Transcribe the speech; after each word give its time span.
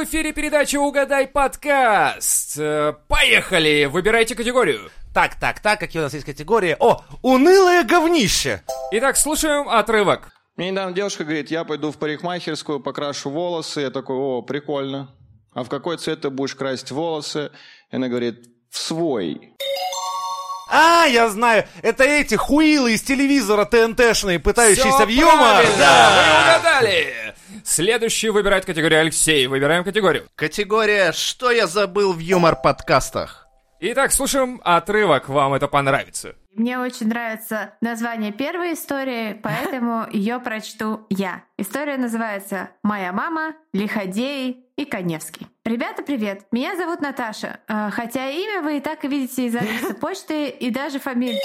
в 0.00 0.04
эфире 0.04 0.32
передача 0.32 0.80
«Угадай 0.80 1.26
подкаст». 1.26 2.56
Э, 2.58 2.94
Поехали! 3.06 3.84
Выбирайте 3.84 4.34
категорию. 4.34 4.90
Так, 5.12 5.38
так, 5.38 5.60
так, 5.60 5.78
какие 5.78 6.00
у 6.00 6.04
нас 6.04 6.14
есть 6.14 6.24
категории? 6.24 6.74
О, 6.80 7.04
унылое 7.20 7.84
говнище! 7.84 8.62
Итак, 8.92 9.18
слушаем 9.18 9.68
отрывок. 9.68 10.30
Мне 10.56 10.70
недавно 10.70 10.94
девушка 10.94 11.24
говорит, 11.24 11.50
я 11.50 11.64
пойду 11.64 11.92
в 11.92 11.98
парикмахерскую, 11.98 12.80
покрашу 12.80 13.28
волосы. 13.28 13.82
Я 13.82 13.90
такой, 13.90 14.16
о, 14.16 14.40
прикольно. 14.40 15.14
А 15.52 15.64
в 15.64 15.68
какой 15.68 15.98
цвет 15.98 16.22
ты 16.22 16.30
будешь 16.30 16.54
красить 16.54 16.90
волосы? 16.90 17.50
И 17.90 17.96
она 17.96 18.08
говорит, 18.08 18.46
в 18.70 18.78
свой. 18.78 19.54
А, 20.70 21.04
я 21.04 21.28
знаю, 21.28 21.66
это 21.82 22.04
эти 22.04 22.36
хуилы 22.36 22.94
из 22.94 23.02
телевизора 23.02 23.66
ТНТшные, 23.66 24.38
пытающиеся 24.38 24.90
Всё 24.90 25.06
в 25.06 25.08
юмор. 25.08 25.66
Да. 25.78 26.10
Вы 26.14 26.58
угадали! 26.58 27.29
Следующий 27.64 28.30
выбирает 28.30 28.64
категорию 28.64 29.00
Алексей. 29.00 29.46
Выбираем 29.46 29.84
категорию. 29.84 30.26
Категория 30.34 31.12
«Что 31.12 31.50
я 31.50 31.66
забыл 31.66 32.12
в 32.12 32.18
юмор-подкастах?» 32.18 33.46
Итак, 33.82 34.12
слушаем 34.12 34.60
отрывок. 34.62 35.30
Вам 35.30 35.54
это 35.54 35.66
понравится. 35.66 36.34
Мне 36.54 36.78
очень 36.78 37.08
нравится 37.08 37.72
название 37.80 38.30
первой 38.30 38.74
истории, 38.74 39.32
поэтому 39.42 40.06
ее 40.12 40.38
прочту 40.38 41.06
я. 41.08 41.44
История 41.56 41.96
называется 41.96 42.68
«Моя 42.82 43.10
мама, 43.12 43.54
Лиходей 43.72 44.66
и 44.76 44.84
Коневский». 44.84 45.46
Ребята, 45.64 46.02
привет! 46.02 46.42
Меня 46.52 46.76
зовут 46.76 47.00
Наташа, 47.00 47.60
э, 47.68 47.90
хотя 47.90 48.28
имя 48.28 48.60
вы 48.60 48.78
и 48.78 48.80
так 48.80 49.02
видите 49.04 49.46
из 49.46 49.56
адреса 49.56 49.94
почты 50.00 50.50
и 50.50 50.70
даже 50.70 50.98
фамилию. 50.98 51.40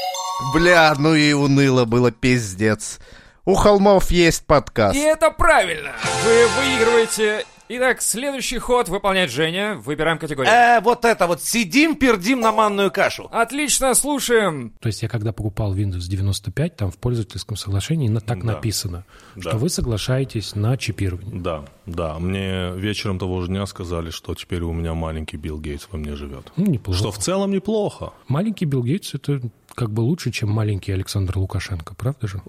Бля, 0.53 0.93
ну 0.97 1.15
и 1.15 1.31
уныло 1.31 1.85
было, 1.85 2.11
пиздец. 2.11 2.99
У 3.45 3.53
холмов 3.53 4.09
есть 4.11 4.45
подкаст. 4.45 4.95
И 4.95 4.99
это 4.99 5.29
правильно! 5.31 5.91
Вы 6.23 6.47
выигрываете... 6.59 7.45
Итак, 7.67 7.99
следующий 8.03 8.59
ход 8.59 8.89
выполняет 8.89 9.31
Женя. 9.31 9.75
Выбираем 9.75 10.19
категорию. 10.19 10.51
Э, 10.53 10.81
вот 10.81 11.03
это 11.03 11.25
вот, 11.25 11.41
сидим, 11.41 11.95
пердим 11.95 12.39
на 12.39 12.51
манную 12.51 12.91
кашу. 12.91 13.27
Отлично, 13.31 13.95
слушаем. 13.95 14.71
То 14.79 14.87
есть 14.87 15.01
я 15.01 15.09
когда 15.09 15.31
покупал 15.31 15.75
Windows 15.75 16.07
95, 16.07 16.75
там 16.75 16.91
в 16.91 16.97
пользовательском 16.99 17.57
соглашении 17.57 18.07
на- 18.07 18.21
так 18.21 18.41
Да. 18.45 18.53
написано, 18.53 19.03
Да. 19.35 19.41
что 19.49 19.57
вы 19.57 19.69
соглашаетесь 19.69 20.53
на 20.55 20.77
чипирование. 20.77 21.41
Да, 21.41 21.65
да. 21.87 22.19
Мне 22.19 22.71
вечером 22.75 23.17
того 23.17 23.41
же 23.41 23.47
дня 23.47 23.65
сказали, 23.65 24.11
что 24.11 24.35
теперь 24.35 24.61
у 24.61 24.71
меня 24.71 24.93
маленький 24.93 25.37
Билл 25.37 25.59
Гейтс 25.59 25.87
во 25.91 25.97
мне 25.97 26.15
живет. 26.15 26.51
Ну, 26.57 26.65
неплохо. 26.67 26.99
Что 26.99 27.11
в 27.11 27.17
целом 27.17 27.49
неплохо. 27.51 28.13
Маленький 28.27 28.65
Билл 28.65 28.83
Гейтс 28.83 29.15
это 29.15 29.41
как 29.73 29.89
бы 29.91 30.01
лучше, 30.01 30.29
чем 30.31 30.51
маленький 30.51 30.91
Александр 30.91 31.35
Лукашенко, 31.39 31.95
правда 31.95 32.27
же? 32.27 32.41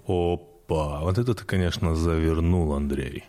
Опа, 0.67 0.99
вот 0.99 1.17
это 1.17 1.33
ты, 1.33 1.45
конечно, 1.45 1.95
завернул, 1.95 2.73
Андрей. 2.73 3.23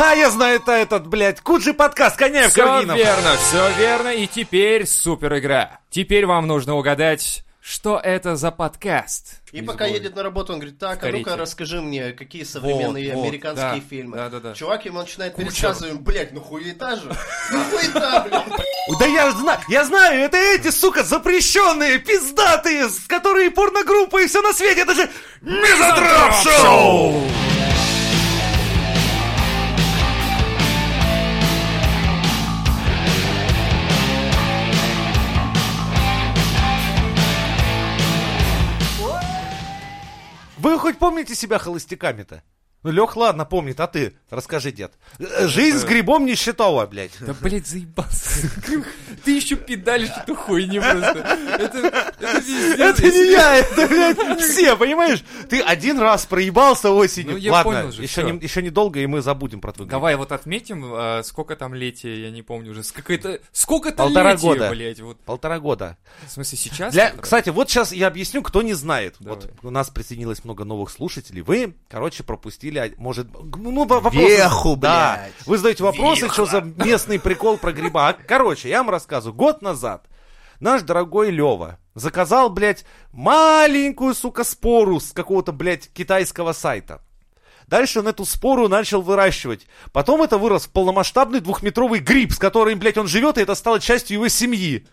А, 0.00 0.14
я 0.14 0.30
знаю, 0.30 0.56
это 0.56 0.72
этот, 0.72 1.06
блядь, 1.06 1.40
Куджи 1.40 1.74
подкаст, 1.74 2.16
Коняев, 2.16 2.50
Все 2.50 2.64
верно, 2.64 3.36
все 3.36 3.70
верно. 3.78 4.08
И 4.08 4.26
теперь 4.26 4.84
супер 4.86 5.38
игра. 5.38 5.78
Теперь 5.90 6.26
вам 6.26 6.48
нужно 6.48 6.74
угадать, 6.74 7.44
что 7.64 8.00
это 8.02 8.34
за 8.34 8.50
подкаст. 8.50 9.40
И 9.52 9.62
пока 9.62 9.86
едет 9.86 10.16
на 10.16 10.24
работу, 10.24 10.52
он 10.52 10.58
говорит, 10.58 10.78
так, 10.80 11.04
а 11.04 11.08
ну-ка 11.10 11.36
расскажи 11.36 11.80
мне, 11.80 12.10
какие 12.12 12.42
современные 12.42 13.10
Вот, 13.10 13.16
вот, 13.18 13.26
американские 13.28 13.80
да, 13.80 13.88
фильмы. 13.88 14.16
да, 14.16 14.28
да, 14.30 14.40
да. 14.40 14.54
Чувак 14.54 14.84
ему 14.84 14.98
начинает 14.98 15.36
пересказывать, 15.36 16.00
блядь, 16.00 16.32
ну 16.32 16.40
хуета 16.40 16.96
же. 16.96 17.14
Ну 17.52 17.64
хуета, 17.70 18.26
блядь. 18.28 18.98
Да 18.98 19.06
я 19.06 19.30
знаю, 19.30 19.60
я 19.68 19.84
знаю, 19.84 20.20
это 20.22 20.36
эти, 20.38 20.70
сука, 20.70 21.04
запрещенные, 21.04 21.98
пиздатые, 22.00 22.88
с- 22.88 22.98
которые 23.06 23.52
порногруппы 23.52 24.24
и 24.24 24.26
все 24.26 24.42
на 24.42 24.52
свете, 24.52 24.80
это 24.80 24.94
же 24.94 25.08
Мизантроп 25.40 26.32
Шоу! 26.42 27.22
Вы 40.62 40.78
хоть 40.78 41.00
помните 41.00 41.34
себя 41.34 41.58
холостяками-то? 41.58 42.44
Ну, 42.82 42.90
Лех, 42.90 43.16
ладно, 43.16 43.44
помнит, 43.44 43.78
а 43.78 43.86
ты? 43.86 44.14
Расскажи, 44.28 44.72
дед. 44.72 44.92
Э, 45.20 45.46
Жизнь 45.46 45.78
с 45.78 45.84
грибом 45.84 46.26
нищетова, 46.26 46.86
блядь. 46.86 47.12
Да, 47.20 47.32
блядь, 47.40 47.66
заебался. 47.66 48.48
Ты 49.24 49.36
еще 49.36 49.54
педалишь 49.56 50.10
эту 50.16 50.34
хуйню 50.34 50.80
просто. 50.82 51.18
Это, 51.58 51.78
это 51.78 52.40
пиздец. 52.40 52.78
Это 52.80 53.02
не 53.10 53.30
я, 53.30 53.56
это, 53.58 53.86
блядь, 53.86 54.40
все, 54.40 54.76
понимаешь? 54.76 55.22
Ты 55.48 55.60
один 55.60 56.00
раз 56.00 56.26
проебался 56.26 56.90
осенью. 56.90 57.32
Ну, 57.32 57.36
я 57.36 57.52
Ладно, 57.52 57.72
понял 57.72 57.92
же, 57.92 58.02
еще, 58.02 58.22
всё. 58.22 58.30
не, 58.30 58.40
еще 58.40 58.62
недолго, 58.62 58.98
и 58.98 59.06
мы 59.06 59.22
забудем 59.22 59.60
про 59.60 59.72
твой 59.72 59.86
гриб. 59.86 59.92
Давай 59.92 60.16
вот 60.16 60.32
отметим, 60.32 60.82
а, 60.92 61.22
сколько 61.22 61.54
там 61.54 61.74
летия, 61.74 62.14
я 62.16 62.30
не 62.32 62.42
помню 62.42 62.72
уже. 62.72 62.82
Сколько-то, 62.82 63.38
сколько-то 63.52 63.96
Полтора 63.98 64.32
летия, 64.32 64.42
года. 64.48 64.70
блядь. 64.70 65.00
Вот. 65.00 65.20
Полтора 65.20 65.60
года. 65.60 65.98
В 66.26 66.30
смысле, 66.32 66.58
сейчас? 66.58 66.92
Для, 66.92 67.04
полтора? 67.04 67.22
кстати, 67.22 67.48
вот 67.50 67.70
сейчас 67.70 67.92
я 67.92 68.08
объясню, 68.08 68.42
кто 68.42 68.62
не 68.62 68.74
знает. 68.74 69.14
Давай. 69.20 69.36
Вот 69.38 69.50
у 69.62 69.70
нас 69.70 69.88
присоединилось 69.90 70.42
много 70.44 70.64
новых 70.64 70.90
слушателей. 70.90 71.42
Вы, 71.42 71.74
короче, 71.88 72.24
пропустили, 72.24 72.71
а, 72.78 72.90
может, 72.96 73.28
ну, 73.56 73.84
во- 73.84 74.00
вопросы. 74.00 74.26
Веху, 74.26 74.76
да. 74.76 75.20
блядь. 75.22 75.46
Вы 75.46 75.56
задаете 75.56 75.84
вопросы, 75.84 76.28
что 76.28 76.46
за 76.46 76.60
местный 76.60 77.18
прикол 77.20 77.58
про 77.58 77.72
гриба. 77.72 78.08
А, 78.08 78.12
Короче, 78.12 78.68
я 78.68 78.78
вам 78.78 78.90
рассказываю. 78.90 79.34
Год 79.36 79.62
назад 79.62 80.06
наш 80.60 80.82
дорогой 80.82 81.30
Лева 81.30 81.78
заказал, 81.94 82.48
блядь, 82.50 82.84
маленькую, 83.12 84.14
сука, 84.14 84.44
спору 84.44 85.00
с 85.00 85.12
какого-то, 85.12 85.52
блядь, 85.52 85.92
китайского 85.92 86.52
сайта. 86.52 87.02
Дальше 87.66 88.00
он 88.00 88.08
эту 88.08 88.24
спору 88.24 88.68
начал 88.68 89.02
выращивать. 89.02 89.66
Потом 89.92 90.22
это 90.22 90.36
вырос 90.36 90.66
в 90.66 90.70
полномасштабный 90.70 91.40
двухметровый 91.40 92.00
гриб, 92.00 92.32
с 92.32 92.38
которым, 92.38 92.78
блядь, 92.78 92.98
он 92.98 93.08
живет, 93.08 93.38
и 93.38 93.42
это 93.42 93.54
стало 93.54 93.80
частью 93.80 94.16
его 94.16 94.28
семьи. 94.28 94.86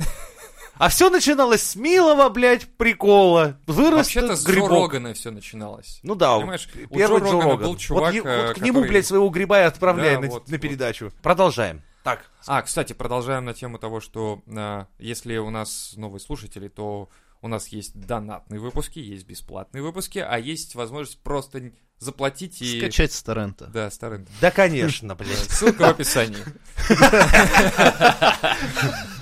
А 0.80 0.88
все 0.90 1.10
начиналось 1.10 1.62
с 1.62 1.76
милого, 1.76 2.30
блядь, 2.30 2.66
прикола. 2.78 3.60
Вырос 3.68 3.98
Вообще-то 4.16 4.36
с 4.38 4.48
Джо. 4.48 4.66
Рогана 4.68 5.14
все 5.14 5.30
начиналось. 5.30 6.00
Ну 6.04 6.16
да, 6.16 6.38
Понимаешь, 6.38 6.70
у 6.90 6.96
первый 6.96 7.20
Джо 7.20 7.26
Джо 7.26 7.32
Рогана 7.34 7.52
Роган. 7.52 7.68
был 7.68 7.76
чувак, 7.78 8.04
вот, 8.06 8.14
е- 8.14 8.22
э, 8.24 8.48
вот 8.48 8.56
к 8.56 8.62
нему, 8.62 8.80
который- 8.80 8.90
блядь, 8.90 9.06
своего 9.06 9.30
гриба 9.30 9.60
и 9.60 9.64
отправляй 9.64 10.16
Да, 10.16 10.22
на, 10.22 10.28
вот, 10.30 10.48
на 10.48 10.54
вот. 10.54 10.62
передачу. 10.62 11.12
Продолжаем. 11.22 11.82
Так. 12.04 12.32
А, 12.48 12.62
кстати, 12.62 12.94
продолжаем 12.94 13.44
на 13.44 13.54
тему 13.54 13.78
того, 13.78 14.00
что 14.00 14.42
а, 14.56 14.88
если 15.00 15.36
у 15.38 15.50
нас 15.50 15.94
новые 15.98 16.22
слушатели, 16.22 16.70
то 16.70 17.10
у 17.42 17.48
нас 17.50 17.68
есть 17.68 18.00
донатные 18.00 18.62
выпуски, 18.62 19.00
есть 19.00 19.28
бесплатные 19.28 19.84
выпуски, 19.84 20.20
а 20.20 20.38
есть 20.40 20.76
возможность 20.76 21.22
просто 21.22 21.72
заплатить 22.00 22.62
и... 22.62 22.80
Скачать 22.80 23.12
с 23.14 23.22
торрента. 23.22 23.66
Да, 23.68 23.90
старый. 23.92 24.26
Да, 24.42 24.52
конечно, 24.52 25.16
блядь. 25.16 25.38
Ссылка 25.50 25.82
в 25.82 25.90
описании. 25.90 26.44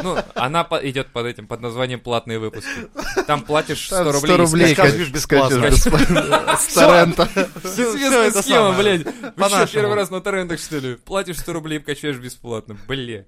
Ну, 0.03 0.17
она 0.35 0.67
идет 0.83 1.11
под 1.11 1.25
этим, 1.25 1.47
под 1.47 1.61
названием 1.61 1.99
платные 1.99 2.39
выпуски. 2.39 2.87
Там 3.25 3.41
платишь 3.43 3.87
100 3.87 3.95
Там 3.97 4.05
рублей. 4.13 4.33
100 4.33 4.37
рублей 4.37 4.73
скачиваешь 4.73 5.07
ка- 5.07 5.13
бесплатно. 5.13 6.57
С 6.57 6.73
торрента. 6.73 7.23
Известная 7.63 8.27
это 8.27 8.41
схема, 8.41 8.73
самое. 8.73 8.99
блядь. 8.99 9.15
Вы 9.35 9.49
что, 9.49 9.67
первый 9.67 9.95
раз 9.95 10.09
на 10.09 10.21
торрентах, 10.21 10.59
что 10.59 10.77
ли? 10.77 10.95
Платишь 10.95 11.39
100 11.39 11.53
рублей, 11.53 11.79
качаешь 11.79 12.17
бесплатно. 12.17 12.77
Бля. 12.87 13.25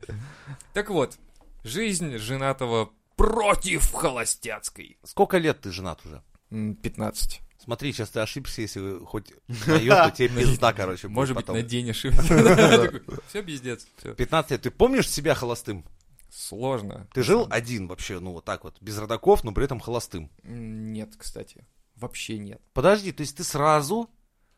Так 0.73 0.89
вот, 0.89 1.17
жизнь 1.63 2.17
женатого 2.17 2.91
против 3.15 3.91
холостяцкой. 3.91 4.97
Сколько 5.03 5.38
лет 5.38 5.59
ты 5.61 5.71
женат 5.71 5.99
уже? 6.05 6.21
М, 6.51 6.75
15. 6.75 7.41
Смотри, 7.69 7.94
сейчас 7.94 8.09
ты 8.09 8.19
ошибся, 8.19 8.63
если 8.63 8.97
хоть 9.06 9.31
на 9.68 9.75
йоту, 9.75 10.09
тебе 10.16 10.30
пизда, 10.30 10.74
короче, 10.74 11.07
Может 11.07 11.35
быть, 11.35 11.47
на 11.50 11.62
день 11.62 11.91
ошибся. 11.91 12.24
Все 13.28 13.44
пиздец. 13.44 13.85
всё. 13.96 14.16
15 14.16 14.50
лет. 14.50 14.62
Ты 14.63 14.72
помнишь 14.72 15.07
себя 15.07 15.35
холостым? 15.35 15.85
Сложно. 16.31 17.07
Ты 17.13 17.22
жил 17.22 17.46
один 17.52 17.88
вообще, 17.88 18.19
ну 18.19 18.31
вот 18.31 18.44
так 18.44 18.63
вот, 18.63 18.81
без 18.81 18.98
родаков, 18.98 19.44
но 19.44 19.51
при 19.51 19.66
этом 19.66 19.80
холостым. 19.80 20.31
Нет, 20.42 21.12
кстати. 21.16 21.63
Вообще 21.95 22.39
нет. 22.39 22.60
Подожди, 22.74 23.12
то 23.12 23.21
есть 23.21 23.38
ты 23.38 23.44
сразу... 23.44 24.10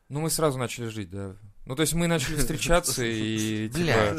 Ну, 0.08 0.20
мы 0.20 0.30
сразу 0.30 0.58
начали 0.58 0.86
жить, 0.86 1.10
да. 1.10 1.36
Ну, 1.64 1.76
то 1.76 1.82
есть 1.82 1.94
мы 1.94 2.08
начали 2.08 2.36
встречаться 2.36 3.04
и, 3.04 3.68
типа... 3.68 4.16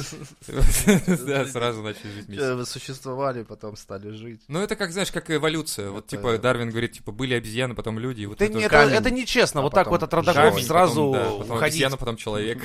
Да, 1.25 1.45
сразу 1.45 1.81
начали 1.81 2.09
жить 2.11 2.27
вместе. 2.27 2.45
Э, 2.45 2.55
Вы 2.55 2.65
существовали, 2.65 3.43
потом 3.43 3.75
стали 3.75 4.11
жить. 4.11 4.41
Ну, 4.47 4.61
это 4.61 4.77
как, 4.77 4.93
знаешь, 4.93 5.11
как 5.11 5.29
эволюция. 5.29 5.89
Вот, 5.89 6.07
типа, 6.07 6.37
Дарвин 6.37 6.69
говорит, 6.69 6.93
типа, 6.93 7.11
были 7.11 7.33
обезьяны, 7.33 7.75
потом 7.75 7.99
люди. 7.99 8.25
Вот 8.25 8.41
это 8.41 9.11
нечестно, 9.11 9.59
а 9.59 9.63
вот 9.63 9.73
так 9.73 9.87
вот 9.87 10.03
от 10.03 10.13
родаков 10.13 10.61
сразу 10.61 11.03
уходить. 11.03 11.61
обезьяна, 11.61 11.97
потом 11.97 12.15
человек. 12.15 12.59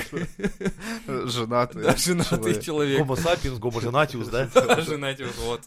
Женатый. 1.06 1.82
Да, 1.82 1.96
женатый 1.96 2.62
человек. 2.62 2.98
Гомо 2.98 3.16
сапиенс, 3.16 3.58
гомо 3.58 3.80
женатиус, 3.80 4.28
да? 4.28 4.48
Женатый, 4.80 5.26
вот, 5.26 5.36
вот. 5.38 5.60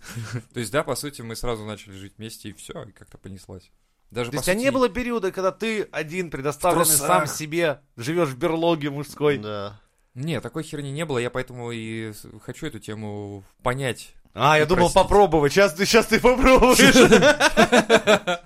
То 0.54 0.60
есть, 0.60 0.72
да, 0.72 0.84
по 0.84 0.96
сути, 0.96 1.22
мы 1.22 1.36
сразу 1.36 1.66
начали 1.66 1.94
жить 1.98 2.14
вместе, 2.18 2.50
и 2.50 2.54
все, 2.54 2.84
и 2.84 2.92
как-то 2.92 3.18
понеслось. 3.18 3.72
Даже, 4.12 4.30
То 4.30 4.38
есть, 4.38 4.50
а 4.50 4.52
сути, 4.54 4.64
не 4.64 4.72
было 4.72 4.90
периода, 4.90 5.32
когда 5.32 5.52
ты 5.52 5.84
один, 5.92 6.30
предоставленный 6.30 6.86
сам 6.86 7.28
себе, 7.28 7.80
живешь 7.96 8.30
в 8.30 8.38
берлоге 8.38 8.90
мужской. 8.90 9.38
Да. 9.38 9.80
Не, 10.14 10.42
такой 10.42 10.64
херни 10.64 10.92
не 10.92 11.06
было, 11.06 11.18
я 11.18 11.30
поэтому 11.30 11.72
и 11.72 12.12
хочу 12.44 12.68
эту 12.68 12.80
тему 12.80 13.46
понять. 13.64 14.14
А, 14.34 14.58
я 14.58 14.66
Ну, 14.66 14.76
думал 14.76 14.92
попробовать. 14.92 15.54
Сейчас 15.54 15.74
ты, 15.74 15.86
сейчас 15.86 16.08
ты 16.08 16.20
попробуешь. 16.20 16.80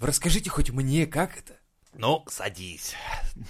Расскажите 0.00 0.50
хоть 0.50 0.70
мне, 0.70 1.06
как 1.06 1.38
это? 1.38 1.54
Ну, 1.94 2.24
садись, 2.28 2.94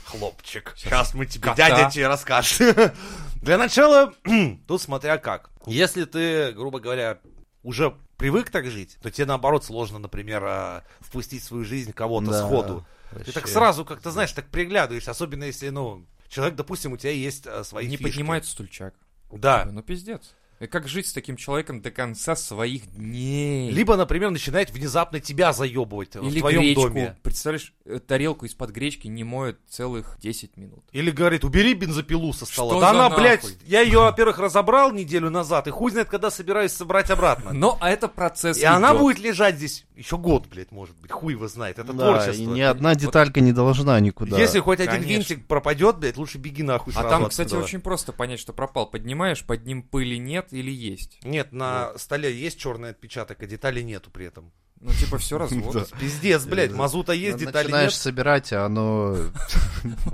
хлопчик. 0.05 0.75
Сейчас 0.77 1.15
мы 1.15 1.27
тебе, 1.27 1.43
кота. 1.43 1.57
дядя 1.69 1.91
тебе 1.91 2.07
расскажет. 2.07 2.95
Для 3.43 3.59
начала, 3.59 4.15
тут 4.69 4.81
смотря 4.81 5.19
как. 5.19 5.51
Если 5.67 6.05
ты, 6.05 6.53
грубо 6.53 6.79
говоря, 6.79 7.19
уже 7.65 7.97
привык 8.17 8.51
так 8.51 8.67
жить, 8.71 8.97
то 9.03 9.11
тебе 9.11 9.27
наоборот 9.27 9.65
сложно, 9.65 9.99
например, 9.99 10.43
а, 10.45 10.85
впустить 11.01 11.43
в 11.43 11.47
свою 11.47 11.65
жизнь 11.65 11.93
кого-то 11.93 12.31
Да, 12.31 12.43
сходу. 12.47 12.87
Ты 13.11 13.17
вообще. 13.17 13.33
так 13.33 13.49
сразу 13.49 13.85
как-то, 13.85 14.11
знаешь, 14.11 14.33
так 14.33 14.47
приглядываешься, 14.49 15.11
особенно 15.11 15.45
если, 15.45 15.69
ну, 15.69 16.05
человек, 16.29 16.57
допустим, 16.57 16.93
у 16.93 16.97
тебя 16.97 17.13
есть 17.13 17.47
а, 17.47 17.63
свои 17.65 17.87
Не 17.87 17.97
фишки. 17.97 18.13
поднимает 18.13 18.45
стульчак. 18.47 18.95
Да. 19.31 19.65
Ну, 19.71 19.83
пиздец. 19.83 20.35
И 20.59 20.67
как 20.67 20.89
жить 20.89 21.07
с 21.07 21.13
таким 21.13 21.37
человеком 21.37 21.83
до 21.83 21.91
конца 21.91 22.35
своих 22.35 22.87
дней? 22.95 23.71
Либо, 23.71 23.97
например, 23.97 24.31
начинает 24.31 24.71
внезапно 24.71 25.21
тебя 25.21 25.53
заебывать 25.53 26.17
Или 26.17 26.39
в 26.39 26.41
твоем 26.41 26.63
гречку. 26.63 26.83
доме. 26.89 27.17
Представляешь, 27.23 27.75
э, 27.85 27.99
тарелку 27.99 28.47
из-под 28.47 28.71
гречки 28.71 29.07
не 29.07 29.23
моют 29.23 29.59
целых 29.69 30.17
10 30.21 30.57
минут. 30.57 30.83
Или 30.93 31.11
говорит, 31.11 31.45
убери 31.45 31.75
бензопилу 31.75 32.33
со 32.33 32.47
стола. 32.47 32.73
Что 32.73 32.81
да 32.81 32.93
за 32.93 33.07
она, 33.07 33.17
блядь, 33.17 33.43
нахуй? 33.43 33.59
я 33.67 33.83
ее, 33.83 33.99
во-первых, 34.01 34.39
разобрал 34.39 34.93
неделю 34.93 35.29
назад, 35.29 35.67
и 35.67 35.71
хуй 35.71 35.91
знает, 35.91 36.09
когда 36.09 36.31
собираюсь 36.31 36.73
собрать 36.73 37.11
обратно. 37.11 37.53
Но 37.53 37.77
а 37.81 37.91
это 37.91 38.09
процесс 38.09 38.57
И 38.59 38.65
она 38.65 38.93
идёт. 38.93 39.01
будет 39.01 39.19
лежать 39.19 39.57
здесь 39.57 39.85
еще 39.95 40.17
год, 40.17 40.47
блядь, 40.47 40.73
может 40.73 40.97
быть. 40.97 41.11
Хуй 41.13 41.35
его 41.35 41.49
знает. 41.49 41.79
Это 41.79 41.93
Да, 41.93 42.13
творчество. 42.19 42.43
и 42.43 42.47
ни 42.47 42.61
одна 42.63 42.95
деталька 42.95 43.41
не 43.41 43.53
должна 43.53 44.01
никуда. 44.01 44.39
Если 44.39 44.61
хоть 44.61 44.81
один 44.81 45.03
Конечно. 45.03 45.11
винтик 45.11 45.47
пропадет, 45.47 45.99
блядь, 45.99 46.17
лучше 46.17 46.39
беги 46.39 46.63
нахуй 46.63 46.93
А 46.95 47.01
сразу 47.01 47.09
там, 47.11 47.29
кстати, 47.29 47.49
отсюда. 47.49 47.65
очень 47.65 47.81
просто 47.81 48.13
понять, 48.13 48.41
что 48.41 48.53
пропал. 48.55 48.87
Поднимаешь, 48.91 49.45
под 49.45 49.67
ним 49.67 49.83
пыли 49.83 50.19
нет 50.19 50.46
или 50.53 50.71
есть. 50.71 51.19
Нет, 51.25 51.53
на 51.53 51.97
столе 51.97 52.35
есть 52.37 52.59
черный 52.59 52.91
отпечаток, 52.91 53.43
а 53.43 53.47
деталей 53.47 53.83
нету 53.83 54.11
при 54.11 54.27
этом. 54.27 54.53
Ну, 54.81 54.93
типа, 54.93 55.19
все 55.19 55.39
развод. 55.39 55.91
Пиздец, 56.01 56.45
блядь, 56.45 56.73
мазута 56.73 57.13
есть, 57.13 57.41
Ну, 57.41 57.47
деталей 57.47 57.65
Начинаешь 57.69 57.93
нет. 57.93 58.01
собирать, 58.01 58.53
а 58.53 58.67
оно 58.67 59.17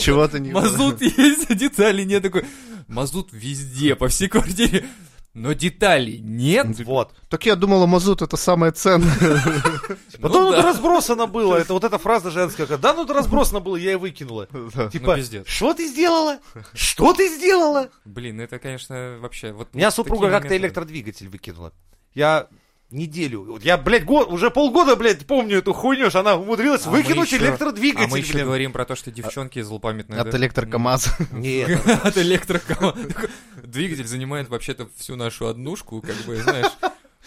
чего-то 0.00 0.40
не... 0.40 0.52
мазут 0.52 1.00
есть, 1.00 1.50
а 1.50 1.54
деталей 1.54 2.04
нет. 2.04 2.22
Такой, 2.22 2.44
мазут 2.88 3.28
везде, 3.32 3.94
по 3.94 4.08
всей 4.08 4.28
квартире. 4.28 4.84
Но 5.40 5.54
деталей 5.54 6.18
нет. 6.20 6.66
Вот. 6.84 7.14
Так 7.30 7.46
я 7.46 7.56
думала, 7.56 7.86
мазут 7.86 8.20
это 8.20 8.36
самое 8.36 8.72
ценное. 8.72 9.10
Да 10.18 10.28
ну 10.28 10.50
тут 10.50 10.62
разбросано 10.62 11.26
было. 11.26 11.56
Это 11.56 11.72
вот 11.72 11.82
эта 11.82 11.96
фраза 11.96 12.30
женская. 12.30 12.66
Да 12.66 12.92
ну 12.92 13.06
тут 13.06 13.16
разбросано 13.16 13.60
было, 13.60 13.76
я 13.76 13.92
и 13.92 13.94
выкинула. 13.94 14.46
Типа, 14.92 15.16
пиздец. 15.16 15.46
что 15.46 15.72
ты 15.72 15.88
сделала? 15.88 16.40
Что 16.74 17.14
ты 17.14 17.28
сделала? 17.34 17.88
Блин, 18.04 18.38
это, 18.38 18.58
конечно, 18.58 19.16
вообще... 19.20 19.52
Вот 19.52 19.74
Меня 19.74 19.90
супруга 19.90 20.28
как-то 20.28 20.54
электродвигатель 20.54 21.28
выкинула. 21.28 21.72
Я 22.14 22.48
неделю, 22.92 23.44
вот 23.44 23.64
я, 23.64 23.76
блядь, 23.78 24.04
год, 24.04 24.28
уже 24.32 24.50
полгода, 24.50 24.96
блядь, 24.96 25.26
помню 25.26 25.58
эту 25.58 25.72
хуйню, 25.72 26.10
что 26.10 26.20
она 26.20 26.36
умудрилась 26.36 26.86
А 26.86 26.90
выкинуть 26.90 27.30
еще- 27.30 27.42
электродвигатель, 27.42 28.04
А 28.04 28.08
мы 28.08 28.18
еще 28.18 28.32
блин. 28.34 28.46
говорим 28.46 28.72
про 28.72 28.84
то, 28.84 28.96
что 28.96 29.10
девчонки 29.10 29.60
злопамятные. 29.62 30.20
От 30.20 30.30
да? 30.30 30.36
электрокамаза. 30.38 31.10
Нет, 31.32 31.80
От 32.04 32.18
электрокома. 32.18 32.96
Двигатель 33.62 34.06
занимает 34.06 34.48
вообще-то 34.48 34.88
всю 34.96 35.16
нашу 35.16 35.46
однушку, 35.46 36.00
как 36.02 36.16
бы, 36.26 36.36
знаешь. 36.36 36.72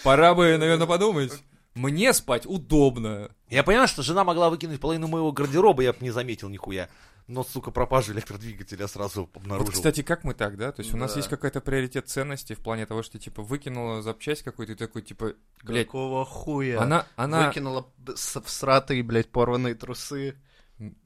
Пора 0.03 0.33
бы, 0.33 0.57
наверное, 0.57 0.87
подумать. 0.87 1.31
Мне 1.75 2.13
спать 2.13 2.45
удобно. 2.45 3.29
я 3.49 3.63
понимаю, 3.63 3.87
что 3.87 4.03
жена 4.03 4.23
могла 4.23 4.49
выкинуть 4.51 4.79
половину 4.79 5.07
моего 5.07 5.31
гардероба, 5.31 5.81
я 5.81 5.91
бы 5.93 5.97
не 6.01 6.11
заметил 6.11 6.49
нихуя. 6.49 6.87
Но, 7.27 7.43
сука, 7.43 7.71
пропажу 7.71 8.11
электродвигателя 8.13 8.87
сразу 8.87 9.29
обнаружил. 9.33 9.67
Вот, 9.67 9.73
кстати, 9.75 10.01
как 10.03 10.23
мы 10.25 10.33
так, 10.33 10.57
да? 10.57 10.71
То 10.73 10.81
есть 10.81 10.93
у 10.93 10.97
нас 10.97 11.13
Да. 11.13 11.19
есть 11.19 11.29
какой-то 11.29 11.61
приоритет 11.61 12.09
ценности 12.09 12.53
в 12.53 12.59
плане 12.59 12.85
того, 12.85 13.01
что, 13.01 13.17
типа, 13.17 13.41
выкинула 13.41 14.01
запчасть 14.01 14.43
какую-то, 14.43 14.73
и 14.73 14.75
такой, 14.75 15.03
типа, 15.03 15.33
блядь, 15.63 15.87
Какого 15.87 16.25
хуя? 16.25 16.81
она, 16.81 17.07
она... 17.15 17.47
Выкинула 17.47 17.87
всратые, 18.15 19.03
блядь, 19.03 19.29
порванные 19.29 19.75
трусы. 19.75 20.35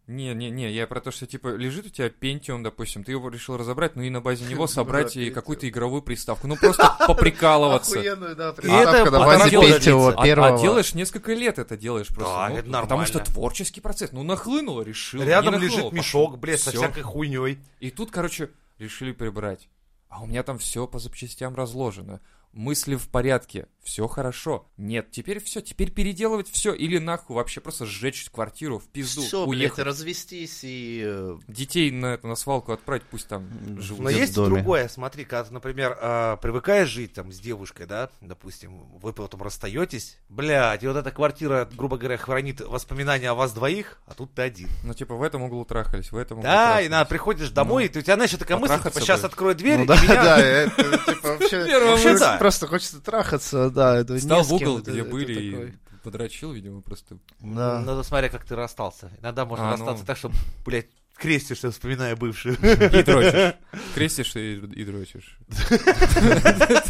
Не-не-не, 0.07 0.71
я 0.71 0.87
про 0.87 1.01
то, 1.01 1.11
что, 1.11 1.27
типа, 1.27 1.49
лежит 1.55 1.87
у 1.87 1.89
тебя 1.89 2.07
Pentium, 2.07 2.63
допустим, 2.63 3.03
ты 3.03 3.11
его 3.11 3.27
решил 3.29 3.57
разобрать, 3.57 3.97
ну 3.97 4.03
и 4.03 4.09
на 4.09 4.21
базе 4.21 4.45
него 4.49 4.65
собрать 4.65 5.17
и 5.17 5.29
какую-то 5.29 5.67
игровую 5.67 6.01
приставку. 6.01 6.47
Ну, 6.47 6.55
просто 6.55 6.95
поприкалываться. 7.07 7.99
Охуенную, 7.99 8.35
да, 8.35 8.49
это 8.49 8.61
приставка 8.61 9.11
на 9.11 9.19
базе 9.19 9.49
Пентиова 9.49 10.13
А, 10.13 10.23
первого. 10.23 10.55
а 10.55 10.61
делаешь 10.61 10.93
несколько 10.93 11.33
лет 11.33 11.59
это 11.59 11.75
делаешь 11.75 12.07
просто. 12.07 12.33
Да, 12.33 12.61
ну, 12.65 12.81
Потому 12.81 13.05
что 13.05 13.19
творческий 13.19 13.81
процесс. 13.81 14.13
Ну, 14.13 14.23
нахлынуло, 14.23 14.81
решил. 14.81 15.21
Рядом 15.21 15.55
лежит 15.55 15.91
мешок, 15.91 16.37
блядь, 16.39 16.61
со 16.61 16.71
всякой 16.71 17.03
хуйней. 17.03 17.59
И 17.81 17.91
тут, 17.91 18.09
короче, 18.11 18.49
решили 18.79 19.11
прибрать. 19.11 19.67
А 20.07 20.23
у 20.23 20.25
меня 20.25 20.41
там 20.43 20.57
все 20.57 20.87
по 20.87 20.99
запчастям 20.99 21.53
разложено. 21.53 22.21
Мысли 22.53 22.95
в 22.95 23.07
порядке, 23.09 23.67
все 23.83 24.07
хорошо. 24.07 24.67
Нет, 24.77 25.11
теперь 25.11 25.39
все, 25.39 25.61
теперь 25.61 25.91
переделывать 25.91 26.49
все 26.49 26.73
или 26.73 26.97
нахуй 26.97 27.35
вообще 27.35 27.61
просто 27.61 27.85
сжечь 27.85 28.27
квартиру 28.31 28.79
в 28.79 28.87
пизду, 28.87 29.21
Все, 29.21 29.45
блядь, 29.45 29.59
уехать. 29.73 29.85
развестись 29.85 30.61
и... 30.63 31.03
э, 31.05 31.37
Детей 31.47 31.91
на, 31.91 32.07
это, 32.15 32.25
на 32.27 32.35
свалку 32.35 32.71
отправить, 32.71 33.03
пусть 33.03 33.27
там 33.27 33.47
живут. 33.79 34.01
Но 34.03 34.09
есть 34.09 34.33
доме. 34.33 34.55
другое, 34.55 34.87
смотри, 34.87 35.23
когда, 35.23 35.51
например, 35.51 35.95
а, 36.01 36.37
привыкаешь 36.37 36.89
жить 36.89 37.13
там 37.13 37.31
с 37.31 37.39
девушкой, 37.39 37.85
да, 37.85 38.09
допустим, 38.21 38.87
вы 38.97 39.13
потом 39.13 39.43
расстаетесь, 39.43 40.17
блядь, 40.27 40.83
и 40.83 40.87
вот 40.87 40.97
эта 40.97 41.11
квартира, 41.11 41.69
грубо 41.75 41.97
говоря, 41.97 42.17
хранит 42.17 42.59
воспоминания 42.61 43.29
о 43.29 43.35
вас 43.35 43.53
двоих, 43.53 43.99
а 44.07 44.15
тут 44.15 44.33
ты 44.33 44.41
один. 44.41 44.69
Ну, 44.83 44.95
типа, 44.95 45.13
в 45.15 45.21
этом 45.21 45.43
углу 45.43 45.63
трахались, 45.63 46.11
в 46.11 46.17
этом 46.17 46.39
углу 46.39 46.47
Да, 46.49 46.81
и 46.81 46.87
трахались. 46.87 46.89
на, 46.89 47.05
приходишь 47.05 47.49
домой, 47.51 47.85
и 47.85 47.87
ты- 47.87 47.99
у 47.99 48.01
тебя, 48.01 48.15
знаешь, 48.15 48.31
такая 48.31 48.57
мысль, 48.57 48.77
типа, 48.81 48.99
сейчас 48.99 49.23
открою 49.23 49.53
дверь, 49.55 49.77
Ну 49.77 49.83
и 49.83 49.87
да, 49.87 50.01
меня... 50.01 50.23
да, 50.23 50.37
это 50.39 50.97
типа 51.05 51.27
вообще... 51.37 51.65
Просто- 52.07 52.36
да. 52.37 52.39
Просто 52.39 52.67
хочется 52.67 53.01
трахаться, 53.01 53.69
да. 53.69 53.97
это 53.97 54.17
Встал 54.17 54.39
не 54.39 54.43
в 54.45 54.53
угол, 54.53 54.79
где 54.79 55.03
были, 55.03 55.41
и 55.41 55.73
подрочил, 56.03 56.51
видимо, 56.53 56.81
просто. 56.81 57.17
Да. 57.39 57.81
Надо 57.81 58.03
смотреть, 58.03 58.31
как 58.31 58.45
ты 58.45 58.55
расстался. 58.55 59.11
Иногда 59.19 59.45
можно 59.45 59.67
А, 59.67 59.71
расстаться 59.71 60.03
ну. 60.03 60.05
так, 60.07 60.17
что, 60.17 60.31
блядь, 60.65 60.87
крестишься, 61.19 61.71
вспоминая 61.71 62.15
бывшую. 62.15 62.55
И 62.55 63.03
дрочишь. 63.03 63.53
Крестишься 63.95 64.39
и, 64.39 64.55
и 64.55 64.83
дрочишь. 64.85 65.37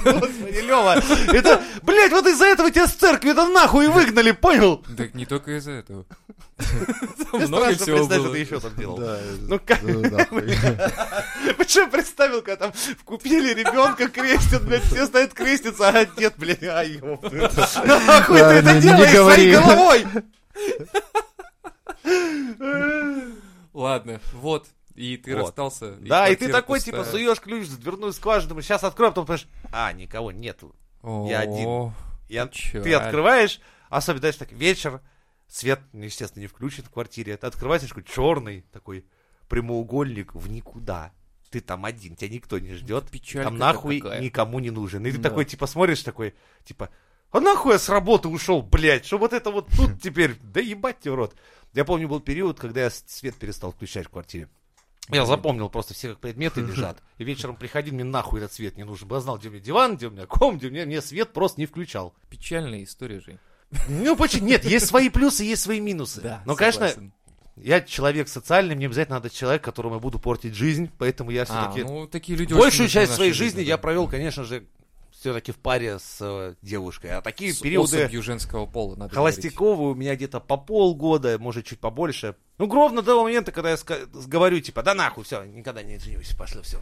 Господи, 0.04 0.66
Лёва, 0.66 1.02
это, 1.34 1.62
блядь, 1.84 2.12
вот 2.12 2.28
из-за 2.28 2.46
этого 2.46 2.72
тебя 2.72 2.88
с 2.88 2.94
церкви 2.94 3.32
это 3.32 3.48
нахуй 3.48 3.86
и 3.86 3.88
выгнали, 3.88 4.32
понял? 4.32 4.84
Так 4.98 5.14
не 5.14 5.26
только 5.26 5.58
из-за 5.58 5.72
этого. 5.72 6.06
Много 7.34 7.74
всего 7.76 8.06
представить, 8.06 8.06
что 8.06 8.08
было. 8.24 8.32
ты 8.32 8.38
еще 8.40 8.60
там 8.60 8.76
делал. 8.76 8.98
Да, 8.98 9.20
Ну 9.42 9.60
как? 9.60 9.82
ну. 9.84 10.02
Почему 11.58 11.90
представил, 11.92 12.42
когда 12.42 12.68
там 12.68 12.74
в 12.74 13.04
купели 13.04 13.54
ребенка 13.54 14.08
крестят, 14.10 14.66
блядь, 14.66 14.84
все 14.84 15.06
стоят 15.06 15.34
креститься, 15.34 15.90
а 15.90 16.06
дед, 16.06 16.34
блядь, 16.38 16.64
а 16.64 16.84
ёпта. 16.84 17.52
Нахуй 17.86 18.38
ты 18.38 18.44
Да, 18.44 18.54
это 18.54 18.82
делаешь 18.82 19.12
своей 19.12 19.54
головой? 19.54 20.06
Ладно, 23.88 24.20
вот. 24.34 24.68
И 24.96 25.16
ты 25.18 25.36
Вот. 25.36 25.42
расстался. 25.44 25.92
Да, 25.98 26.28
и 26.28 26.36
ты 26.36 26.52
такой, 26.52 26.80
пустая. 26.80 26.96
типа, 27.04 27.10
суешь 27.10 27.40
ключ 27.40 27.68
в 27.68 27.80
дверную 27.80 28.12
скважину, 28.14 28.60
сейчас 28.62 28.84
открою, 28.84 29.10
а 29.10 29.12
потом 29.12 29.26
понимаешь, 29.28 29.48
а, 29.72 29.94
никого 29.94 30.32
нету. 30.32 30.76
я 31.04 31.40
один. 31.42 31.94
Я- 32.28 32.48
Печаль. 32.48 32.82
Ты 32.84 32.94
открываешь, 32.96 33.62
особенно, 33.90 34.20
знаешь, 34.22 34.36
так, 34.36 34.52
вечер, 34.52 35.02
свет, 35.48 35.80
ну, 35.94 36.04
естественно, 36.04 36.42
не 36.42 36.48
включен 36.48 36.84
в 36.84 36.90
квартире, 36.90 37.38
ты 37.38 37.48
открываешь 37.48 37.84
такой 37.84 38.04
черный 38.04 38.66
такой 38.74 39.06
прямоугольник 39.48 40.34
в 40.36 40.50
никуда. 40.50 41.12
Ты 41.52 41.62
там 41.62 41.86
один, 41.86 42.16
тебя 42.18 42.30
никто 42.30 42.60
не 42.60 42.74
ждет. 42.74 43.06
Там 43.34 43.58
нахуй 43.58 44.02
никому 44.20 44.60
не 44.60 44.70
нужен. 44.72 45.06
И 45.06 45.12
ты 45.12 45.18
Да. 45.18 45.30
такой, 45.30 45.46
типа, 45.46 45.66
смотришь 45.68 46.04
такой, 46.04 46.36
типа, 46.66 46.90
а 47.32 47.40
нахуй 47.40 47.74
я 47.74 47.80
с 47.80 47.90
работы 47.90 48.28
ушел, 48.28 48.62
блядь, 48.62 49.06
что 49.06 49.18
вот 49.18 49.34
это 49.34 49.52
вот 49.52 49.68
тут 49.76 50.02
теперь, 50.02 50.36
да 50.42 50.60
ебать 50.62 51.00
тебе 51.00 51.12
в 51.12 51.16
рот. 51.16 51.36
Я 51.74 51.86
помню, 51.86 52.08
был 52.08 52.20
период, 52.20 52.60
когда 52.60 52.82
я 52.82 52.90
свет 52.90 53.36
перестал 53.36 53.72
включать 53.72 54.08
в 54.08 54.10
квартире. 54.10 54.50
Я 55.10 55.26
запомнил 55.26 55.70
просто 55.70 55.94
все 55.94 56.10
как 56.10 56.20
предметы 56.20 56.62
лежат. 56.62 57.02
И 57.18 57.24
вечером 57.24 57.56
приходил, 57.56 57.94
мне 57.94 58.04
нахуй 58.04 58.40
этот 58.40 58.54
свет 58.54 58.78
не 58.78 58.84
нужен. 58.84 59.08
Я 59.10 59.20
знал, 59.20 59.38
где 59.38 59.50
у 59.50 59.52
меня 59.52 59.62
диван, 59.62 59.96
где 59.98 60.08
у 60.08 60.12
меня 60.12 60.26
ком, 60.26 60.58
где 60.58 60.68
у 60.68 60.72
меня, 60.72 60.86
мне 60.86 61.02
свет 61.02 61.34
просто 61.34 61.60
не 61.60 61.66
включал. 61.66 62.14
Печальная 62.30 62.84
история 62.84 63.20
же. 63.20 63.40
Ну, 63.90 64.16
почему? 64.16 64.48
Нет, 64.48 64.64
есть 64.66 64.88
свои 64.88 65.10
плюсы, 65.10 65.44
есть 65.44 65.62
свои 65.62 65.80
минусы. 65.80 66.40
Но, 66.46 66.56
конечно, 66.56 66.92
я 67.58 67.82
человек 67.82 68.28
социальный, 68.28 68.76
мне 68.76 68.86
обязательно 68.86 69.18
надо 69.18 69.30
человек, 69.30 69.64
которому 69.64 69.96
я 69.96 70.00
буду 70.00 70.20
портить 70.20 70.54
жизнь, 70.54 70.92
поэтому 70.98 71.32
я 71.32 71.42
А, 71.42 71.46
все-таки... 71.46 71.84
ну 71.84 72.08
такие 72.08 72.38
люди 72.38 72.54
Большую 72.54 72.88
часть 72.88 73.14
своей 73.14 73.32
жизни 73.32 73.60
жизни, 73.60 73.68
я 73.68 73.78
да. 73.78 73.82
провел, 73.82 74.08
конечно 74.08 74.44
же, 74.44 74.66
все-таки 75.28 75.52
в 75.52 75.58
паре 75.58 76.00
с 76.00 76.18
э, 76.22 76.56
девушкой. 76.62 77.12
А 77.12 77.22
такие 77.22 77.54
С 77.54 77.60
периоды 77.60 78.10
женского 78.22 78.66
пола, 78.66 78.96
надо 78.96 79.14
холостяковые 79.14 79.92
у 79.92 79.96
меня 79.96 80.16
где-то 80.16 80.40
по 80.40 80.56
полгода, 80.56 81.38
может, 81.38 81.66
чуть 81.66 81.80
побольше. 81.80 82.36
Ну, 82.60 82.68
ровно 82.74 83.02
до 83.04 83.12
того 83.12 83.24
момента, 83.24 83.52
когда 83.52 83.70
я 83.70 83.78
говорю, 84.14 84.60
типа, 84.60 84.82
да 84.82 84.96
нахуй, 84.96 85.24
все, 85.24 85.44
никогда 85.44 85.84
не 85.84 86.00
женюсь, 86.00 86.34
пошло, 86.36 86.64
все. 86.64 86.80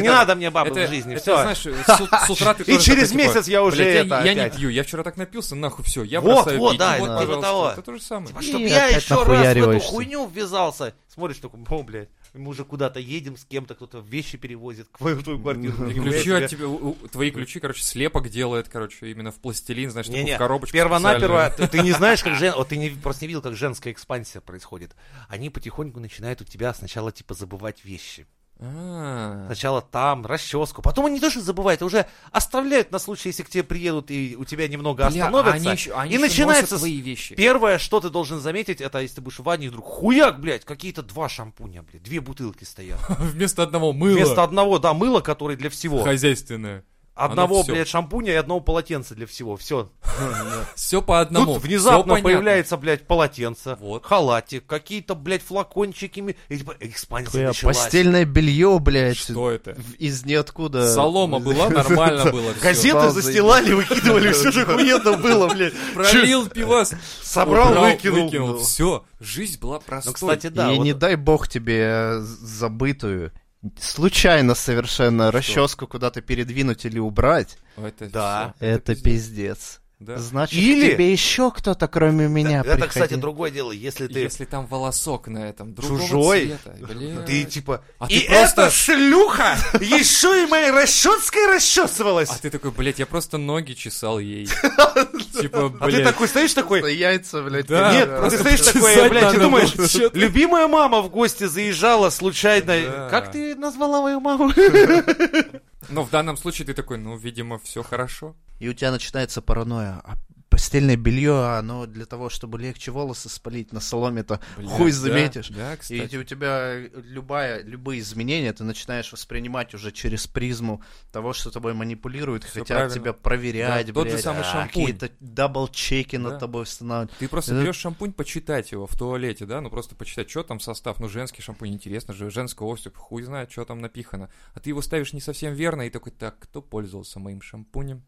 Не 0.00 0.08
надо 0.08 0.36
мне 0.36 0.50
бабы 0.50 0.70
в 0.70 0.86
жизни, 0.88 1.16
все. 1.16 1.52
с, 1.54 2.30
утра 2.30 2.54
ты 2.54 2.62
И 2.62 2.78
через 2.78 3.08
типа, 3.10 3.18
месяц 3.18 3.48
я 3.48 3.64
уже 3.64 3.78
«Блядь, 3.78 4.06
это 4.06 4.22
я, 4.24 4.34
не 4.34 4.40
опять». 4.40 4.56
пью, 4.56 4.68
я 4.68 4.84
вчера 4.84 5.02
так 5.02 5.16
напился, 5.16 5.56
нахуй 5.56 5.84
все, 5.84 6.04
я 6.04 6.20
Вот, 6.20 6.34
бросаю 6.44 6.58
вот, 6.60 6.70
пить. 6.70 6.78
да, 6.78 6.96
Ну, 6.98 7.04
это 7.06 7.12
вот, 7.14 7.20
типа 7.22 7.34
пожалуйста, 7.34 7.42
того. 7.50 7.68
это 7.70 7.82
то 7.82 7.92
же 7.94 8.02
самое. 8.02 8.28
Типа, 8.28 8.38
И 8.40 8.48
чтоб 8.48 8.60
я 8.60 8.86
еще 8.86 9.22
раз 9.24 9.56
в 9.56 9.68
эту 9.68 9.80
хуйню 9.80 10.28
ввязался. 10.32 10.94
Смотришь, 11.08 11.38
такой, 11.38 11.58
о, 11.68 11.82
блядь. 11.82 12.08
Мы 12.32 12.48
уже 12.50 12.64
куда-то 12.64 13.00
едем 13.00 13.36
с 13.36 13.44
кем-то, 13.44 13.74
кто-то 13.74 13.98
вещи 13.98 14.38
перевозит 14.38 14.86
в 14.92 14.98
твою 14.98 15.20
твою 15.20 15.40
квартиру. 15.40 15.72
Ключи 15.90 16.30
от 16.30 16.48
тебя, 16.48 16.68
у- 16.68 16.90
у- 16.90 17.08
твои 17.08 17.32
ключи, 17.32 17.58
короче, 17.58 17.82
слепок 17.82 18.28
делает, 18.28 18.68
короче, 18.68 19.10
именно 19.10 19.32
в 19.32 19.40
пластилин, 19.40 19.90
знаешь, 19.90 20.06
такую 20.06 20.22
Не-не, 20.22 20.36
в 20.36 20.38
коробочку. 20.38 20.72
Первонаперво, 20.72 21.50
ты, 21.56 21.66
ты 21.66 21.80
не 21.80 21.90
знаешь, 21.90 22.22
как 22.22 22.36
жен... 22.36 22.54
Вот 22.56 22.68
ты 22.68 22.76
не, 22.76 22.90
просто 22.90 23.24
не 23.24 23.28
видел, 23.28 23.42
как 23.42 23.56
женская 23.56 23.90
экспансия 23.90 24.40
происходит. 24.40 24.92
Они 25.28 25.50
потихоньку 25.50 26.00
начинают 26.00 26.40
у 26.40 26.44
тебя 26.44 26.72
сначала, 26.74 27.12
типа, 27.12 27.34
забывать 27.34 27.84
вещи. 27.84 28.26
А, 28.62 29.44
Сначала 29.46 29.80
там, 29.80 30.26
расческу. 30.26 30.82
Потом 30.82 31.06
они 31.06 31.14
не 31.14 31.20
то, 31.20 31.30
что 31.30 31.40
забывают, 31.40 31.80
а 31.80 31.86
уже 31.86 32.04
оставляют 32.30 32.92
на 32.92 32.98
случай, 32.98 33.30
если 33.30 33.42
к 33.42 33.48
тебе 33.48 33.62
приедут 33.62 34.10
и 34.10 34.36
у 34.38 34.44
тебя 34.44 34.68
немного 34.68 35.08
бля, 35.08 35.24
остановятся. 35.28 35.52
они 35.54 35.68
ещё- 35.70 35.96
они 35.98 36.10
и 36.10 36.14
ещё 36.16 36.26
начинается... 36.26 36.62
носят 36.74 36.76
с- 36.76 36.80
твои 36.80 37.00
вещи. 37.00 37.34
Первое, 37.36 37.78
что 37.78 38.00
ты 38.00 38.10
должен 38.10 38.38
заметить, 38.38 38.82
это 38.82 39.00
если 39.00 39.16
ты 39.16 39.20
будешь 39.22 39.38
в 39.38 39.44
ванне, 39.44 39.70
вдруг 39.70 39.86
хуяк, 39.86 40.40
блядь, 40.40 40.66
какие-то 40.66 41.02
два 41.02 41.30
шампуня, 41.30 41.82
блядь, 41.82 42.02
две 42.02 42.20
бутылки 42.20 42.64
стоят. 42.64 42.98
Вместо 43.18 43.62
одного 43.62 43.94
мыла. 43.94 44.16
Вместо 44.16 44.42
одного, 44.42 44.78
да, 44.78 44.92
мыла, 44.92 45.20
который 45.20 45.56
для 45.56 45.70
всего. 45.70 46.02
Хозяйственное. 46.02 46.84
Одного, 47.14 47.62
блядь, 47.64 47.88
шампуня 47.88 48.32
и 48.32 48.36
одного 48.36 48.60
полотенца 48.60 49.14
для 49.14 49.26
всего. 49.26 49.56
Все. 49.56 49.90
Все 50.74 51.02
по 51.02 51.20
одному. 51.20 51.54
Тут 51.54 51.64
внезапно 51.64 52.20
появляется, 52.20 52.76
блядь, 52.76 53.06
полотенце, 53.06 53.76
Вот. 53.80 54.04
халатик, 54.04 54.66
какие-то, 54.66 55.14
блядь, 55.14 55.42
флакончики. 55.42 56.36
типа, 56.48 56.76
экспансия 56.80 57.48
началась. 57.48 57.76
Постельное 57.76 58.24
белье, 58.24 58.78
блядь. 58.80 59.18
Что 59.18 59.50
это? 59.50 59.76
Из 59.98 60.24
ниоткуда. 60.24 60.92
Солома 60.92 61.38
была, 61.40 61.68
нормально 61.68 62.30
было. 62.30 62.54
Газеты 62.62 63.10
застилали, 63.10 63.72
выкидывали, 63.72 64.32
все 64.32 64.50
же 64.50 64.62
охуенно 64.62 65.16
было, 65.18 65.48
блядь. 65.54 65.74
Пролил 65.94 66.48
пивас. 66.48 66.94
Собрал, 67.22 67.74
выкинул. 67.74 68.58
Все, 68.58 69.04
жизнь 69.20 69.60
была 69.60 69.80
простой. 69.80 70.10
Ну, 70.10 70.14
кстати, 70.14 70.46
да. 70.46 70.72
и 70.72 70.78
не 70.78 70.94
дай 70.94 71.16
бог 71.16 71.48
тебе 71.48 71.80
э, 71.80 72.20
забытую, 72.20 73.32
случайно 73.78 74.54
совершенно 74.54 75.30
расческу 75.30 75.86
куда-то 75.86 76.20
передвинуть 76.22 76.84
или 76.84 76.98
убрать, 76.98 77.58
Это 77.76 78.08
Да. 78.08 78.54
всё, 78.56 78.66
это 78.66 78.94
пиздец. 78.94 79.02
пиздец. 79.04 79.79
Да. 80.00 80.16
Значит, 80.16 80.58
Или- 80.58 80.92
тебе 80.92 81.12
еще 81.12 81.50
кто-то, 81.50 81.86
кроме 81.86 82.26
меня, 82.26 82.62
Это, 82.64 82.88
кстати, 82.88 83.14
другое 83.16 83.50
дело, 83.50 83.70
если 83.70 84.06
ты 84.06 84.20
Если 84.20 84.46
там 84.46 84.66
волосок 84.66 85.28
на 85.28 85.46
этом, 85.50 85.74
другого 85.74 86.00
Чужой, 86.00 86.46
цвета, 86.46 86.74
блядь. 86.80 87.26
ты 87.26 87.44
типа, 87.44 87.84
А 87.98 88.06
и 88.06 88.20
ты 88.20 88.26
просто- 88.28 88.62
эта 88.62 88.70
шлюха 88.70 89.58
еще 89.78 90.42
и 90.42 90.46
моей 90.46 90.70
расческой 90.70 91.54
расчесывалась. 91.54 92.30
А 92.30 92.38
ты 92.38 92.48
такой, 92.48 92.70
блядь, 92.70 92.98
я 92.98 93.04
просто 93.04 93.36
ноги 93.36 93.74
чесал 93.74 94.18
ей. 94.18 94.46
Типа, 95.38 95.66
А 95.66 95.84
ты 95.84 95.92
блядь. 95.92 96.04
такой 96.04 96.28
стоишь 96.28 96.54
такой, 96.54 96.94
яйца, 96.96 97.42
блядь. 97.42 97.66
Да, 97.66 97.92
Нет, 97.92 98.08
ты 98.30 98.38
стоишь 98.38 98.60
такой, 98.62 99.08
блядь, 99.10 99.22
и 99.22 99.26
надо 99.26 99.40
думаешь, 99.40 99.74
любимая 100.14 100.66
мама 100.66 101.02
в 101.02 101.10
гости 101.10 101.44
заезжала 101.44 102.08
случайно. 102.08 102.66
Да. 102.66 103.08
Как 103.10 103.30
ты 103.32 103.54
назвала 103.54 104.00
мою 104.00 104.20
маму? 104.20 104.50
Но 105.88 106.04
в 106.04 106.10
данном 106.10 106.36
случае 106.36 106.66
ты 106.66 106.74
такой, 106.74 106.98
ну, 106.98 107.16
видимо, 107.16 107.58
все 107.58 107.82
хорошо. 107.82 108.36
И 108.58 108.68
у 108.68 108.74
тебя 108.74 108.90
начинается 108.90 109.40
паранойя. 109.40 110.00
А 110.04 110.16
постельное 110.50 110.96
белье, 110.96 111.56
оно 111.56 111.86
для 111.86 112.04
того, 112.04 112.28
чтобы 112.28 112.58
легче 112.58 112.90
волосы 112.90 113.28
спалить 113.28 113.72
на 113.72 113.80
соломе-то 113.80 114.40
Блядь, 114.56 114.68
хуй 114.68 114.90
да, 114.90 114.96
заметишь. 114.96 115.48
Да, 115.48 115.74
И 115.74 115.76
кстати. 115.76 116.16
у 116.16 116.24
тебя 116.24 116.76
любая, 116.94 117.62
любые 117.62 118.00
изменения 118.00 118.52
ты 118.52 118.64
начинаешь 118.64 119.10
воспринимать 119.12 119.72
уже 119.74 119.92
через 119.92 120.26
призму 120.26 120.82
того, 121.12 121.32
что 121.32 121.50
тобой 121.50 121.72
манипулируют, 121.74 122.44
Всё 122.44 122.60
хотят 122.60 122.76
правильно. 122.76 122.94
тебя 122.94 123.12
проверять, 123.12 123.86
Да, 123.86 123.92
тот 123.92 124.06
же 124.08 124.12
блядь, 124.14 124.24
самый 124.24 124.40
а, 124.40 124.44
шампунь. 124.44 124.86
какие-то 124.86 125.10
дабл-чеки 125.20 126.16
Да. 126.16 126.22
над 126.24 126.38
тобой 126.40 126.64
устанавливают. 126.64 127.16
Ты 127.18 127.28
просто 127.28 127.54
Это- 127.54 127.62
берешь 127.62 127.76
шампунь, 127.76 128.12
почитать 128.12 128.72
его 128.72 128.86
в 128.86 128.96
туалете, 128.96 129.46
да, 129.46 129.60
ну 129.60 129.70
просто 129.70 129.94
почитать, 129.94 130.28
что 130.28 130.42
там 130.42 130.60
состав, 130.60 130.98
ну 131.00 131.08
женский 131.08 131.42
шампунь, 131.42 131.72
интересно 131.72 132.12
же, 132.12 132.28
женского 132.30 132.66
особь, 132.66 132.96
хуй 132.96 133.22
знает, 133.22 133.52
что 133.52 133.64
там 133.64 133.78
напихано. 133.80 134.28
А 134.52 134.60
ты 134.60 134.70
его 134.70 134.82
ставишь 134.82 135.12
не 135.12 135.20
совсем 135.20 135.54
верно 135.54 135.82
и 135.82 135.90
такой, 135.90 136.12
так, 136.12 136.38
кто 136.40 136.60
пользовался 136.60 137.20
моим 137.20 137.40
шампунем? 137.40 138.02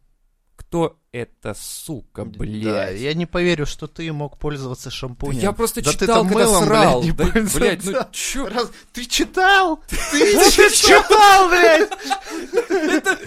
Кто 0.69 0.97
это, 1.13 1.55
сука, 1.59 2.25
блядь? 2.25 2.63
Да, 2.65 2.89
я 2.89 3.13
не 3.15 3.27
поверю, 3.27 3.67
что 3.67 3.87
ты 3.87 4.11
мог 4.13 4.39
пользоваться 4.39 4.91
шампунем. 4.91 5.41
Я 5.41 5.53
просто 5.53 5.83
Да 5.83 5.91
ты 5.93 5.99
читал, 5.99 6.17
там 6.23 6.29
когда 6.29 6.45
мылом, 6.47 6.65
срал. 6.65 7.03
блядь, 7.03 7.05
не 7.05 7.13
Да, 7.43 7.59
блядь, 7.59 7.85
ну 7.85 7.99
чё? 8.13 8.49
Раз- 8.49 8.71
Ты 8.93 9.05
читал? 9.05 9.83
Ты 9.89 10.71
читал, 10.71 11.49
блядь! 11.49 11.91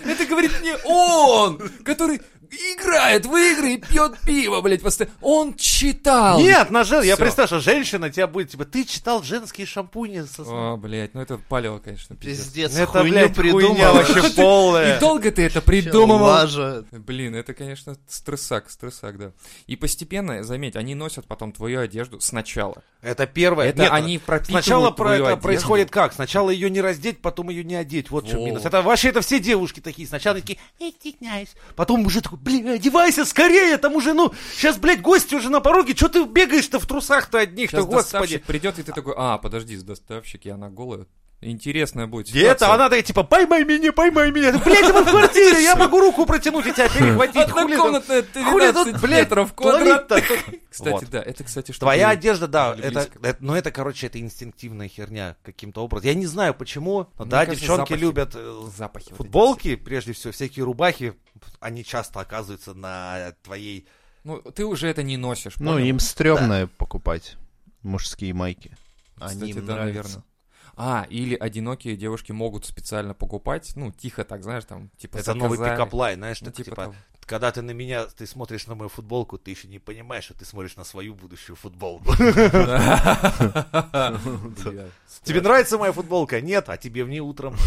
Это 0.06 0.26
говорит 0.26 0.52
мне 0.62 0.76
он, 0.86 1.58
который 1.84 2.22
играет 2.52 3.26
в 3.26 3.36
игры 3.36 3.74
и 3.74 3.78
пьет 3.78 4.20
пиво, 4.26 4.62
блядь, 4.62 4.82
постоянно. 4.82 5.16
Он 5.22 5.54
читал. 5.56 6.40
Нет, 6.40 6.70
на 6.72 6.84
жен... 6.84 7.04
я 7.04 7.18
представляю, 7.18 7.48
что 7.48 7.60
женщина 7.72 8.10
тебя 8.10 8.28
будет, 8.28 8.52
типа, 8.52 8.66
ты 8.66 8.84
читал 8.86 9.24
женские 9.24 9.68
шампуни? 9.68 10.22
со- 10.24 10.44
О, 10.46 10.78
блядь, 10.78 11.14
ну 11.14 11.22
это 11.22 11.38
палево, 11.38 11.80
конечно, 11.80 12.16
пиздец. 12.16 12.46
Пиздец, 12.46 12.76
Это, 12.78 12.88
хуйню 13.00 13.12
блядь, 13.14 13.36
хуйня 13.36 13.60
придумал. 13.60 13.94
вообще 13.94 14.30
полная. 14.36 14.98
И 14.98 15.00
долго 15.00 15.32
ты 15.32 15.44
это 15.44 15.62
придумывал? 15.62 16.26
Лажа. 16.26 16.86
Блин, 16.92 17.36
это, 17.36 17.54
конечно, 17.54 17.96
стрессак, 18.08 18.70
стрессак, 18.70 19.18
да. 19.18 19.32
И 19.68 19.76
постепенно, 19.76 20.44
заметь, 20.44 20.76
они 20.76 20.96
носят 20.96 21.26
потом 21.28 21.52
твою 21.52 21.80
одежду 21.82 22.20
сначала. 22.20 22.84
Это 23.02 23.28
первое. 23.28 23.68
Это 23.70 23.84
Нет, 23.84 23.92
они 23.92 24.18
пропитывают 24.18 24.66
Сначала 24.66 24.92
про 24.92 25.16
это 25.16 25.26
одежду. 25.28 25.42
происходит 25.44 25.92
как? 25.92 26.14
Сначала 26.14 26.50
ее 26.50 26.70
не 26.70 26.82
раздеть, 26.82 27.22
потом 27.22 27.50
ее 27.50 27.64
не 27.64 27.76
одеть. 27.76 28.10
Вот 28.10 28.32
Во. 28.32 28.40
минус. 28.40 28.66
Это 28.66 28.82
вообще 28.82 29.10
это 29.10 29.22
все 29.22 29.40
девушки 29.40 29.80
такие. 29.80 30.08
Сначала 30.08 30.40
такие, 30.40 30.58
«Я 30.80 30.90
стесняюсь. 30.92 31.50
Потом 31.76 32.06
уже 32.06 32.22
такой, 32.22 32.35
блин, 32.36 32.68
одевайся 32.68 33.26
скорее, 33.26 33.78
там 33.78 33.96
уже, 33.96 34.14
ну, 34.14 34.34
сейчас, 34.54 34.78
блядь, 34.78 35.02
гости 35.02 35.36
уже 35.36 35.50
на 35.50 35.62
пороге, 35.62 35.96
что 35.96 36.10
ты 36.10 36.26
бегаешь-то 36.26 36.80
в 36.80 36.86
трусах-то 36.86 37.40
одних-то, 37.40 37.84
господи. 37.84 38.38
придет, 38.38 38.80
и 38.80 38.84
ты 38.84 38.92
такой, 38.92 39.14
а, 39.18 39.38
подожди, 39.38 39.78
доставщик, 39.78 40.46
я 40.46 40.58
на 40.58 40.70
голую. 40.70 41.08
Интересная 41.42 42.08
будет 42.08 42.30
Где 42.30 42.48
это? 42.48 42.56
ситуация. 42.66 42.74
Она 42.76 42.84
такая, 42.86 43.04
типа, 43.04 43.24
поймай 43.24 43.64
меня, 43.66 43.92
поймай 43.94 44.32
меня. 44.32 44.52
Блядь, 44.58 44.94
мы 44.94 45.04
в 45.04 45.10
квартире, 45.10 45.62
я 45.62 45.76
могу 45.76 46.00
руку 46.00 46.26
протянуть 46.26 46.66
и 46.66 46.74
тебя 46.74 46.90
перехватить. 46.90 47.36
Однокомнатная 47.36 48.24
хули 48.24 48.72
13 48.72 48.74
тут, 48.94 49.02
блядь, 49.02 49.20
метров 49.26 49.54
квадрат. 49.54 50.08
творить-то? 50.08 50.62
Кстати, 50.70 51.06
да, 51.06 51.22
это, 51.22 51.44
кстати, 51.44 51.72
что 51.72 51.82
Твоя 51.82 52.10
одежда, 52.10 52.48
да, 52.48 52.76
это, 52.82 53.10
это- 53.22 53.38
ну 53.42 53.54
это, 53.54 53.72
короче, 53.72 54.08
это 54.08 54.20
инстинктивная 54.20 54.88
херня 54.88 55.36
каким-то 55.44 55.84
образом. 55.84 56.08
Я 56.08 56.16
не 56.16 56.26
знаю 56.26 56.54
почему, 56.54 57.10
но 57.20 57.26
да, 57.26 57.46
девчонки 57.46 57.94
любят 57.94 58.32
э, 58.34 58.68
запахи. 58.76 59.14
футболки, 59.14 59.76
прежде 59.76 60.14
всего, 60.14 60.34
всякие 60.34 60.66
рубахи, 60.66 61.14
они 61.60 61.84
часто 61.84 62.22
оказываются 62.22 62.74
на 62.74 63.34
твоей... 63.44 63.88
Ну, 64.24 64.42
ты 64.42 64.66
уже 64.66 64.88
это 64.88 65.04
не 65.04 65.18
носишь, 65.18 65.58
Ну, 65.58 65.78
им 65.78 66.00
стрёмно 66.00 66.68
покупать 66.78 67.36
мужские 67.84 68.34
майки. 68.34 68.76
Они 69.20 69.52
им 69.52 69.66
да, 69.66 69.76
наверное. 69.76 70.24
А, 70.78 71.06
или 71.10 71.36
одинокие 71.36 71.96
девушки 71.96 72.32
могут 72.32 72.66
специально 72.66 73.14
покупать, 73.14 73.74
ну, 73.76 73.92
тихо 73.92 74.24
так, 74.26 74.44
знаешь, 74.44 74.66
там, 74.66 74.90
типа, 74.98 75.18
Это 75.18 75.34
новый 75.34 75.58
заказали. 75.58 75.78
pickup 75.78 76.00
line, 76.00 76.18
знаешь, 76.18 76.42
Ну, 76.42 76.46
так, 76.48 76.56
типа 76.56 76.66
типа, 76.72 76.82
того. 76.84 76.96
когда 77.26 77.52
ты 77.52 77.62
на 77.62 77.72
меня, 77.72 78.06
ты 78.06 78.28
смотришь 78.28 78.68
на 78.68 78.76
мою 78.76 78.90
футболку, 78.90 79.38
ты 79.38 79.52
еще 79.52 79.68
не 79.68 79.80
понимаешь, 79.80 80.26
что 80.26 80.34
ты 80.34 80.46
смотришь 80.46 80.76
на 80.76 80.84
свою 80.84 81.16
будущую 81.16 81.56
футболку. 81.56 82.14
Тебе 85.24 85.42
нравится 85.42 85.78
моя 85.78 85.92
футболка? 85.92 86.42
Нет, 86.42 86.70
а 86.70 86.78
тебе 86.78 87.04
в 87.04 87.10
ней 87.10 87.22
утром. 87.22 87.56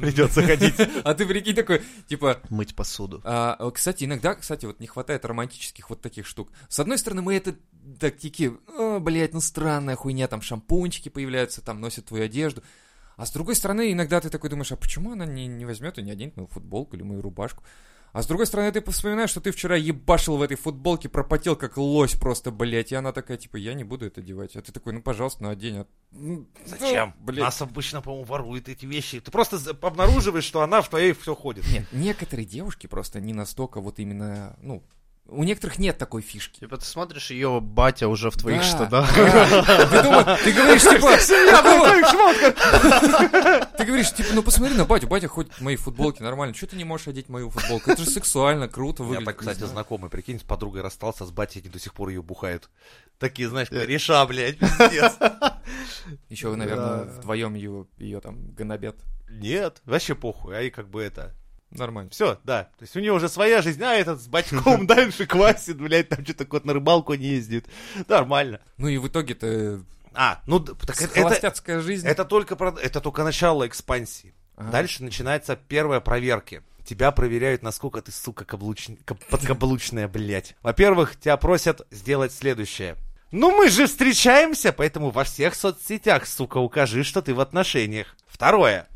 придется 0.00 0.42
ходить. 0.42 0.74
А 1.04 1.14
ты 1.14 1.26
прикинь 1.26 1.54
такой, 1.54 1.82
типа, 2.08 2.40
Мыть 2.50 2.74
посуду. 2.74 3.20
а, 3.24 3.56
э, 3.58 3.70
кстати, 3.72 4.04
иногда, 4.04 4.34
кстати, 4.34 4.66
вот 4.66 4.80
не 4.80 4.86
хватает 4.86 5.24
романтических 5.24 5.88
вот 5.90 6.00
таких 6.00 6.26
штук. 6.26 6.50
С 6.68 6.78
одной 6.80 6.98
стороны, 6.98 7.22
мы 7.22 7.34
это 7.34 7.54
тактики, 8.00 8.52
«О, 8.78 8.98
блядь, 8.98 9.34
ну 9.34 9.40
странная 9.40 9.96
хуйня, 9.96 10.28
там 10.28 10.40
шампунчики 10.42 11.08
появляются, 11.08 11.62
там 11.62 11.80
носят 11.80 12.06
твою 12.06 12.24
одежду. 12.24 12.62
А 13.16 13.24
с 13.24 13.30
другой 13.30 13.54
стороны, 13.54 13.92
иногда 13.92 14.20
ты 14.20 14.28
такой 14.28 14.50
думаешь, 14.50 14.72
а 14.72 14.76
почему 14.76 15.12
она 15.12 15.24
не, 15.24 15.46
не 15.46 15.64
возьмет 15.64 15.98
и 15.98 16.02
не 16.02 16.10
оденет 16.10 16.36
мою 16.36 16.48
футболку 16.48 16.96
или 16.96 17.02
мою 17.02 17.22
рубашку? 17.22 17.62
А 18.16 18.22
с 18.22 18.26
другой 18.26 18.46
стороны, 18.46 18.72
ты 18.72 18.82
вспоминаешь, 18.90 19.28
что 19.28 19.42
ты 19.42 19.50
вчера 19.50 19.76
ебашил 19.76 20.38
в 20.38 20.42
этой 20.42 20.56
футболке, 20.56 21.06
пропотел 21.06 21.54
как 21.54 21.76
лось 21.76 22.14
просто, 22.14 22.50
блядь, 22.50 22.90
и 22.90 22.94
она 22.94 23.12
такая, 23.12 23.36
типа, 23.36 23.58
я 23.58 23.74
не 23.74 23.84
буду 23.84 24.06
это 24.06 24.22
одевать. 24.22 24.56
А 24.56 24.62
ты 24.62 24.72
такой, 24.72 24.94
ну, 24.94 25.02
пожалуйста, 25.02 25.42
ну, 25.42 25.50
одень. 25.50 25.80
а- 25.80 25.86
ну, 26.12 26.46
Зачем? 26.64 27.12
ну, 27.18 27.26
блядь. 27.26 27.44
Нас 27.44 27.60
обычно, 27.60 28.00
по-моему, 28.00 28.24
воруют 28.24 28.70
эти 28.70 28.86
вещи. 28.86 29.20
Ты 29.20 29.30
просто 29.30 29.58
обнаруживаешь, 29.82 30.44
что 30.44 30.62
она 30.62 30.80
в 30.80 30.88
твоей 30.88 31.12
все 31.12 31.34
ходит. 31.34 31.66
Нет, 31.70 31.84
некоторые 31.92 32.46
девушки 32.46 32.86
просто 32.86 33.20
не 33.20 33.34
настолько 33.34 33.82
вот 33.82 33.98
именно, 33.98 34.56
ну, 34.62 34.82
у 35.28 35.42
некоторых 35.44 35.78
нет 35.78 35.98
такой 35.98 36.22
фишки. 36.22 36.60
Типа 36.60 36.76
ты 36.76 36.84
смотришь, 36.84 37.30
ее 37.30 37.60
батя 37.60 38.08
уже 38.08 38.30
в 38.30 38.36
твоих 38.36 38.60
Да, 38.60 38.64
штанах. 38.64 39.14
да. 39.16 39.86
Ты 39.86 40.02
думаешь, 40.02 40.40
ты 40.42 40.52
говоришь, 40.52 40.82
типа, 41.26 41.50
какого? 41.50 43.66
Ты 43.76 43.84
говоришь, 43.84 44.12
типа, 44.12 44.28
ну 44.34 44.42
посмотри 44.42 44.74
на 44.76 44.84
батю, 44.84 45.06
батя 45.08 45.28
ходит 45.28 45.52
в 45.52 45.60
моей 45.60 45.76
футболке 45.76 46.22
нормально, 46.22 46.54
что 46.54 46.66
ты 46.68 46.76
не 46.76 46.84
можешь 46.84 47.08
одеть 47.08 47.28
мою 47.28 47.50
футболку? 47.50 47.90
Это 47.90 48.04
же 48.04 48.10
сексуально, 48.10 48.68
круто 48.68 49.02
Я 49.02 49.08
выглядит. 49.08 49.26
так, 49.26 49.36
кстати, 49.38 49.64
знакомый, 49.64 50.10
прикинь, 50.10 50.38
с 50.38 50.42
подругой 50.42 50.82
расстался, 50.82 51.24
с 51.26 51.30
батей, 51.30 51.60
они 51.60 51.70
до 51.70 51.78
сих 51.78 51.92
пор 51.94 52.08
ее 52.10 52.22
бухают. 52.22 52.70
Такие, 53.18 53.48
знаешь, 53.48 53.68
кореша, 53.68 54.24
блядь, 54.26 54.58
пиздец. 54.58 55.12
Еще, 56.28 56.54
наверное, 56.54 57.04
вдвоем 57.04 57.54
ее, 57.54 57.86
ее 57.98 58.20
там 58.20 58.52
гонобят. 58.52 58.96
Нет, 59.28 59.80
вообще 59.84 60.14
похуй, 60.14 60.56
а 60.56 60.62
и 60.62 60.70
как 60.70 60.88
бы 60.88 61.02
это... 61.02 61.34
Нормально. 61.70 62.10
Все, 62.10 62.38
да. 62.44 62.64
То 62.78 62.82
есть 62.82 62.96
у 62.96 63.00
нее 63.00 63.12
уже 63.12 63.28
своя 63.28 63.60
жизнь, 63.62 63.82
а 63.82 63.94
этот 63.94 64.20
с 64.20 64.26
батьком 64.28 64.86
дальше 64.86 65.26
квасит, 65.26 65.78
блядь, 65.78 66.08
там 66.08 66.24
что-то 66.24 66.44
кот 66.44 66.64
на 66.64 66.72
рыбалку 66.74 67.14
не 67.14 67.26
ездит. 67.26 67.66
Нормально. 68.08 68.60
Ну 68.76 68.88
и 68.88 68.98
в 68.98 69.08
итоге-то 69.08 69.80
А, 70.14 70.40
ну, 70.46 70.60
так 70.60 71.00
это, 71.02 71.20
Холостяцкая 71.20 71.80
жизнь. 71.80 72.06
это 72.06 72.24
только, 72.24 72.54
это 72.82 73.00
только 73.00 73.24
начало 73.24 73.66
экспансии. 73.66 74.32
Ага. 74.56 74.70
Дальше 74.70 75.02
начинается 75.02 75.56
первая 75.56 76.00
проверки. 76.00 76.62
Тебя 76.86 77.10
проверяют, 77.10 77.62
насколько 77.62 78.00
ты, 78.00 78.12
сука, 78.12 78.44
каблуч... 78.44 78.88
каб- 79.04 79.22
подкаблучная, 79.28 80.06
блядь. 80.08 80.54
Во-первых, 80.62 81.16
тебя 81.18 81.36
просят 81.36 81.84
сделать 81.90 82.32
следующее. 82.32 82.96
Ну 83.32 83.50
мы 83.50 83.68
же 83.68 83.86
встречаемся, 83.88 84.72
поэтому 84.72 85.10
во 85.10 85.24
всех 85.24 85.56
соцсетях, 85.56 86.26
сука, 86.26 86.58
укажи, 86.58 87.02
что 87.02 87.22
ты 87.22 87.34
в 87.34 87.40
отношениях. 87.40 88.16
Второе. 88.28 88.86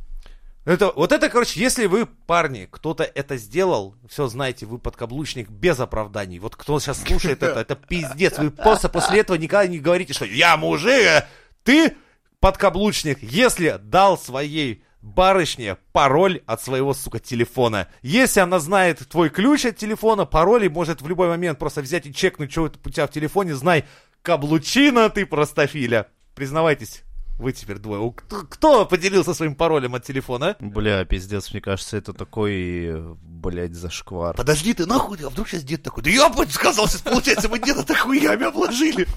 Это, 0.64 0.92
вот 0.94 1.10
это, 1.12 1.30
короче, 1.30 1.58
если 1.58 1.86
вы, 1.86 2.04
парни, 2.06 2.68
кто-то 2.70 3.02
это 3.02 3.38
сделал, 3.38 3.96
все 4.08 4.26
знаете, 4.26 4.66
вы 4.66 4.78
подкаблучник 4.78 5.48
без 5.48 5.80
оправданий. 5.80 6.38
Вот 6.38 6.54
кто 6.54 6.78
сейчас 6.78 7.02
слушает 7.02 7.42
это, 7.42 7.60
это 7.60 7.74
пиздец. 7.76 8.38
Вы 8.38 8.50
просто 8.50 8.88
после 8.88 9.20
этого 9.20 9.36
никогда 9.36 9.66
не 9.66 9.78
говорите, 9.78 10.12
что 10.12 10.26
я 10.26 10.56
мужик, 10.56 11.06
а 11.06 11.26
ты 11.62 11.96
подкаблучник, 12.40 13.22
если 13.22 13.80
дал 13.82 14.18
своей 14.18 14.84
барышне 15.02 15.76
пароль 15.92 16.42
от 16.46 16.62
своего, 16.62 16.92
сука, 16.92 17.18
телефона. 17.18 17.88
Если 18.02 18.40
она 18.40 18.58
знает 18.58 19.08
твой 19.08 19.30
ключ 19.30 19.64
от 19.64 19.76
телефона, 19.76 20.26
пароль, 20.26 20.66
и 20.66 20.68
может 20.68 21.00
в 21.00 21.08
любой 21.08 21.28
момент 21.28 21.58
просто 21.58 21.80
взять 21.80 22.06
и 22.06 22.14
чекнуть, 22.14 22.50
что 22.52 22.64
у 22.64 22.90
тебя 22.90 23.06
в 23.06 23.10
телефоне, 23.10 23.54
знай, 23.54 23.84
каблучина 24.22 25.08
ты 25.08 25.24
простофиля. 25.24 26.08
Признавайтесь, 26.34 27.02
вы 27.40 27.52
теперь 27.52 27.78
двое. 27.78 28.12
Кто, 28.12 28.42
кто 28.42 28.86
поделился 28.86 29.34
своим 29.34 29.54
паролем 29.54 29.94
от 29.94 30.04
телефона? 30.04 30.56
Бля, 30.60 31.04
пиздец, 31.04 31.50
мне 31.52 31.60
кажется, 31.60 31.96
это 31.96 32.12
такой, 32.12 32.86
э, 32.86 33.14
блядь, 33.22 33.74
зашквар. 33.74 34.36
Подожди 34.36 34.74
ты 34.74 34.86
нахуй, 34.86 35.18
а 35.24 35.30
вдруг 35.30 35.48
сейчас 35.48 35.64
дед 35.64 35.82
такой, 35.82 36.02
да 36.02 36.10
я 36.10 36.28
бы 36.28 36.46
сказал, 36.46 36.86
сейчас 36.86 37.02
получается, 37.02 37.48
мы 37.48 37.58
деда 37.58 37.82
так 37.82 37.98
хуями 37.98 38.46
обложили. 38.46 39.08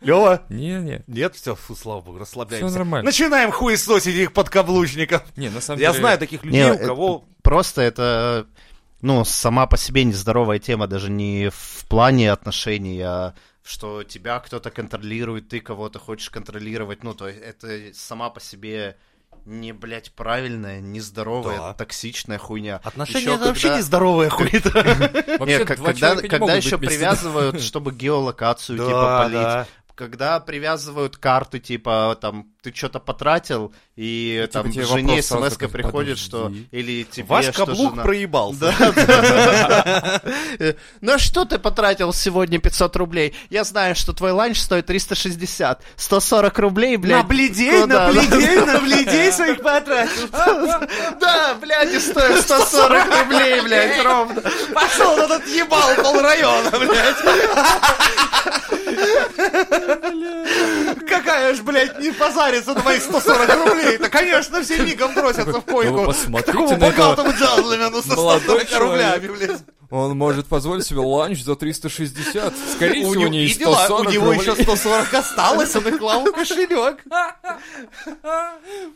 Лева? 0.00 0.42
Не-не. 0.48 1.02
Нет, 1.06 1.34
все, 1.34 1.54
фу, 1.54 1.74
слава 1.74 2.00
богу, 2.00 2.18
расслабляемся. 2.18 2.68
Всё 2.68 2.78
нормально. 2.78 3.06
Начинаем 3.06 3.50
хуесосить 3.50 4.14
этих 4.14 4.32
подкаблучников. 4.32 5.24
Не, 5.36 5.48
на 5.48 5.60
самом 5.60 5.80
Я 5.80 5.88
деле... 5.90 6.00
знаю 6.00 6.18
таких 6.18 6.44
людей, 6.44 6.62
Не, 6.62 6.70
у 6.70 6.74
это 6.74 6.86
кого... 6.86 7.24
Просто 7.42 7.82
это, 7.82 8.46
ну, 9.00 9.24
сама 9.24 9.66
по 9.66 9.76
себе 9.76 10.04
нездоровая 10.04 10.58
тема, 10.58 10.86
даже 10.86 11.10
не 11.10 11.50
в 11.50 11.86
плане 11.88 12.30
отношений, 12.30 13.00
а 13.00 13.34
что 13.66 14.02
тебя 14.04 14.38
кто-то 14.38 14.70
контролирует, 14.70 15.48
ты 15.48 15.60
кого-то 15.60 15.98
хочешь 15.98 16.30
контролировать, 16.30 17.02
ну, 17.02 17.14
то 17.14 17.28
есть 17.28 17.40
это 17.42 17.90
сама 17.94 18.30
по 18.30 18.40
себе 18.40 18.96
не, 19.44 19.72
блядь, 19.72 20.12
правильная, 20.12 20.80
нездоровая, 20.80 21.58
Да. 21.58 21.74
токсичная 21.74 22.38
хуйня. 22.38 22.80
Отношения 22.82 23.20
Ещё 23.20 23.34
это 23.36 23.44
вообще 23.46 23.62
когда- 23.68 23.78
нездоровая 23.78 24.28
хуйня. 24.30 24.60
Вообще, 25.38 25.58
Нет, 25.58 25.66
когда, 25.66 26.54
еще 26.54 26.78
привязывают, 26.78 27.60
чтобы 27.60 27.92
геолокацию 27.92 28.78
типа 28.86 29.22
полить. 29.24 29.68
Да. 29.96 30.04
Когда 30.04 30.40
привязывают 30.40 31.16
карту, 31.16 31.58
типа, 31.58 32.18
там, 32.20 32.46
ты 32.62 32.72
что-то 32.74 33.00
потратил, 33.00 33.72
и 33.96 34.40
типа 34.42 34.52
там 34.52 34.72
тебе 34.72 34.84
жене 34.84 35.22
смс 35.22 35.56
приходит, 35.56 36.18
что... 36.18 36.52
Или 36.70 37.04
тебе, 37.04 37.26
Ваш 37.26 37.46
что 37.46 37.66
каблук 37.66 37.92
жена- 37.92 38.02
проебался. 38.02 38.74
Ну 41.00 41.18
что 41.18 41.44
ты 41.44 41.58
потратил 41.58 42.12
сегодня 42.12 42.58
500 42.58 42.96
рублей? 42.96 43.34
Я 43.50 43.64
знаю, 43.64 43.94
что 43.94 44.12
твой 44.12 44.32
ланч 44.32 44.58
стоит 44.58 44.86
360. 44.86 45.82
140 45.96 46.58
рублей, 46.58 46.96
блядь. 46.96 47.22
На 47.22 47.28
бледей, 47.28 47.82
куда? 47.82 48.06
на 48.06 48.12
бледей, 48.12 48.56
на 48.66 48.78
бледей 48.80 49.32
своих 49.32 49.62
потратил. 49.62 50.28
Да, 51.20 51.54
блядь, 51.60 51.92
и 51.94 51.98
стоит 52.00 52.42
140 52.42 53.20
рублей, 53.20 53.60
блядь, 53.62 54.04
ровно. 54.04 54.42
Пошел 54.74 55.16
на 55.16 55.28
тот 55.28 55.46
ебал 55.46 55.94
полрайона, 55.96 56.70
блядь. 56.70 57.16
Какая 61.08 61.54
ж, 61.54 61.62
блядь, 61.62 61.98
не 62.00 62.12
позарится 62.12 62.74
на 62.74 62.82
мои 62.82 62.98
140 62.98 63.66
рублей. 63.68 63.98
Да, 63.98 64.08
конечно, 64.08 64.62
все 64.62 64.78
мигом 64.82 65.14
бросятся 65.14 65.52
в 65.52 65.54
Ну, 65.54 65.62
койку. 65.62 65.94
вы 65.94 66.06
посмотрите 66.06 66.58
на 66.58 66.64
этого 66.64 66.78
богатому 66.90 67.30
джентльмену 67.30 68.02
со 68.02 68.16
молодой 68.16 68.60
140 68.66 68.80
рублями, 68.82 69.28
блядь. 69.28 69.60
Он 69.90 70.16
может 70.18 70.46
позволить 70.46 70.84
себе 70.84 70.98
ланч 71.00 71.42
за 71.44 71.54
360. 71.54 72.52
Скорее 72.74 73.06
У 73.06 73.10
всего, 73.10 73.20
него, 73.22 73.28
не 73.30 73.44
и 73.44 73.48
и 73.48 73.54
дела, 73.54 73.70
у 73.70 73.84
140 73.84 74.12
него 74.12 74.32
еще 74.32 74.50
рублей. 74.50 74.64
140 74.64 75.14
осталось, 75.14 75.76
он 75.76 75.88
их 75.88 75.98
клал 75.98 76.24
в 76.24 76.32
кошелек. 76.32 77.04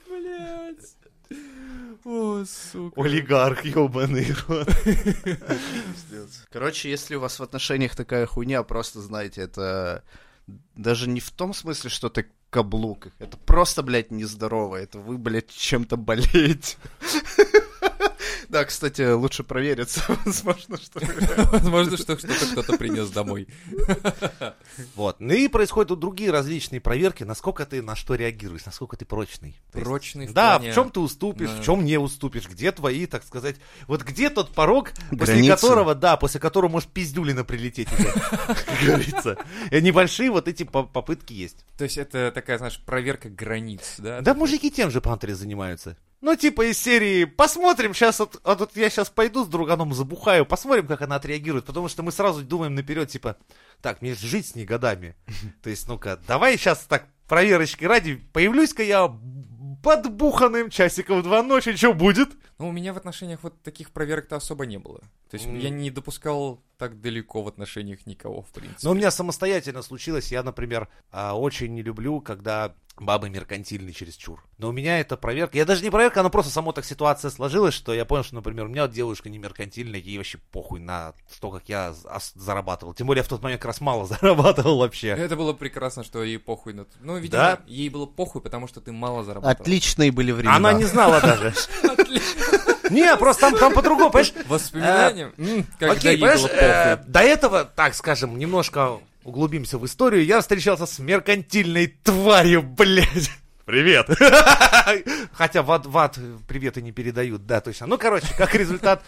Блядь. 0.08 0.96
О, 2.04 2.42
сука. 2.44 3.00
Олигарх, 3.02 3.64
ебаный 3.64 4.34
рот. 4.48 4.68
Короче, 6.52 6.90
если 6.90 7.14
у 7.14 7.20
вас 7.20 7.38
в 7.38 7.42
отношениях 7.42 7.94
такая 7.94 8.26
хуйня, 8.26 8.62
просто 8.62 9.00
знайте, 9.00 9.42
это 9.42 10.02
даже 10.76 11.08
не 11.08 11.20
в 11.20 11.30
том 11.30 11.54
смысле, 11.54 11.90
что 11.90 12.08
ты 12.08 12.26
каблук. 12.50 13.08
Это 13.18 13.36
просто, 13.36 13.82
блядь, 13.82 14.10
нездорово. 14.10 14.76
Это 14.76 14.98
вы, 14.98 15.18
блядь, 15.18 15.50
чем-то 15.50 15.96
болеете. 15.96 16.76
Да, 18.50 18.64
кстати, 18.64 19.12
лучше 19.12 19.44
провериться. 19.44 20.02
Возможно, 20.24 20.76
что... 20.76 21.00
Возможно, 21.52 21.96
что 21.96 22.18
что-то 22.18 22.46
кто-то 22.50 22.76
принес 22.76 23.08
домой. 23.10 23.46
Вот. 24.96 25.20
Ну 25.20 25.32
и 25.32 25.46
происходят 25.46 25.88
тут 25.88 26.00
другие 26.00 26.32
различные 26.32 26.80
проверки, 26.80 27.22
насколько 27.22 27.64
ты 27.64 27.80
на 27.80 27.94
что 27.94 28.16
реагируешь, 28.16 28.64
насколько 28.64 28.96
ты 28.96 29.04
прочный. 29.04 29.56
Прочный 29.70 30.26
в 30.26 30.32
Да, 30.32 30.58
в 30.58 30.74
чем 30.74 30.90
ты 30.90 30.98
уступишь, 30.98 31.50
в 31.50 31.62
чем 31.62 31.84
не 31.84 31.96
уступишь, 31.96 32.48
где 32.48 32.72
твои, 32.72 33.06
так 33.06 33.22
сказать, 33.24 33.56
вот 33.86 34.02
где 34.02 34.30
тот 34.30 34.50
порог, 34.52 34.90
после 35.16 35.48
которого, 35.48 35.94
да, 35.94 36.16
после 36.16 36.40
которого 36.40 36.70
может 36.70 36.88
пиздюлина 36.90 37.44
прилететь, 37.44 37.88
как 37.88 38.66
говорится. 38.84 39.36
И 39.70 39.80
Небольшие 39.80 40.30
вот 40.30 40.48
эти 40.48 40.64
по- 40.64 40.82
попытки 40.82 41.32
есть. 41.32 41.64
То 41.78 41.84
есть 41.84 41.98
это 41.98 42.32
такая, 42.34 42.58
знаешь, 42.58 42.80
проверка 42.84 43.28
границ, 43.28 43.94
да? 43.98 44.20
Да, 44.20 44.34
мужики 44.34 44.70
тем 44.70 44.90
же 44.90 45.00
пантере 45.00 45.34
занимаются. 45.36 45.96
Ну, 46.20 46.36
типа 46.36 46.70
из 46.70 46.78
серии, 46.78 47.24
посмотрим, 47.24 47.94
сейчас 47.94 48.18
вот, 48.18 48.40
вот, 48.44 48.60
вот 48.60 48.76
я 48.76 48.90
сейчас 48.90 49.08
пойду 49.08 49.44
с 49.44 49.48
друганом 49.48 49.94
забухаю, 49.94 50.44
посмотрим, 50.44 50.86
как 50.86 51.00
она 51.00 51.16
отреагирует, 51.16 51.64
потому 51.64 51.88
что 51.88 52.02
мы 52.02 52.12
сразу 52.12 52.42
думаем 52.42 52.74
наперед, 52.74 53.08
типа, 53.08 53.38
так, 53.80 54.02
мне 54.02 54.14
жить 54.14 54.48
с 54.48 54.54
ней 54.54 54.66
годами. 54.66 55.16
То 55.62 55.70
есть, 55.70 55.88
ну-ка, 55.88 56.20
давай 56.28 56.58
сейчас 56.58 56.80
так, 56.80 57.06
проверочки 57.26 57.86
ради, 57.86 58.16
появлюсь-ка 58.34 58.82
я 58.82 59.10
подбуханным 59.82 60.68
часиков 60.68 61.22
два 61.22 61.42
ночи, 61.42 61.74
что 61.74 61.94
будет? 61.94 62.30
Ну, 62.60 62.68
у 62.68 62.72
меня 62.72 62.92
в 62.92 62.98
отношениях 62.98 63.40
вот 63.42 63.60
таких 63.62 63.90
проверок-то 63.90 64.36
особо 64.36 64.66
не 64.66 64.78
было. 64.78 65.00
То 65.30 65.36
есть 65.38 65.46
М. 65.46 65.58
я 65.58 65.70
не 65.70 65.90
допускал 65.90 66.60
так 66.76 67.00
далеко 67.00 67.42
в 67.42 67.48
отношениях 67.48 68.04
никого, 68.04 68.42
в 68.42 68.48
принципе. 68.50 68.80
Но 68.82 68.90
у 68.90 68.94
меня 68.94 69.10
самостоятельно 69.10 69.80
случилось, 69.80 70.30
я, 70.30 70.42
например, 70.42 70.88
а, 71.10 71.34
очень 71.38 71.74
не 71.74 71.82
люблю, 71.82 72.20
когда 72.20 72.74
бабы 72.98 73.30
меркантильны 73.30 73.92
чересчур. 73.92 74.44
Но 74.58 74.68
у 74.68 74.72
меня 74.72 74.98
это 75.00 75.16
проверка, 75.16 75.56
я 75.56 75.64
даже 75.64 75.82
не 75.82 75.90
проверка, 75.90 76.20
она 76.20 76.28
просто 76.28 76.52
само 76.52 76.72
так 76.72 76.84
ситуация 76.84 77.30
сложилась, 77.30 77.72
что 77.72 77.94
я 77.94 78.04
понял, 78.04 78.24
что, 78.24 78.34
например, 78.34 78.66
у 78.66 78.68
меня 78.68 78.82
вот 78.82 78.92
девушка 78.92 79.30
не 79.30 79.38
меркантильная, 79.38 79.98
ей 80.00 80.18
вообще 80.18 80.38
похуй 80.52 80.80
на 80.80 81.14
то, 81.40 81.50
как 81.50 81.68
я 81.68 81.94
зарабатывал. 82.34 82.92
Тем 82.92 83.06
более 83.06 83.20
я 83.20 83.24
в 83.24 83.28
тот 83.28 83.42
момент 83.42 83.60
как 83.62 83.68
раз 83.68 83.80
мало 83.80 84.06
зарабатывал 84.20 84.78
вообще. 84.78 85.08
Это 85.08 85.36
было 85.36 85.52
прекрасно, 85.54 86.04
что 86.04 86.22
ей 86.22 86.38
похуй 86.38 86.74
на... 86.74 86.86
Ну, 87.00 87.16
видимо, 87.16 87.42
Да? 87.42 87.60
ей 87.66 87.88
было 87.88 88.04
похуй, 88.06 88.42
потому 88.42 88.68
что 88.68 88.80
ты 88.82 88.92
мало 88.92 89.24
зарабатывал. 89.24 89.62
Отличные 89.62 90.12
были 90.12 90.32
времена. 90.32 90.56
Она 90.56 90.72
не 90.74 90.84
знала 90.84 91.20
даже. 91.20 91.54
Не, 92.90 93.16
просто 93.16 93.42
там, 93.42 93.58
там 93.58 93.72
по-другому, 93.72 94.10
понимаешь? 94.10 94.32
Воспоминания? 94.46 95.32
Когда 95.78 95.94
Окей, 95.94 96.16
понимаешь, 96.16 96.44
э, 96.50 96.96
до 97.06 97.20
этого, 97.20 97.64
так 97.64 97.94
скажем, 97.94 98.38
немножко 98.38 98.98
углубимся 99.24 99.78
в 99.78 99.86
историю, 99.86 100.24
я 100.24 100.40
встречался 100.40 100.86
с 100.86 100.98
меркантильной 100.98 101.88
тварью, 102.02 102.62
блядь. 102.62 103.30
Привет. 103.64 104.08
Хотя 105.32 105.62
в 105.62 105.70
ад, 105.70 105.86
в 105.86 105.96
ад 105.96 106.18
приветы 106.48 106.82
не 106.82 106.92
передают, 106.92 107.46
да, 107.46 107.60
точно. 107.60 107.86
Ну, 107.86 107.98
короче, 107.98 108.26
как 108.36 108.54
результат, 108.54 109.02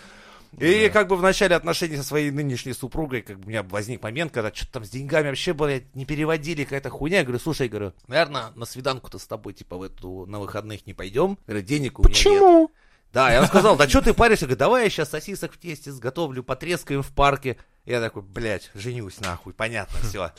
и 0.59 0.90
как 0.90 1.09
бы 1.09 1.16
в 1.16 1.23
начале 1.23 1.57
отношений 1.57 1.97
со 1.97 2.03
своей 2.03 2.31
нынешней 2.31 2.75
супругой, 2.75 3.23
как 3.23 3.38
бы 3.38 3.47
у 3.47 3.49
меня 3.49 3.62
возник 3.62 4.03
момент, 4.03 4.33
когда 4.33 4.53
что-то 4.53 4.73
там 4.73 4.85
с 4.85 4.90
деньгами 4.90 5.29
вообще, 5.29 5.55
блядь, 5.55 5.95
не 5.95 6.05
переводили, 6.05 6.64
какая-то 6.64 6.90
хуйня. 6.90 7.18
Я 7.18 7.25
говорю, 7.25 7.40
слушай, 7.40 7.68
говорю, 7.68 7.95
наверное, 8.07 8.51
на 8.55 8.66
свиданку-то 8.66 9.18
с 9.18 9.27
тобой, 9.27 9.55
типа, 9.55 9.79
в 9.79 9.83
эту, 9.83 10.27
на 10.27 10.38
выходных 10.40 10.87
не 10.87 10.92
пойдем. 10.92 11.38
Говорю, 11.47 11.64
денег 11.64 11.99
у 11.99 12.03
меня 12.03 12.14
нет. 12.14 12.71
Да, 13.12 13.31
я 13.31 13.46
сказал, 13.46 13.77
да 13.77 13.88
что 13.88 14.01
ты 14.01 14.14
паришься? 14.14 14.46
Говорю, 14.46 14.59
давай 14.59 14.85
я 14.85 14.90
сейчас 14.90 15.11
сосисок 15.11 15.53
в 15.53 15.59
тесте 15.59 15.92
сготовлю, 15.92 16.42
потрескаем 16.42 17.03
в 17.03 17.12
парке. 17.14 17.59
Я 17.85 18.01
такой, 18.01 18.22
блядь, 18.22 18.70
женюсь 18.75 19.20
нахуй, 19.20 19.53
понятно, 19.53 19.98
все. 20.01 20.33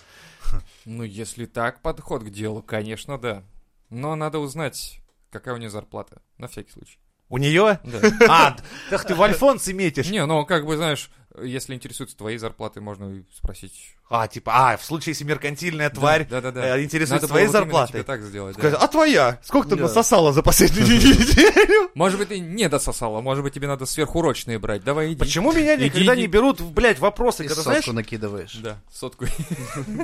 Ну, 0.86 1.04
если 1.04 1.46
так 1.46 1.82
подход 1.82 2.24
к 2.24 2.30
делу, 2.30 2.64
конечно, 2.64 3.18
да. 3.18 3.44
Но 3.90 4.16
надо 4.16 4.40
узнать, 4.40 5.00
какая 5.30 5.54
у 5.56 5.58
нее 5.58 5.70
зарплата, 5.70 6.22
на 6.38 6.48
всякий 6.48 6.72
случай. 6.72 6.98
У 7.30 7.38
нее? 7.38 7.80
Да. 7.84 8.00
А, 8.30 8.58
так 8.90 9.06
ты 9.06 9.16
в 9.16 9.22
Альфонсе 9.22 9.74
метишь. 9.74 10.10
Не, 10.10 10.26
ну, 10.26 10.46
как 10.46 10.66
бы, 10.66 10.76
знаешь, 10.76 11.10
если 11.42 11.74
интересуется 11.74 12.16
твоей 12.18 12.38
зарплатой, 12.38 12.82
можно 12.82 13.24
спросить. 13.36 13.96
А, 14.10 14.28
типа, 14.28 14.52
а, 14.54 14.78
в 14.78 14.84
случае, 14.86 15.12
если 15.14 15.24
меркантильная 15.24 15.90
тварь 15.90 16.28
Да, 16.30 16.40
да, 16.42 16.52
да. 16.52 16.78
э, 16.78 16.84
интересуется 16.84 17.16
Надо 17.16 17.28
твоей 17.28 17.48
зарплатой. 17.48 17.94
тебе 17.94 18.04
так 18.04 18.22
сделать, 18.22 18.56
да. 18.56 18.62
Скажи, 18.62 18.76
а 18.76 18.88
твоя? 18.88 19.40
Сколько 19.44 19.70
ты 19.70 19.76
Да. 19.76 19.84
насосала 19.84 20.32
за 20.34 20.44
последнюю 20.44 20.86
неделю? 20.88 21.90
Может 21.96 22.20
быть, 22.20 22.28
ты 22.30 22.40
не 22.40 22.70
дососала, 22.70 23.22
может 23.22 23.44
быть, 23.44 23.54
тебе 23.54 23.68
надо 23.68 23.86
сверхурочные 23.86 24.60
брать. 24.60 24.84
Давай 24.84 25.08
иди. 25.14 25.16
Почему 25.20 25.52
меня 25.52 25.76
Иди, 25.76 25.86
никогда 25.86 26.14
иди. 26.14 26.22
не 26.22 26.28
берут, 26.28 26.62
в, 26.62 26.72
блядь, 26.72 27.00
вопросы, 27.00 27.44
И 27.46 27.48
когда, 27.48 27.64
сотку 27.64 27.82
знаешь, 27.82 27.88
накидываешь. 27.88 28.56
Да, 28.58 28.78
сотку. 28.92 29.26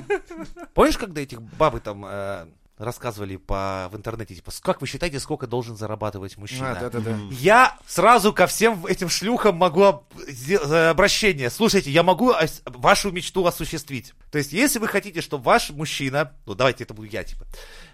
помнишь, 0.74 0.98
когда 0.98 1.22
этих 1.22 1.42
бабы 1.42 1.80
там, 1.80 2.06
э, 2.08 2.48
рассказывали 2.80 3.36
по, 3.36 3.90
в 3.92 3.96
интернете, 3.98 4.34
типа, 4.34 4.52
как 4.62 4.82
вы 4.82 4.88
считаете, 4.88 5.20
сколько 5.20 5.46
должен 5.48 5.76
зарабатывать 5.78 6.38
мужчина? 6.38 6.72
А, 6.72 6.76
да-да-да. 6.80 7.18
Я 7.30 7.78
сразу 7.86 8.34
ко 8.34 8.48
всем 8.48 8.86
этим 8.86 9.10
шлюхам 9.10 9.56
могу 9.58 9.84
об- 9.84 10.04
э, 10.48 10.90
обращение. 10.90 11.50
Слушайте, 11.50 11.92
я 11.92 12.04
могу 12.04 12.32
ос- 12.32 12.62
вашу 12.66 13.12
мечту 13.12 13.46
осуществить. 13.46 14.14
То 14.32 14.38
есть, 14.38 14.54
если 14.54 14.80
вы 14.80 14.88
хотите, 14.88 15.22
чтобы 15.22 15.44
ваш 15.44 15.70
мужчина, 15.72 16.34
ну 16.46 16.56
давайте 16.56 16.86
это 16.86 16.94
буду 16.94 17.08
я, 17.10 17.24
типа, 17.24 17.46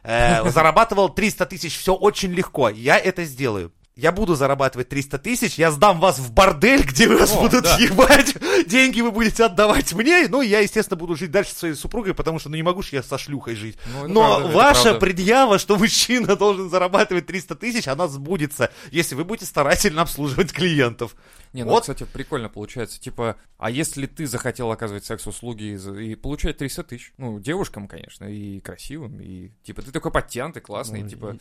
э, 0.03 0.49
зарабатывал 0.51 1.09
300 1.09 1.45
тысяч, 1.47 1.77
все 1.77 1.93
очень 1.93 2.31
легко, 2.31 2.69
я 2.69 2.97
это 2.97 3.23
сделаю. 3.25 3.73
Я 3.97 4.11
буду 4.11 4.35
зарабатывать 4.35 4.89
300 4.89 5.19
тысяч, 5.19 5.57
я 5.57 5.71
сдам 5.71 6.01
вас 6.01 6.19
в 6.19 6.33
бордель, 6.33 6.83
где 6.83 7.07
вас 7.07 7.31
О, 7.31 7.43
будут 7.43 7.63
да. 7.63 7.77
ебать, 7.77 8.35
деньги 8.67 8.99
вы 8.99 9.09
будете 9.09 9.45
отдавать 9.45 9.93
мне, 9.93 10.27
ну, 10.27 10.41
я, 10.41 10.59
естественно, 10.59 10.97
буду 10.97 11.15
жить 11.15 11.31
дальше 11.31 11.53
со 11.53 11.59
своей 11.59 11.75
супругой, 11.75 12.13
потому 12.13 12.37
что, 12.37 12.49
ну, 12.49 12.57
не 12.57 12.61
могу 12.61 12.81
же 12.81 12.89
я 12.91 13.03
со 13.03 13.17
шлюхой 13.17 13.55
жить. 13.55 13.77
Ну, 13.93 14.09
Но 14.09 14.39
правда, 14.41 14.57
ваша 14.57 14.93
предъява, 14.95 15.59
что 15.59 15.77
мужчина 15.77 16.35
должен 16.35 16.69
зарабатывать 16.69 17.25
300 17.25 17.55
тысяч, 17.55 17.87
она 17.87 18.09
сбудется, 18.09 18.69
если 18.91 19.15
вы 19.15 19.23
будете 19.23 19.45
старательно 19.45 20.01
обслуживать 20.01 20.51
клиентов. 20.51 21.15
Не, 21.55 21.63
ну, 21.63 21.71
Вот. 21.71 21.81
кстати, 21.81 22.03
прикольно 22.03 22.49
получается. 22.49 22.99
Типа, 22.99 23.37
а 23.57 23.69
если 23.71 24.05
ты 24.07 24.27
захотел 24.27 24.71
оказывать 24.71 25.05
секс-услуги 25.05 25.63
и, 25.77 26.11
и 26.11 26.15
получать 26.15 26.57
300 26.57 26.83
тысяч? 26.83 27.13
Ну, 27.17 27.39
девушкам, 27.39 27.87
конечно, 27.87 28.25
и 28.25 28.59
красивым, 28.59 29.19
и, 29.21 29.51
типа, 29.63 29.81
ты 29.81 29.91
такой 29.91 30.11
подтянутый, 30.11 30.61
классный, 30.61 31.03
Ну, 31.03 31.09
типа... 31.09 31.37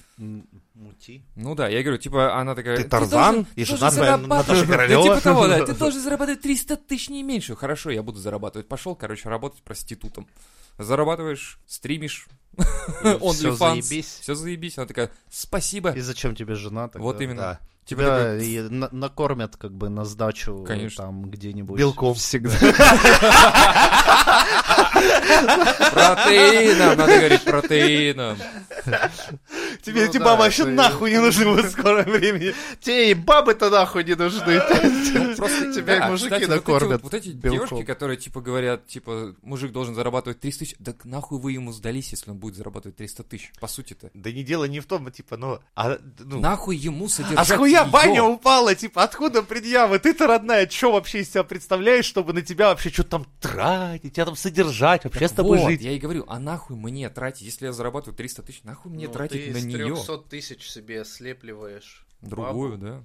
Мути. 0.75 1.25
Ну 1.37 1.55
да, 1.55 1.69
я 1.69 1.83
говорю, 1.83 1.99
типа, 1.99 2.39
она 2.39 2.55
такая... 2.55 2.77
Ты 2.77 2.85
Тарзан 2.85 3.35
должен- 3.35 3.53
и 3.57 3.65
жена 3.65 3.91
твоя 3.91 4.17
зарабатывать». 4.17 4.29
Наташа 4.49 4.67
Да, 4.67 4.73
Королева. 4.73 5.03
типа 5.03 5.21
того, 5.21 5.47
да, 5.49 5.67
ты 5.67 5.75
должен 5.79 6.01
зарабатывать 6.01 6.41
300 6.43 6.77
тысяч, 6.77 7.09
не 7.11 7.23
меньше. 7.23 7.57
Хорошо, 7.57 7.91
я 7.91 8.03
буду 8.03 8.19
зарабатывать. 8.21 8.69
Пошел, 8.69 8.95
короче, 8.95 9.29
работать 9.29 9.63
проститутом. 9.63 10.27
Зарабатываешь, 10.79 11.59
стримишь, 11.67 12.27
Все 12.57 13.19
OnlyFans. 13.19 13.57
заебись. 13.83 14.19
Все 14.21 14.35
заебись. 14.35 14.79
Она 14.79 14.87
такая, 14.87 15.11
спасибо. 15.31 15.91
И 15.91 16.01
зачем 16.01 16.35
тебе 16.35 16.55
жена 16.55 16.89
тогда? 16.89 17.05
Вот 17.05 17.21
именно. 17.21 17.41
Да. 17.43 17.61
Типа 17.85 18.03
да, 18.03 18.19
такой, 18.33 18.47
и 18.47 18.61
на- 18.63 18.89
накормят 18.93 19.57
как 19.57 19.73
бы 19.75 19.89
на 19.91 20.05
сдачу 20.05 20.65
Конечно. 20.67 21.05
там 21.05 21.31
где-нибудь. 21.31 21.79
Белком. 21.79 22.15
Всегда. 22.15 22.55
Протеином, 25.93 26.99
надо 26.99 27.19
говорить 27.19 27.45
протеином. 27.45 28.37
Тебе 29.83 30.03
Ну 30.03 30.11
эти 30.11 30.19
бабы 30.19 30.45
вообще 30.45 30.65
нахуй 30.65 31.11
не 31.11 31.21
нужны 31.21 31.47
в 31.47 31.71
скором 31.71 32.05
времени. 32.05 32.55
Те 32.81 33.11
и 33.11 33.15
бабы-то 33.15 33.71
нахуй 33.71 34.05
не 34.05 34.15
нужны. 34.15 34.61
Просто 35.37 35.73
Тебя 35.73 36.09
мужики 36.09 36.47
накормят 36.47 37.03
Вот, 37.03 37.15
эти 37.15 37.33
девушки, 37.33 37.85
которые 37.85 38.17
типа 38.17 38.41
говорят, 38.41 38.87
типа, 38.87 39.35
мужик 39.43 39.73
должен 39.73 39.95
зарабатывать 39.95 40.41
300 40.41 40.65
тысяч, 40.65 40.77
да 40.79 40.95
нахуй 41.05 41.39
вы 41.39 41.53
ему 41.53 41.73
сдались, 41.73 42.11
если 42.11 42.31
он 42.31 42.39
будет 42.39 42.57
зарабатывать 42.57 42.97
300 42.97 43.23
тысяч, 43.25 43.53
по 43.61 43.67
сути-то. 43.67 44.11
Да 44.15 44.33
не 44.33 44.43
дело 44.43 44.65
не 44.65 44.81
в 44.81 44.87
том, 44.87 45.11
типа, 45.11 45.37
ну... 45.37 45.59
А, 45.75 45.99
ну, 46.19 46.41
Нахуй 46.41 46.77
ему 46.77 47.09
содержать 47.09 47.39
а 47.39 47.45
с 47.45 47.57
хуя 47.57 47.85
баня 47.85 48.23
упала, 48.23 48.75
типа, 48.75 49.03
откуда 49.03 49.43
предъява? 49.43 49.99
Ты-то, 49.99 50.27
родная, 50.27 50.69
что 50.69 50.93
вообще 50.93 51.21
из 51.21 51.31
себя 51.31 51.45
представляешь, 51.45 52.05
чтобы 52.05 52.33
на 52.33 52.43
тебя 52.43 52.69
вообще 52.69 52.91
что-то 52.91 53.11
там 53.11 53.27
тратить, 53.41 54.15
тебя 54.15 54.27
там 54.27 54.37
содержать, 54.37 54.94
вообще 55.03 55.21
Так 55.21 55.31
с 55.31 55.33
тобой 55.33 55.59
вот, 55.59 55.71
жить? 55.71 55.81
я 55.81 55.91
и 55.91 55.99
говорю, 55.99 56.25
а 56.29 56.39
нахуй 56.39 56.77
мне 56.77 57.11
тратить, 57.11 57.43
если 57.43 57.67
я 57.67 57.73
зарабатываю 57.73 58.17
300 58.17 58.43
тысяч, 58.43 58.63
нахуй 58.63 58.93
мне 58.93 59.09
Ну, 59.09 59.13
тратить 59.13 59.47
ты 59.47 59.53
на 59.53 59.57
из 59.57 59.65
нее 59.65 59.95
300 59.97 60.19
тысяч 60.29 60.71
себе 60.71 61.05
слепливаешь. 61.05 62.07
другую, 62.21 62.79
да? 62.79 63.05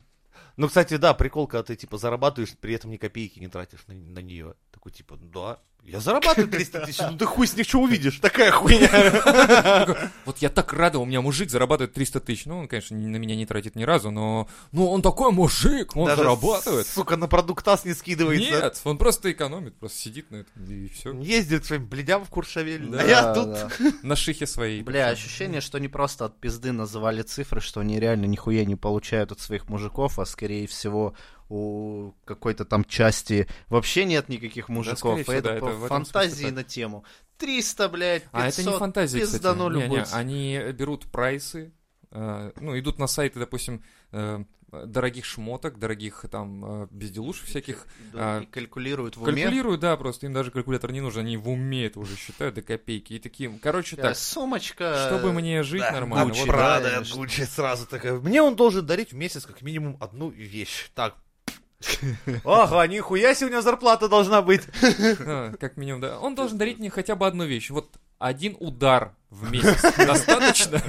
Ну, 0.57 0.67
кстати, 0.67 0.97
да, 0.97 1.13
прикол, 1.13 1.47
когда 1.47 1.63
ты, 1.63 1.75
типа, 1.75 1.97
зарабатываешь, 1.97 2.55
при 2.57 2.73
этом 2.75 2.91
ни 2.91 2.97
копейки 2.97 3.39
не 3.39 3.47
тратишь 3.47 3.85
на, 3.87 3.93
на 3.93 4.19
нее. 4.19 4.55
Такой, 4.71 4.91
типа, 4.91 5.17
да, 5.17 5.59
я 5.83 5.99
зарабатываю 5.99 6.49
300 6.49 6.79
тысяч, 6.85 6.99
ну 6.99 7.17
ты 7.17 7.25
хуй 7.25 7.47
с 7.47 7.55
них 7.55 7.67
что 7.67 7.79
увидишь, 7.79 8.19
такая 8.19 8.51
хуйня. 8.51 8.89
Вот 10.25 10.37
я 10.39 10.49
так 10.49 10.73
рада, 10.73 10.99
у 10.99 11.05
меня 11.05 11.21
мужик 11.21 11.49
зарабатывает 11.49 11.93
300 11.93 12.19
тысяч. 12.19 12.45
Ну, 12.45 12.59
он, 12.59 12.67
конечно, 12.67 12.95
на 12.95 13.17
меня 13.17 13.35
не 13.35 13.45
тратит 13.45 13.75
ни 13.75 13.83
разу, 13.83 14.11
но... 14.11 14.47
Ну, 14.71 14.87
он 14.89 15.01
такой 15.01 15.31
мужик, 15.31 15.95
он 15.95 16.05
Даже, 16.05 16.21
зарабатывает. 16.23 16.87
Сука, 16.87 17.17
на 17.17 17.27
продуктас 17.27 17.85
не 17.85 17.93
скидывается. 17.93 18.49
Нет, 18.49 18.81
он 18.83 18.97
просто 18.97 19.31
экономит, 19.31 19.75
просто 19.75 19.97
сидит 19.97 20.29
на 20.29 20.37
этом, 20.37 20.65
и 20.65 20.87
все. 20.89 21.13
Ездит 21.19 21.63
к 21.63 21.65
своим 21.65 21.87
бледям 21.87 22.25
в 22.25 22.29
Куршавель. 22.29 22.87
Да, 22.87 22.99
а 22.99 23.03
я 23.03 23.21
Да, 23.21 23.33
тут... 23.33 23.49
да. 23.51 23.69
На 24.03 24.15
шихе 24.15 24.45
своей. 24.45 24.83
Бля, 24.83 25.09
ощущение, 25.09 25.61
что 25.61 25.79
не 25.79 25.87
просто 25.87 26.25
от 26.25 26.39
пизды 26.39 26.71
называли 26.71 27.23
цифры, 27.23 27.61
что 27.61 27.79
они 27.79 27.99
реально 27.99 28.25
нихуя 28.25 28.65
не 28.65 28.75
получают 28.75 29.31
от 29.31 29.39
своих 29.39 29.67
мужиков, 29.69 30.19
а 30.19 30.25
скорее 30.25 30.67
всего 30.67 31.15
у 31.49 32.13
какой-то 32.25 32.63
там 32.63 32.85
части 32.85 33.47
вообще 33.69 34.05
нет 34.05 34.29
никаких 34.29 34.69
мужиков. 34.69 35.19
и 35.19 35.23
всего, 35.23 35.41
да, 35.41 35.55
это, 35.55 35.65
это 35.77 35.87
фантазии 35.87 36.33
смысле 36.33 36.51
на 36.51 36.63
тему. 36.63 37.03
300, 37.37 37.89
блядь, 37.89 38.23
500, 38.23 38.33
А 38.33 38.47
это 38.47 38.63
не 38.63 38.77
фантазия, 38.77 39.19
кстати. 39.19 39.33
пизданули 39.37 39.77
Не-не, 39.77 39.87
будь. 39.99 40.09
они 40.13 40.59
берут 40.73 41.05
прайсы, 41.09 41.71
э, 42.11 42.51
ну, 42.59 42.77
идут 42.77 42.99
на 42.99 43.07
сайты, 43.07 43.39
допустим, 43.39 43.81
э, 44.11 44.43
дорогих 44.71 45.25
шмоток, 45.25 45.79
дорогих 45.79 46.25
там 46.29 46.83
э, 46.83 46.87
безделушек 46.91 47.47
всяких, 47.47 47.87
Да, 48.13 48.37
а, 48.37 48.41
и 48.41 48.45
калькулируют 48.45 49.15
в 49.17 49.23
уме. 49.23 49.31
Калькулируют, 49.43 49.79
да, 49.81 49.95
просто 49.97 50.25
им 50.27 50.33
даже 50.33 50.51
калькулятор 50.51 50.91
не 50.91 51.01
нужен, 51.01 51.21
они 51.21 51.37
в 51.37 51.49
уме 51.49 51.85
это 51.87 51.99
уже 51.99 52.15
считают 52.17 52.55
до 52.55 52.61
копейки. 52.61 53.13
И 53.13 53.19
такие, 53.19 53.49
короче, 53.63 53.95
Э, 53.95 54.01
так, 54.01 54.17
Сумочка. 54.17 55.05
чтобы 55.07 55.31
мне 55.33 55.63
жить 55.63 55.81
Да, 55.81 55.91
нормально. 55.93 56.25
Гуччи, 56.27 56.39
вот, 56.41 56.47
Прада, 56.49 56.91
конечно. 56.91 57.15
Гуччи 57.15 57.41
сразу 57.43 57.87
такая. 57.87 58.13
Мне 58.19 58.41
он 58.43 58.55
должен 58.55 58.85
дарить 58.85 59.11
в 59.13 59.15
месяц 59.15 59.45
как 59.45 59.61
минимум 59.61 59.97
одну 59.99 60.29
вещь. 60.29 60.89
Так. 60.93 61.15
Ага, 62.45 62.87
нихуя 62.87 63.33
себе 63.33 63.47
у 63.47 63.51
него 63.51 63.61
зарплата 63.61 64.09
должна 64.09 64.41
быть. 64.41 64.63
а, 65.19 65.53
как 65.59 65.77
минимум, 65.77 66.01
да. 66.01 66.19
Он 66.19 66.35
должен 66.35 66.57
дарить 66.57 66.79
мне 66.79 66.89
хотя 66.89 67.15
бы 67.15 67.25
одну 67.25 67.45
вещь. 67.45 67.69
Вот 67.69 67.89
один 68.17 68.57
удар 68.59 69.13
в 69.29 69.49
месяц 69.49 69.81
достаточно. 69.97 70.81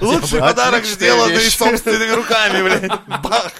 Лучший 0.00 0.40
подарок, 0.40 0.84
сделанный 0.84 1.50
собственными 1.50 2.12
руками, 2.12 2.62
блядь. 2.62 3.22
Бах. 3.22 3.52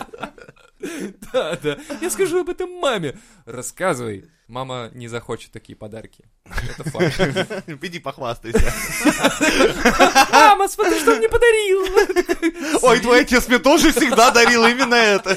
Да, 1.33 1.57
да. 1.63 1.79
Я 2.01 2.11
скажу 2.11 2.41
об 2.41 2.49
этом 2.49 2.71
маме. 2.81 3.17
Рассказывай. 3.47 4.25
Мама 4.49 4.91
не 4.95 5.07
захочет 5.07 5.53
такие 5.53 5.77
подарки. 5.77 6.25
Это 6.45 6.91
факт. 6.91 7.69
Иди 7.85 8.01
похвастайся. 8.01 8.59
Мама, 10.33 10.67
смотри, 10.67 10.99
что 10.99 11.15
мне 11.15 11.29
подарил. 11.29 12.79
Ой, 12.83 12.99
твой 12.99 13.21
отец 13.21 13.47
мне 13.47 13.61
тоже 13.61 13.93
всегда 13.93 14.33
дарил 14.33 14.67
именно 14.67 14.95
это. 14.95 15.31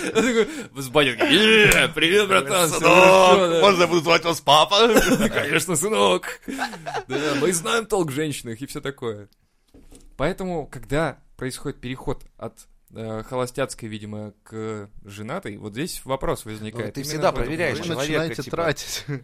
«Е, 1.28 1.90
привет, 1.94 2.28
братан, 2.28 2.70
Сынок, 2.70 2.82
хорошо, 2.82 3.48
да». 3.50 3.62
можно 3.62 3.82
я 3.82 3.88
буду 3.88 4.02
звать 4.02 4.26
вас 4.26 4.42
папа? 4.42 4.90
Конечно, 5.30 5.76
сынок. 5.76 6.42
Да, 7.08 7.36
мы 7.40 7.54
знаем 7.54 7.86
толк 7.86 8.10
в 8.10 8.16
женщинах 8.16 8.60
и 8.62 8.66
все 8.66 8.82
такое. 8.82 9.30
Поэтому, 10.18 10.66
когда 10.66 11.20
происходит 11.38 11.80
переход 11.80 12.24
от 12.38 12.68
э, 12.94 13.24
холостяцкой, 13.24 13.90
видимо, 13.90 14.34
к 14.44 14.90
женатой, 15.04 15.58
вот 15.58 15.74
здесь 15.74 16.02
вопрос 16.06 16.46
возникает. 16.46 16.88
Ну, 16.88 16.92
ты 16.92 17.02
Именно 17.02 17.10
всегда 17.10 17.32
проверяешь 17.32 17.80
Вы 17.80 17.84
человека, 17.86 18.02
начинаете 18.20 18.44
типа. 18.44 18.58
тратить. 18.58 19.06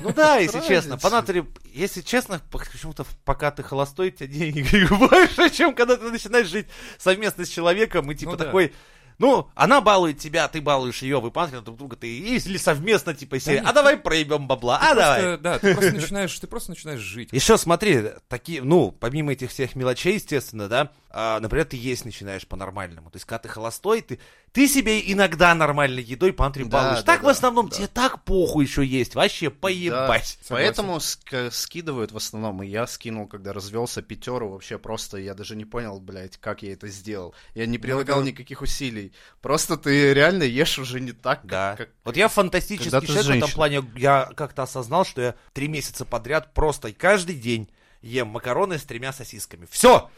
Ну 0.00 0.12
да, 0.12 0.38
если 0.38 0.60
честно. 0.60 0.98
По 0.98 1.08
натуре, 1.08 1.46
если 1.72 2.00
честно, 2.00 2.40
почему-то 2.50 3.06
пока 3.24 3.52
ты 3.52 3.62
холостой, 3.62 4.08
у 4.08 4.10
тебя 4.10 4.26
денег 4.26 4.90
больше, 4.98 5.50
чем 5.56 5.74
когда 5.74 5.96
ты 5.96 6.10
начинаешь 6.10 6.48
жить 6.48 6.66
совместно 6.98 7.44
с 7.44 7.48
человеком, 7.48 8.10
и 8.10 8.14
типа 8.16 8.32
Ну 8.32 8.36
да. 8.38 8.44
такой... 8.46 8.72
Ну, 9.18 9.50
она 9.56 9.80
балует 9.80 10.18
тебя, 10.18 10.46
ты 10.46 10.60
балуешь 10.60 11.02
ее, 11.02 11.20
вы 11.20 11.32
панкеры 11.32 11.60
друг 11.60 11.76
друга, 11.76 11.96
ты 11.96 12.06
или 12.06 12.56
совместно, 12.56 13.14
типа, 13.14 13.40
серия, 13.40 13.58
нет, 13.58 13.68
а 13.68 13.72
давай 13.72 13.96
проебем 13.96 14.46
бабла, 14.46 14.78
а 14.80 14.90
Ты 14.90 14.94
давай. 14.94 15.22
просто, 15.22 15.42
Да, 15.42 15.58
ты 15.58 15.74
просто 15.74 15.92
начинаешь, 15.94 16.38
ты 16.38 16.46
просто 16.46 16.70
начинаешь 16.70 17.00
жить. 17.00 17.28
Еще 17.32 17.58
смотри, 17.58 18.00
такие, 18.28 18.62
ну, 18.62 18.92
помимо 18.92 19.32
этих 19.32 19.50
всех 19.50 19.74
мелочей, 19.74 20.14
естественно, 20.14 20.68
да, 20.68 20.92
а, 21.10 21.40
например, 21.40 21.64
ты 21.64 21.76
есть 21.76 22.04
начинаешь 22.04 22.46
по-нормальному. 22.46 23.10
То 23.10 23.16
есть, 23.16 23.24
когда 23.24 23.38
ты 23.38 23.48
холостой, 23.48 24.02
ты, 24.02 24.18
ты 24.52 24.68
себе 24.68 25.00
иногда 25.12 25.54
нормальной 25.54 26.02
едой 26.02 26.32
пантри 26.34 26.64
Да, 26.64 26.68
балуешь. 26.82 26.98
да, 26.98 27.02
так 27.04 27.20
в 27.20 27.24
да, 27.24 27.30
основном 27.30 27.68
да. 27.70 27.76
тебе 27.76 27.86
так 27.86 28.24
похуй 28.24 28.66
еще 28.66 28.84
есть. 28.84 29.14
Вообще 29.14 29.48
поебать. 29.50 30.38
Да, 30.48 30.54
Поэтому 30.56 30.96
ск- 30.98 31.50
скидывают 31.50 32.12
в 32.12 32.16
основном. 32.18 32.62
И 32.62 32.66
я 32.66 32.86
скинул, 32.86 33.26
когда 33.26 33.52
развелся, 33.54 34.02
пятеру. 34.02 34.50
Вообще 34.50 34.78
просто 34.78 35.16
я 35.16 35.34
даже 35.34 35.56
не 35.56 35.64
понял, 35.64 35.98
блядь, 36.00 36.36
как 36.36 36.62
я 36.62 36.74
это 36.74 36.88
сделал. 36.88 37.34
Я 37.54 37.64
не 37.66 37.78
прилагал 37.78 38.18
это- 38.20 38.28
никаких 38.28 38.60
усилий. 38.60 39.12
Просто 39.40 39.76
ты 39.78 40.12
реально 40.12 40.42
ешь 40.42 40.78
уже 40.78 41.00
не 41.00 41.12
так, 41.12 41.40
как- 41.40 41.50
Да. 41.50 41.74
как... 41.78 41.88
Вот 42.04 42.16
я 42.16 42.28
фантастический 42.28 42.90
человек 43.06 43.26
в 43.26 43.30
этом 43.30 43.50
плане. 43.52 43.82
Я 43.96 44.30
как-то 44.36 44.64
осознал, 44.64 45.04
что 45.06 45.22
я 45.22 45.34
три 45.54 45.68
месяца 45.68 46.04
подряд 46.04 46.52
просто 46.52 46.92
каждый 46.92 47.34
день 47.36 47.70
ем 48.02 48.28
макароны 48.28 48.78
с 48.78 48.84
тремя 48.84 49.12
сосисками. 49.12 49.66
Все! 49.70 50.10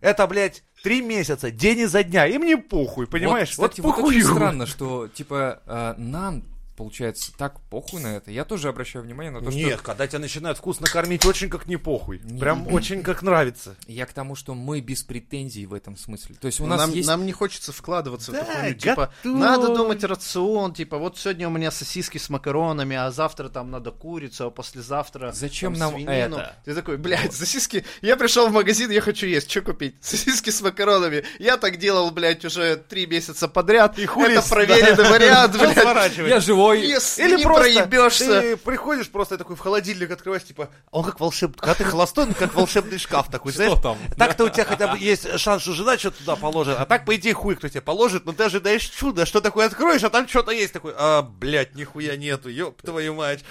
Это, 0.00 0.26
блядь, 0.26 0.62
три 0.82 1.00
месяца, 1.00 1.50
день 1.50 1.80
изо 1.80 2.02
дня. 2.02 2.26
И 2.26 2.38
мне 2.38 2.56
похуй, 2.56 3.06
понимаешь? 3.06 3.56
Вот, 3.58 3.70
кстати, 3.70 3.80
вот, 3.80 3.96
похуй. 3.96 4.16
очень 4.16 4.24
странно, 4.24 4.66
что, 4.66 5.08
типа, 5.08 5.62
э, 5.66 5.94
нам 5.98 6.44
получается, 6.76 7.32
так 7.36 7.60
похуй 7.70 8.00
на 8.00 8.16
это. 8.16 8.30
Я 8.30 8.44
тоже 8.44 8.68
обращаю 8.68 9.04
внимание 9.04 9.30
на 9.30 9.40
то, 9.40 9.50
Нет, 9.50 9.74
что... 9.74 9.82
когда 9.84 10.06
тебя 10.06 10.18
начинают 10.18 10.58
вкусно 10.58 10.86
кормить, 10.86 11.24
очень 11.24 11.48
как 11.48 11.66
не 11.66 11.76
похуй. 11.76 12.20
Не- 12.24 12.40
Прям 12.40 12.72
очень 12.72 13.02
как 13.02 13.22
нравится. 13.22 13.76
Я 13.86 14.06
к 14.06 14.12
тому, 14.12 14.34
что 14.36 14.54
мы 14.54 14.80
без 14.80 15.02
претензий 15.02 15.66
в 15.66 15.74
этом 15.74 15.96
смысле. 15.96 16.36
То 16.40 16.46
есть 16.46 16.60
у 16.60 16.66
нас 16.66 16.78
нам, 16.78 16.92
есть... 16.92 17.08
нам 17.08 17.26
не 17.26 17.32
хочется 17.32 17.72
вкладываться 17.72 18.32
в 18.32 18.34
Да, 18.34 18.40
эту 18.40 18.52
хуйню. 18.52 18.74
Типа, 18.74 19.12
надо 19.24 19.74
думать 19.74 20.02
рацион, 20.04 20.74
типа, 20.74 20.98
вот 20.98 21.18
сегодня 21.18 21.48
у 21.48 21.50
меня 21.50 21.70
сосиски 21.70 22.18
с 22.18 22.28
макаронами, 22.28 22.96
а 22.96 23.10
завтра 23.10 23.48
там 23.48 23.70
надо 23.70 23.90
курицу, 23.90 24.46
а 24.46 24.50
послезавтра 24.50 25.32
Зачем 25.32 25.72
там 25.74 25.80
нам 25.80 25.94
свинину. 25.94 26.36
это? 26.36 26.56
Ты 26.64 26.74
такой, 26.74 26.96
блядь, 26.96 27.32
сосиски... 27.34 27.84
Я 28.02 28.16
пришел 28.16 28.48
в 28.48 28.52
магазин, 28.52 28.90
я 28.90 29.00
хочу 29.00 29.26
есть, 29.26 29.50
что 29.50 29.62
купить? 29.62 29.96
Сосиски 30.00 30.50
с 30.50 30.60
макаронами. 30.60 31.24
Я 31.38 31.56
так 31.56 31.78
делал, 31.78 32.10
блядь, 32.10 32.44
уже 32.44 32.76
три 32.76 33.06
месяца 33.06 33.48
подряд. 33.48 33.98
И 33.98 34.06
хули 34.06 34.34
Это 34.38 34.48
проверенный 34.48 35.10
вариант, 35.10 35.56
блядь. 35.56 36.16
Я 36.16 36.40
живой. 36.72 36.86
Если 36.86 37.22
Или 37.24 37.36
не 37.36 37.42
просто 37.44 37.62
проебешься. 37.62 38.40
ты 38.40 38.56
приходишь 38.56 39.08
просто 39.10 39.38
такой 39.38 39.56
в 39.56 39.60
холодильник 39.60 40.10
открываешь, 40.10 40.44
типа, 40.44 40.70
а 40.90 40.98
он 40.98 41.04
как 41.04 41.20
волшебный, 41.20 41.58
когда 41.58 41.74
ты 41.74 41.84
холостой, 41.84 42.24
он 42.24 42.34
как 42.34 42.54
волшебный 42.54 42.98
шкаф 42.98 43.30
такой, 43.30 43.52
знаешь? 43.52 43.78
там? 43.82 43.98
Так-то 44.16 44.44
у 44.44 44.48
тебя 44.48 44.64
хотя 44.64 44.88
бы 44.88 44.98
есть 44.98 45.38
шанс, 45.38 45.62
что 45.62 45.72
жена 45.72 45.98
что-то 45.98 46.18
туда 46.18 46.36
положит, 46.36 46.76
а 46.78 46.86
так, 46.86 47.04
по 47.04 47.14
идее, 47.16 47.34
хуй 47.34 47.56
кто 47.56 47.68
тебе 47.68 47.80
положит, 47.80 48.24
но 48.26 48.32
ты 48.32 48.44
ожидаешь 48.44 48.84
чуда, 48.84 49.26
что 49.26 49.40
такое 49.40 49.66
откроешь, 49.66 50.04
а 50.04 50.10
там 50.10 50.26
что-то 50.28 50.50
есть 50.52 50.72
такой, 50.72 50.94
а, 50.96 51.22
блядь, 51.22 51.74
нихуя 51.74 52.16
нету, 52.16 52.48
ёб 52.48 52.80
твою 52.82 53.14
мать. 53.14 53.44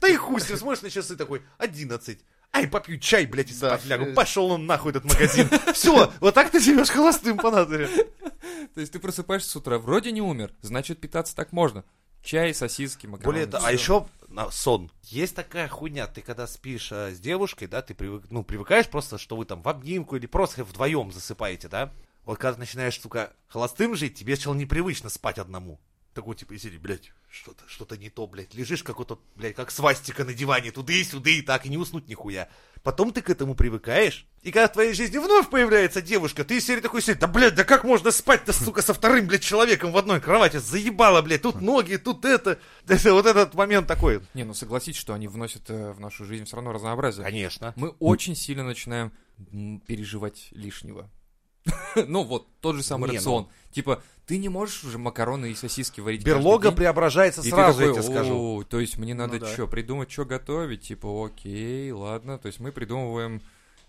Да 0.00 0.08
и 0.08 0.16
хуй 0.16 0.40
ним, 0.40 0.56
смотришь 0.56 0.82
на 0.82 0.90
часы 0.90 1.16
такой, 1.16 1.42
11. 1.58 2.18
Ай, 2.52 2.66
попью 2.66 2.98
чай, 2.98 3.26
блядь, 3.26 3.50
и 3.50 3.54
Да. 3.54 3.68
спать 3.76 3.84
лягу. 3.86 4.12
Пошел 4.14 4.50
он 4.50 4.66
нахуй 4.66 4.90
этот 4.90 5.04
магазин. 5.04 5.48
Все, 5.72 6.12
вот 6.18 6.34
так 6.34 6.50
ты 6.50 6.58
живешь 6.58 6.88
холостым 6.88 7.36
по 7.36 7.50
натуре. 7.50 7.88
То 8.74 8.80
есть 8.80 8.92
ты 8.92 8.98
просыпаешься 8.98 9.50
с 9.50 9.56
утра, 9.56 9.78
вроде 9.78 10.10
не 10.10 10.20
умер, 10.20 10.52
значит 10.62 11.00
питаться 11.00 11.36
так 11.36 11.52
можно. 11.52 11.84
Чай, 12.22 12.54
сосиски, 12.54 13.06
макароны. 13.06 13.32
Более 13.32 13.46
того, 13.46 13.64
а 13.64 13.68
всё. 13.68 13.76
еще 13.76 14.06
на 14.28 14.50
сон. 14.50 14.90
Есть 15.04 15.34
такая 15.34 15.68
хуйня, 15.68 16.06
ты 16.06 16.22
когда 16.22 16.46
спишь 16.46 16.92
э, 16.92 17.12
с 17.12 17.18
девушкой, 17.18 17.66
да, 17.66 17.82
ты 17.82 17.94
привык, 17.94 18.24
ну, 18.30 18.44
привыкаешь 18.44 18.88
просто, 18.88 19.18
что 19.18 19.36
вы 19.36 19.44
там 19.44 19.62
в 19.62 19.68
обнимку 19.68 20.16
или 20.16 20.26
просто 20.26 20.64
вдвоем 20.64 21.12
засыпаете, 21.12 21.68
да? 21.68 21.92
Вот 22.24 22.38
когда 22.38 22.54
ты 22.54 22.60
начинаешь, 22.60 23.00
сука, 23.00 23.32
холостым 23.48 23.96
жить, 23.96 24.14
тебе 24.14 24.36
сначала 24.36 24.54
непривычно 24.54 25.08
спать 25.08 25.38
одному. 25.38 25.80
Такой, 26.14 26.36
типа, 26.36 26.58
сиди, 26.58 26.76
блядь, 26.76 27.12
что-то, 27.30 27.62
что-то 27.68 27.96
не 27.96 28.10
то, 28.10 28.26
блядь. 28.26 28.54
Лежишь 28.54 28.82
как 28.82 28.98
вот, 28.98 29.20
блядь, 29.36 29.54
как 29.54 29.70
свастика 29.70 30.24
на 30.24 30.34
диване, 30.34 30.72
туда 30.72 30.92
и 30.92 31.04
сюда, 31.04 31.30
и 31.30 31.40
так, 31.40 31.66
и 31.66 31.68
не 31.68 31.78
уснуть 31.78 32.08
нихуя. 32.08 32.48
Потом 32.82 33.12
ты 33.12 33.22
к 33.22 33.30
этому 33.30 33.54
привыкаешь, 33.54 34.26
и 34.42 34.52
когда 34.52 34.68
в 34.68 34.72
твоей 34.72 34.94
жизни 34.94 35.18
вновь 35.18 35.50
появляется 35.50 36.00
девушка, 36.00 36.44
ты 36.44 36.56
из 36.56 36.66
серии 36.66 36.80
такой 36.80 37.02
сидишь, 37.02 37.18
да, 37.18 37.26
блядь, 37.26 37.54
да 37.54 37.64
как 37.64 37.84
можно 37.84 38.10
спать-то, 38.10 38.54
сука, 38.54 38.80
со 38.80 38.94
вторым, 38.94 39.26
блядь, 39.26 39.42
человеком 39.42 39.92
в 39.92 39.98
одной 39.98 40.20
кровати? 40.20 40.56
Заебало, 40.56 41.20
блядь, 41.20 41.42
тут 41.42 41.60
ноги, 41.60 41.96
тут 41.96 42.24
это. 42.24 42.58
Это 42.88 43.12
вот 43.12 43.26
этот 43.26 43.54
момент 43.54 43.86
такой. 43.86 44.22
Не, 44.34 44.44
ну 44.44 44.54
согласись, 44.54 44.96
что 44.96 45.12
они 45.12 45.28
вносят 45.28 45.68
э, 45.68 45.92
в 45.92 46.00
нашу 46.00 46.24
жизнь 46.24 46.46
все 46.46 46.56
равно 46.56 46.72
разнообразие. 46.72 47.24
Конечно. 47.24 47.74
Мы 47.76 47.90
очень 47.98 48.34
сильно 48.34 48.64
начинаем 48.64 49.12
переживать 49.86 50.48
лишнего. 50.52 51.10
Ну 52.08 52.24
вот, 52.24 52.48
тот 52.60 52.76
же 52.76 52.82
самый 52.82 53.06
Не, 53.06 53.12
ну. 53.12 53.14
рацион. 53.18 53.48
Типа, 53.72 54.02
ты 54.26 54.38
не 54.38 54.48
можешь 54.48 54.84
уже 54.84 54.96
макароны 54.96 55.50
и 55.50 55.54
сосиски 55.54 56.00
варить 56.00 56.24
Берлога 56.24 56.72
преображается 56.72 57.42
И 57.42 57.50
сразу, 57.50 57.82
я 57.82 57.88
такой, 57.88 58.02
тебе 58.02 58.12
скажу. 58.12 58.60
«О, 58.60 58.64
То 58.64 58.80
есть 58.80 58.96
мне 58.96 59.12
надо 59.12 59.34
Ну 59.34 59.40
да. 59.40 59.46
что, 59.52 59.66
придумать, 59.66 60.10
что 60.10 60.24
готовить? 60.24 60.82
Типа, 60.82 61.26
окей, 61.26 61.90
ладно. 61.92 62.38
То 62.38 62.46
есть 62.46 62.60
мы 62.60 62.72
придумываем 62.72 63.42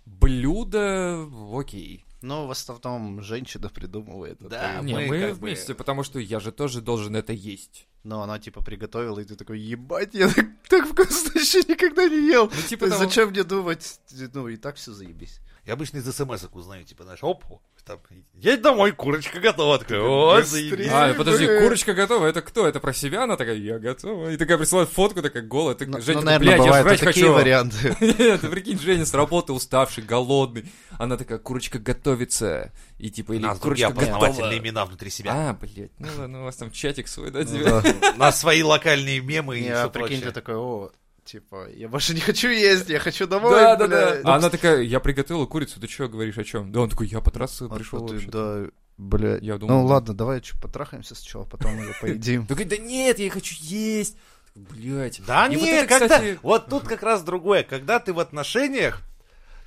блюдо, 0.05 1.27
окей. 1.53 2.05
Но 2.21 2.45
в 2.45 2.51
основном 2.51 3.21
женщина 3.23 3.69
придумывает. 3.69 4.39
это. 4.41 4.49
Да, 4.49 4.81
Не, 4.81 4.93
мы 4.93 5.07
мы, 5.07 5.19
как 5.19 5.29
бы- 5.31 5.47
вместе, 5.47 5.73
потому 5.73 6.03
что 6.03 6.19
я 6.19 6.39
же 6.39 6.51
тоже 6.51 6.81
должен 6.81 7.15
это 7.15 7.33
есть. 7.33 7.87
Но 8.03 8.21
она 8.21 8.37
типа 8.39 8.63
приготовила, 8.63 9.19
и 9.19 9.23
ты 9.23 9.35
такой, 9.35 9.59
ебать, 9.59 10.13
я 10.13 10.27
так, 10.29 10.45
так 10.69 10.87
вкусно 10.87 11.39
еще 11.39 11.59
никогда 11.67 12.07
не 12.07 12.27
ел. 12.27 12.45
Ну, 12.53 12.61
типа 12.67 12.87
того. 12.89 13.03
зачем 13.03 13.29
мне 13.29 13.43
думать? 13.43 13.99
Ну, 14.33 14.47
и 14.47 14.57
так 14.57 14.75
все 14.75 14.91
заебись. 14.91 15.39
Я 15.65 15.73
обычно 15.73 15.97
из 15.99 16.05
смс 16.11 16.47
узнаю, 16.53 16.85
типа, 16.85 17.03
знаешь, 17.03 17.19
оп, 17.21 17.43
там, 17.85 17.99
едь 18.33 18.61
домой, 18.61 18.91
курочка 18.93 19.39
готова. 19.39 19.77
Такой, 19.77 19.99
о, 19.99 20.41
заебись. 20.41 20.89
А, 20.91 21.13
подожди, 21.13 21.45
блин. 21.45 21.63
курочка 21.63 21.93
готова, 21.93 22.25
это 22.25 22.41
кто? 22.41 22.67
Это 22.67 22.79
про 22.79 22.93
себя? 22.93 23.23
Она 23.23 23.37
такая, 23.37 23.55
я 23.55 23.77
готова. 23.77 24.31
И 24.31 24.37
такая 24.37 24.57
присылает 24.57 24.89
фотку, 24.89 25.21
такая 25.21 25.43
голая. 25.43 25.75
Ты, 25.75 25.85
Ну, 25.85 26.01
Женя, 26.01 26.19
ну, 26.19 26.25
наверное, 26.25 26.57
блядь, 26.57 26.65
я 26.65 26.81
жрать 26.81 26.99
такие 26.99 27.25
хочу. 27.25 27.33
варианты. 27.33 27.95
Нет, 28.01 28.41
прикинь, 28.41 28.79
Женя 28.79 29.05
с 29.05 29.13
работы 29.13 29.53
уставший, 29.53 30.03
голодный. 30.03 30.65
Она 30.97 31.15
такая, 31.17 31.37
курочка 31.37 31.77
готовится. 31.77 32.71
И 32.97 33.11
типа, 33.11 33.33
или 33.33 33.47
курочка 33.59 33.91
готова. 33.91 34.57
имена 34.57 34.85
внутри 34.85 35.09
себя. 35.11 35.49
А, 35.49 35.53
блядь, 35.53 35.91
ну 35.99 36.07
ладно, 36.17 36.41
у 36.41 36.43
вас 36.45 36.55
там 36.55 36.71
чатик 36.71 37.07
свой, 37.07 37.29
да, 37.31 37.43
Ну. 37.43 37.81
У 38.15 38.17
нас 38.17 38.39
свои 38.39 38.63
локальные 38.63 39.19
мемы 39.21 39.59
и 39.59 39.63
все 39.63 39.89
прикинь, 39.89 40.21
ты 40.21 40.31
такой, 40.31 40.55
о, 40.55 40.91
типа, 41.25 41.67
я 41.73 41.87
больше 41.87 42.13
не 42.15 42.21
хочу 42.21 42.49
есть, 42.49 42.89
я 42.89 42.99
хочу 42.99 43.27
домой, 43.27 43.51
Да, 43.51 43.75
да, 43.75 43.87
бля». 43.87 43.97
да. 43.97 44.21
А 44.23 44.35
она 44.35 44.49
такая, 44.49 44.81
я 44.81 44.99
приготовила 44.99 45.45
курицу, 45.45 45.79
ты 45.79 45.87
что 45.87 46.07
говоришь, 46.07 46.37
о 46.37 46.43
чем? 46.43 46.71
Да 46.71 46.81
он 46.81 46.89
такой, 46.89 47.07
я 47.07 47.21
потрасса 47.21 47.67
Вот 47.67 47.77
пришел 47.77 48.05
ты, 48.05 48.13
вообще. 48.15 48.29
Да, 48.29 48.65
бля. 48.97 49.37
Я 49.37 49.57
думал, 49.57 49.81
Ну 49.81 49.85
ладно, 49.85 50.13
давай 50.13 50.41
что, 50.43 50.59
потрахаемся 50.59 51.15
сначала, 51.15 51.45
потом 51.45 51.77
уже 51.79 51.93
поедим. 51.99 52.45
Такой, 52.47 52.65
да 52.65 52.77
нет, 52.77 53.19
я 53.19 53.29
хочу 53.29 53.55
есть. 53.59 54.17
Блять. 54.53 55.21
Да 55.25 55.47
И 55.47 55.51
не, 55.51 55.57
вот 55.57 55.65
это, 55.67 55.87
когда... 55.87 56.07
кстати, 56.17 56.39
Вот 56.43 56.67
тут 56.67 56.83
как 56.83 57.03
раз 57.03 57.23
другое. 57.23 57.63
Когда 57.63 57.99
ты 57.99 58.11
в 58.11 58.19
отношениях, 58.19 59.01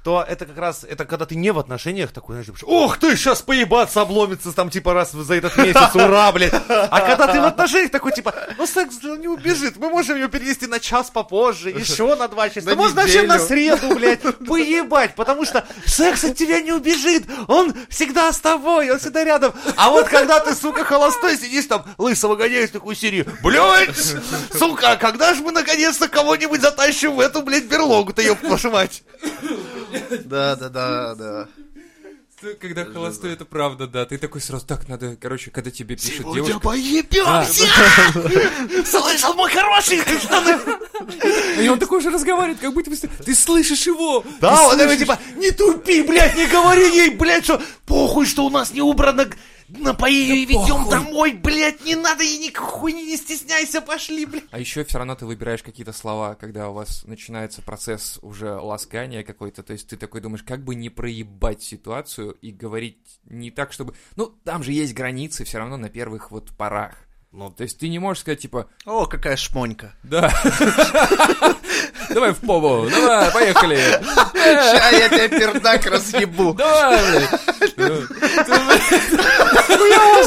то 0.04 0.22
это 0.28 0.44
как 0.44 0.58
раз, 0.58 0.84
это 0.84 1.06
когда 1.06 1.24
ты 1.24 1.34
не 1.34 1.50
в 1.50 1.58
отношениях, 1.58 2.12
такой, 2.12 2.34
знаешь, 2.34 2.62
ох 2.64 2.98
ты, 2.98 3.16
сейчас 3.16 3.40
поебаться 3.40 4.02
обломится, 4.02 4.52
там, 4.52 4.68
типа, 4.68 4.92
раз 4.92 5.12
за 5.12 5.34
этот 5.34 5.56
месяц, 5.56 5.94
ура, 5.94 6.30
блядь. 6.30 6.52
А 6.68 7.00
когда 7.00 7.26
ты 7.26 7.40
в 7.40 7.44
отношениях, 7.44 7.90
такой, 7.90 8.12
типа, 8.12 8.34
ну, 8.58 8.66
секс 8.66 9.02
не 9.02 9.28
убежит, 9.28 9.78
мы 9.78 9.88
можем 9.88 10.16
ее 10.16 10.28
перенести 10.28 10.66
на 10.66 10.78
час 10.78 11.08
попозже, 11.08 11.70
еще 11.70 12.16
на 12.16 12.28
два 12.28 12.50
часа, 12.50 12.68
ну, 12.68 12.76
можно 12.76 13.00
вообще 13.00 13.22
на 13.22 13.36
неделю. 13.36 13.48
среду, 13.48 13.94
блядь, 13.94 14.20
поебать, 14.46 15.14
потому 15.14 15.46
что 15.46 15.66
секс 15.86 16.22
от 16.24 16.36
тебя 16.36 16.60
не 16.60 16.72
убежит, 16.72 17.24
он 17.48 17.74
всегда 17.88 18.30
с 18.30 18.40
тобой, 18.40 18.90
он 18.90 18.98
всегда 18.98 19.24
рядом. 19.24 19.54
А 19.76 19.88
вот 19.88 20.08
когда 20.08 20.38
ты, 20.38 20.54
сука, 20.54 20.84
холостой, 20.84 21.38
сидишь 21.38 21.64
там, 21.64 21.82
лысого 21.96 22.36
гоняешь 22.36 22.68
такую 22.68 22.94
серию, 22.94 23.24
блядь, 23.42 23.96
сука, 24.52 24.90
а 24.90 24.96
когда 24.96 25.32
же 25.32 25.42
мы 25.42 25.50
наконец-то 25.50 26.08
кого-нибудь 26.08 26.60
затащим 26.60 27.14
в 27.14 27.20
эту, 27.20 27.40
блядь, 27.40 27.64
берлогу-то, 27.64 28.20
ёб 28.20 28.42
вашу 28.42 28.70
мать. 28.70 29.02
Да, 30.24 30.56
да, 30.56 30.68
да, 30.68 31.14
да. 31.14 31.48
когда 32.60 32.84
холостой, 32.84 33.32
это 33.32 33.44
правда, 33.44 33.86
да. 33.86 34.04
Ты 34.04 34.18
такой 34.18 34.40
сразу, 34.40 34.66
так, 34.66 34.88
надо, 34.88 35.16
короче, 35.16 35.50
когда 35.50 35.70
тебе 35.70 35.96
пишет 35.96 36.18
Сегодня 36.18 36.44
девушка. 36.44 36.60
поебемся! 36.60 37.64
Слышал, 38.84 39.34
мой 39.34 39.50
хороший! 39.50 40.00
И 41.62 41.68
он 41.68 41.78
такой 41.78 42.00
же 42.00 42.10
разговаривает, 42.10 42.60
как 42.60 42.72
будто 42.74 42.90
бы 42.90 42.96
ты 42.96 43.34
слышишь 43.34 43.86
его. 43.86 44.24
Да, 44.40 44.68
он 44.68 44.78
такой, 44.78 44.96
типа, 44.96 45.18
не 45.36 45.50
тупи, 45.50 46.02
блядь, 46.02 46.36
не 46.36 46.46
говори 46.46 46.88
ей, 46.88 47.10
блядь, 47.10 47.44
что 47.44 47.62
похуй, 47.86 48.26
что 48.26 48.44
у 48.44 48.50
нас 48.50 48.72
не 48.72 48.80
убрано, 48.80 49.28
напои 49.68 50.12
ее 50.12 50.36
и 50.36 50.46
ведем 50.46 50.88
домой, 50.88 51.32
блядь, 51.32 51.84
не 51.84 51.94
надо 51.94 52.22
ей 52.22 52.38
никакой, 52.38 52.92
не 52.92 53.16
стесняйся, 53.16 53.80
пошли, 53.80 54.26
блядь. 54.26 54.44
А 54.50 54.58
еще 54.58 54.84
все 54.84 54.98
равно 54.98 55.14
ты 55.14 55.26
выбираешь 55.26 55.62
какие-то 55.62 55.92
слова, 55.92 56.34
когда 56.34 56.70
у 56.70 56.74
вас 56.74 57.04
начинается 57.04 57.62
процесс 57.62 58.18
уже 58.22 58.54
ласкания 58.54 59.22
какой-то. 59.22 59.62
То 59.62 59.72
есть 59.72 59.88
ты 59.88 59.96
такой 59.96 60.20
думаешь, 60.20 60.42
как 60.42 60.64
бы 60.64 60.74
не 60.74 60.90
проебать 60.90 61.62
ситуацию 61.62 62.32
и 62.40 62.50
говорить 62.50 63.20
не 63.24 63.50
так, 63.50 63.72
чтобы... 63.72 63.94
Ну, 64.16 64.26
там 64.26 64.62
же 64.62 64.72
есть 64.72 64.94
границы 64.94 65.44
все 65.44 65.58
равно 65.58 65.76
на 65.76 65.88
первых 65.88 66.30
вот 66.30 66.50
порах. 66.56 67.03
Ну, 67.36 67.50
то 67.50 67.64
есть 67.64 67.80
ты 67.80 67.88
не 67.88 67.98
можешь 67.98 68.20
сказать, 68.20 68.38
типа, 68.38 68.68
О, 68.86 69.06
какая 69.06 69.36
шмонька. 69.36 69.92
да, 70.04 70.32
давай 72.10 72.32
в 72.32 72.38
побу, 72.38 72.88
давай, 72.88 73.32
поехали. 73.32 73.76
Ща 74.34 74.90
я 74.90 75.08
тебе 75.08 75.28
пердак 75.28 75.84
разъебу. 75.86 76.54
Давай, 76.54 77.00
блядь. 77.08 77.30
Ну, 79.84 80.24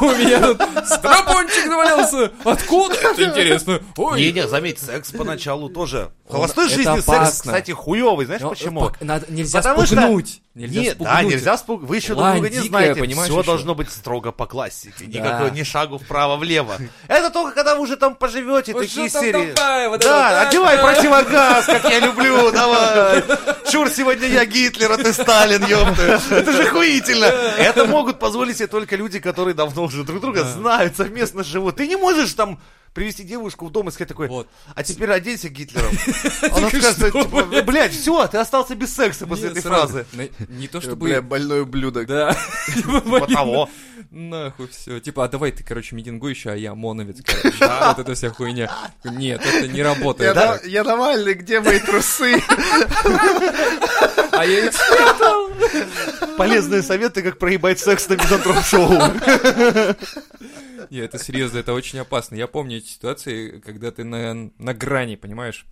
У 0.00 0.10
меня 0.12 0.40
тут 0.40 0.60
стропончик 0.86 1.64
завалился. 1.66 2.32
Откуда? 2.44 2.94
Это 2.94 3.24
интересно. 3.24 3.80
Ой. 3.96 4.20
Не-не, 4.20 4.48
заметь, 4.48 4.78
секс 4.80 5.10
поначалу 5.12 5.68
тоже. 5.68 6.10
В 6.28 6.32
холостой 6.32 6.68
жизни 6.68 7.00
секс, 7.00 7.42
кстати, 7.42 7.70
хуевый, 7.72 8.26
знаешь 8.26 8.42
почему? 8.42 8.90
нельзя 9.28 9.62
спугнуть. 9.62 10.40
Нельзя 10.54 10.80
Нет, 10.80 10.94
спугнуть. 10.94 11.16
да, 11.16 11.22
нельзя 11.24 11.56
спугнуть. 11.58 11.88
Вы 11.90 11.96
еще 11.96 12.08
друг 12.08 12.20
Лань 12.20 12.34
друга 12.40 12.50
не 12.50 12.68
знаете. 12.68 13.00
понимаешь, 13.00 13.28
Все 13.28 13.38
еще? 13.40 13.46
должно 13.46 13.74
быть 13.74 13.90
строго 13.90 14.30
по 14.30 14.46
классике. 14.46 15.04
Да. 15.06 15.18
Никакого 15.18 15.48
ни 15.48 15.64
шагу 15.64 15.98
вправо-влево. 15.98 16.76
Это 17.08 17.30
только 17.30 17.54
когда 17.56 17.74
вы 17.74 17.82
уже 17.82 17.96
там 17.96 18.14
поживете, 18.14 18.72
Вот 18.72 18.82
такие 18.82 19.08
что 19.08 19.18
там 19.20 19.24
серии. 19.24 19.52
давай, 19.52 19.88
вот 19.88 20.00
Да, 20.00 20.38
вот, 20.38 20.48
одевай 20.48 20.78
противогаз, 20.78 21.66
как 21.66 21.84
я 21.90 21.98
люблю, 21.98 22.52
давай. 22.52 23.24
Чур, 23.70 23.90
сегодня 23.90 24.28
я 24.28 24.44
Гитлер, 24.44 24.92
а 24.92 24.96
ты 24.96 25.12
Сталин, 25.12 25.64
ёпта. 25.66 26.13
Это 26.30 26.52
же 26.52 26.66
хуительно. 26.68 27.24
Это 27.58 27.86
могут 27.86 28.18
позволить 28.18 28.56
себе 28.58 28.66
только 28.68 28.96
люди, 28.96 29.18
которые 29.20 29.54
давно 29.54 29.84
уже 29.84 30.04
друг 30.04 30.20
друга 30.20 30.44
знают, 30.44 30.96
совместно 30.96 31.42
живут. 31.44 31.76
Ты 31.76 31.86
не 31.86 31.96
можешь 31.96 32.32
там 32.34 32.60
привести 32.94 33.24
девушку 33.24 33.66
в 33.66 33.72
дом 33.72 33.88
и 33.88 33.90
сказать 33.90 34.08
такой, 34.08 34.28
Вот. 34.28 34.46
а 34.76 34.84
теперь 34.84 35.10
оденься 35.10 35.48
Гитлером. 35.48 35.90
Она 36.56 36.68
скажет, 36.68 37.12
типа, 37.12 37.62
блядь, 37.62 37.92
все, 37.92 38.24
ты 38.28 38.38
остался 38.38 38.76
без 38.76 38.94
секса 38.94 39.26
после 39.26 39.48
этой 39.48 39.62
фразы. 39.62 40.06
На- 40.12 40.28
Не 40.48 40.68
то 40.68 40.80
чтобы... 40.80 41.06
Бля, 41.08 41.20
больной 41.20 41.62
ублюдок. 41.62 42.06
Да. 42.06 42.36
Типа, 42.72 43.02
Вот 43.04 43.24
блин, 43.24 43.36
того. 43.36 43.68
Нахуй 44.12 44.68
все. 44.68 45.00
Типа, 45.00 45.24
а 45.24 45.28
давай 45.28 45.50
ты, 45.50 45.64
короче, 45.64 45.96
митингующий, 45.96 46.52
а 46.52 46.54
я 46.54 46.76
моновец, 46.76 47.16
короче. 47.24 47.56
Вот 47.58 47.98
эта 47.98 48.14
вся 48.14 48.30
хуйня. 48.30 48.70
Нет, 49.02 49.42
это 49.44 49.66
не 49.66 49.82
работает. 49.82 50.36
я 50.64 50.84
Навальный, 50.84 51.34
где 51.34 51.58
мои 51.58 51.80
трусы? 51.80 52.40
А 54.36 54.44
я 54.44 54.68
эксперт. 54.68 56.36
Полезные 56.36 56.82
советы, 56.82 57.22
как 57.22 57.38
проебать 57.38 57.78
секс 57.78 58.08
на 58.08 58.14
мизантроп-шоу. 58.14 58.90
Нет, 60.90 61.14
это 61.14 61.18
серьезно, 61.18 61.58
это 61.58 61.72
очень 61.72 61.98
опасно. 61.98 62.34
Я 62.36 62.46
помню 62.46 62.78
эти 62.78 62.88
ситуации, 62.88 63.60
когда 63.60 63.90
ты 63.90 64.04
на, 64.04 64.50
на 64.58 64.74
грани, 64.74 65.16
понимаешь? 65.16 65.66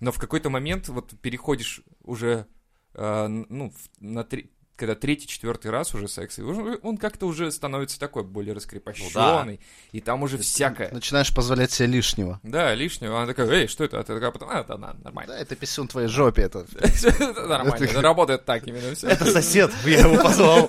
Но 0.00 0.12
в 0.12 0.18
какой-то 0.18 0.50
момент 0.50 0.88
вот 0.88 1.18
переходишь 1.20 1.82
уже, 2.02 2.46
э, 2.94 3.26
ну, 3.28 3.72
на 4.00 4.24
три- 4.24 4.50
когда 4.76 4.94
третий, 4.94 5.26
четвертый 5.26 5.70
раз 5.70 5.94
уже 5.94 6.06
секс, 6.06 6.38
и 6.38 6.42
он 6.42 6.98
как-то 6.98 7.26
уже 7.26 7.50
становится 7.50 7.98
такой 7.98 8.24
более 8.24 8.54
раскрепощенный, 8.54 9.60
и 9.92 10.00
там 10.00 10.22
уже 10.22 10.38
всякое. 10.38 10.90
Начинаешь 10.92 11.34
позволять 11.34 11.72
себе 11.72 11.88
лишнего. 11.88 12.40
Да, 12.42 12.74
лишнего. 12.74 13.16
Она 13.16 13.26
такая, 13.26 13.48
эй, 13.50 13.68
что 13.68 13.84
это? 13.84 13.98
А 13.98 14.02
ты 14.02 14.14
такая 14.14 14.30
потом, 14.30 14.50
а, 14.50 14.60
это 14.60 14.76
на- 14.76 14.94
нормально. 15.02 15.34
Да, 15.34 15.40
это 15.40 15.56
писюн 15.56 15.88
твоей 15.88 16.08
жопе, 16.08 16.42
это. 16.42 16.66
Нормально, 17.48 17.84
это 17.84 18.02
работает 18.02 18.44
так 18.44 18.66
именно 18.66 18.94
все. 18.94 19.08
Это 19.08 19.24
сосед, 19.26 19.72
я 19.84 20.00
его 20.00 20.22
позвал. 20.22 20.68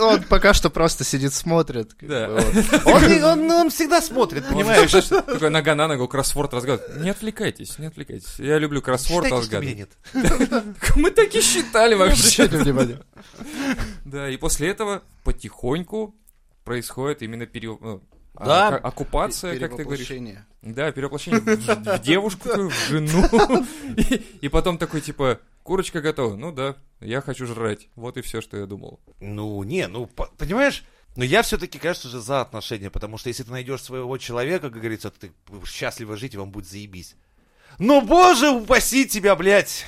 Он, 0.00 0.22
пока 0.24 0.52
что 0.52 0.70
просто 0.70 1.04
сидит, 1.04 1.32
смотрит. 1.32 1.92
Да. 2.00 2.28
вот. 2.30 2.44
Он, 2.84 3.70
всегда 3.70 4.02
смотрит, 4.02 4.46
понимаешь? 4.48 4.92
Такой 4.92 5.50
нога 5.50 5.74
на 5.74 5.88
ногу 5.88 6.06
кроссворд 6.06 6.52
разгадывает. 6.52 7.00
Не 7.00 7.10
отвлекайтесь, 7.10 7.78
не 7.78 7.86
отвлекайтесь. 7.86 8.38
Я 8.38 8.58
люблю 8.58 8.82
кроссворд 8.82 9.30
разгадывать. 9.30 9.88
Мы 10.96 11.10
так 11.14 11.34
и 11.34 11.40
считали 11.40 11.94
вообще. 11.94 12.48
Да, 14.04 14.28
и 14.28 14.36
после 14.36 14.68
этого 14.68 15.02
потихоньку 15.24 16.14
происходит 16.64 17.22
именно 17.22 17.46
пере... 17.46 17.68
ну, 17.80 18.02
а, 18.34 18.44
Да. 18.46 18.70
ка- 18.70 18.88
оккупация, 18.88 19.58
как 19.58 19.76
ты 19.76 19.84
говоришь. 19.84 20.08
Перевоплощение. 20.08 20.46
Да, 20.62 20.92
перевоплощение 20.92 21.40
в, 21.40 21.56
в 21.56 21.98
девушку, 22.02 22.48
в 22.48 22.72
жену. 22.88 23.28
И, 23.96 24.14
и 24.42 24.48
потом 24.48 24.78
такой, 24.78 25.00
типа, 25.00 25.40
курочка 25.62 26.00
готова. 26.00 26.36
Ну 26.36 26.50
да, 26.52 26.76
я 27.00 27.20
хочу 27.20 27.46
жрать. 27.46 27.88
Вот 27.94 28.16
и 28.16 28.22
все, 28.22 28.40
что 28.40 28.56
я 28.56 28.66
думал. 28.66 29.00
Ну, 29.20 29.62
не, 29.62 29.86
ну, 29.88 30.06
по- 30.06 30.30
понимаешь? 30.38 30.84
Но 31.16 31.22
я 31.22 31.42
все-таки, 31.42 31.78
конечно 31.78 32.10
же, 32.10 32.20
за 32.20 32.40
отношения, 32.40 32.90
потому 32.90 33.18
что 33.18 33.28
если 33.28 33.44
ты 33.44 33.50
найдешь 33.52 33.82
своего 33.82 34.18
человека, 34.18 34.68
как 34.68 34.80
говорится, 34.80 35.10
ты 35.10 35.30
счастливо 35.64 36.16
жить, 36.16 36.34
и 36.34 36.38
вам 36.38 36.50
будет 36.50 36.66
заебись. 36.66 37.14
Но, 37.78 38.00
боже, 38.00 38.50
упаси 38.50 39.06
тебя, 39.06 39.36
блядь! 39.36 39.84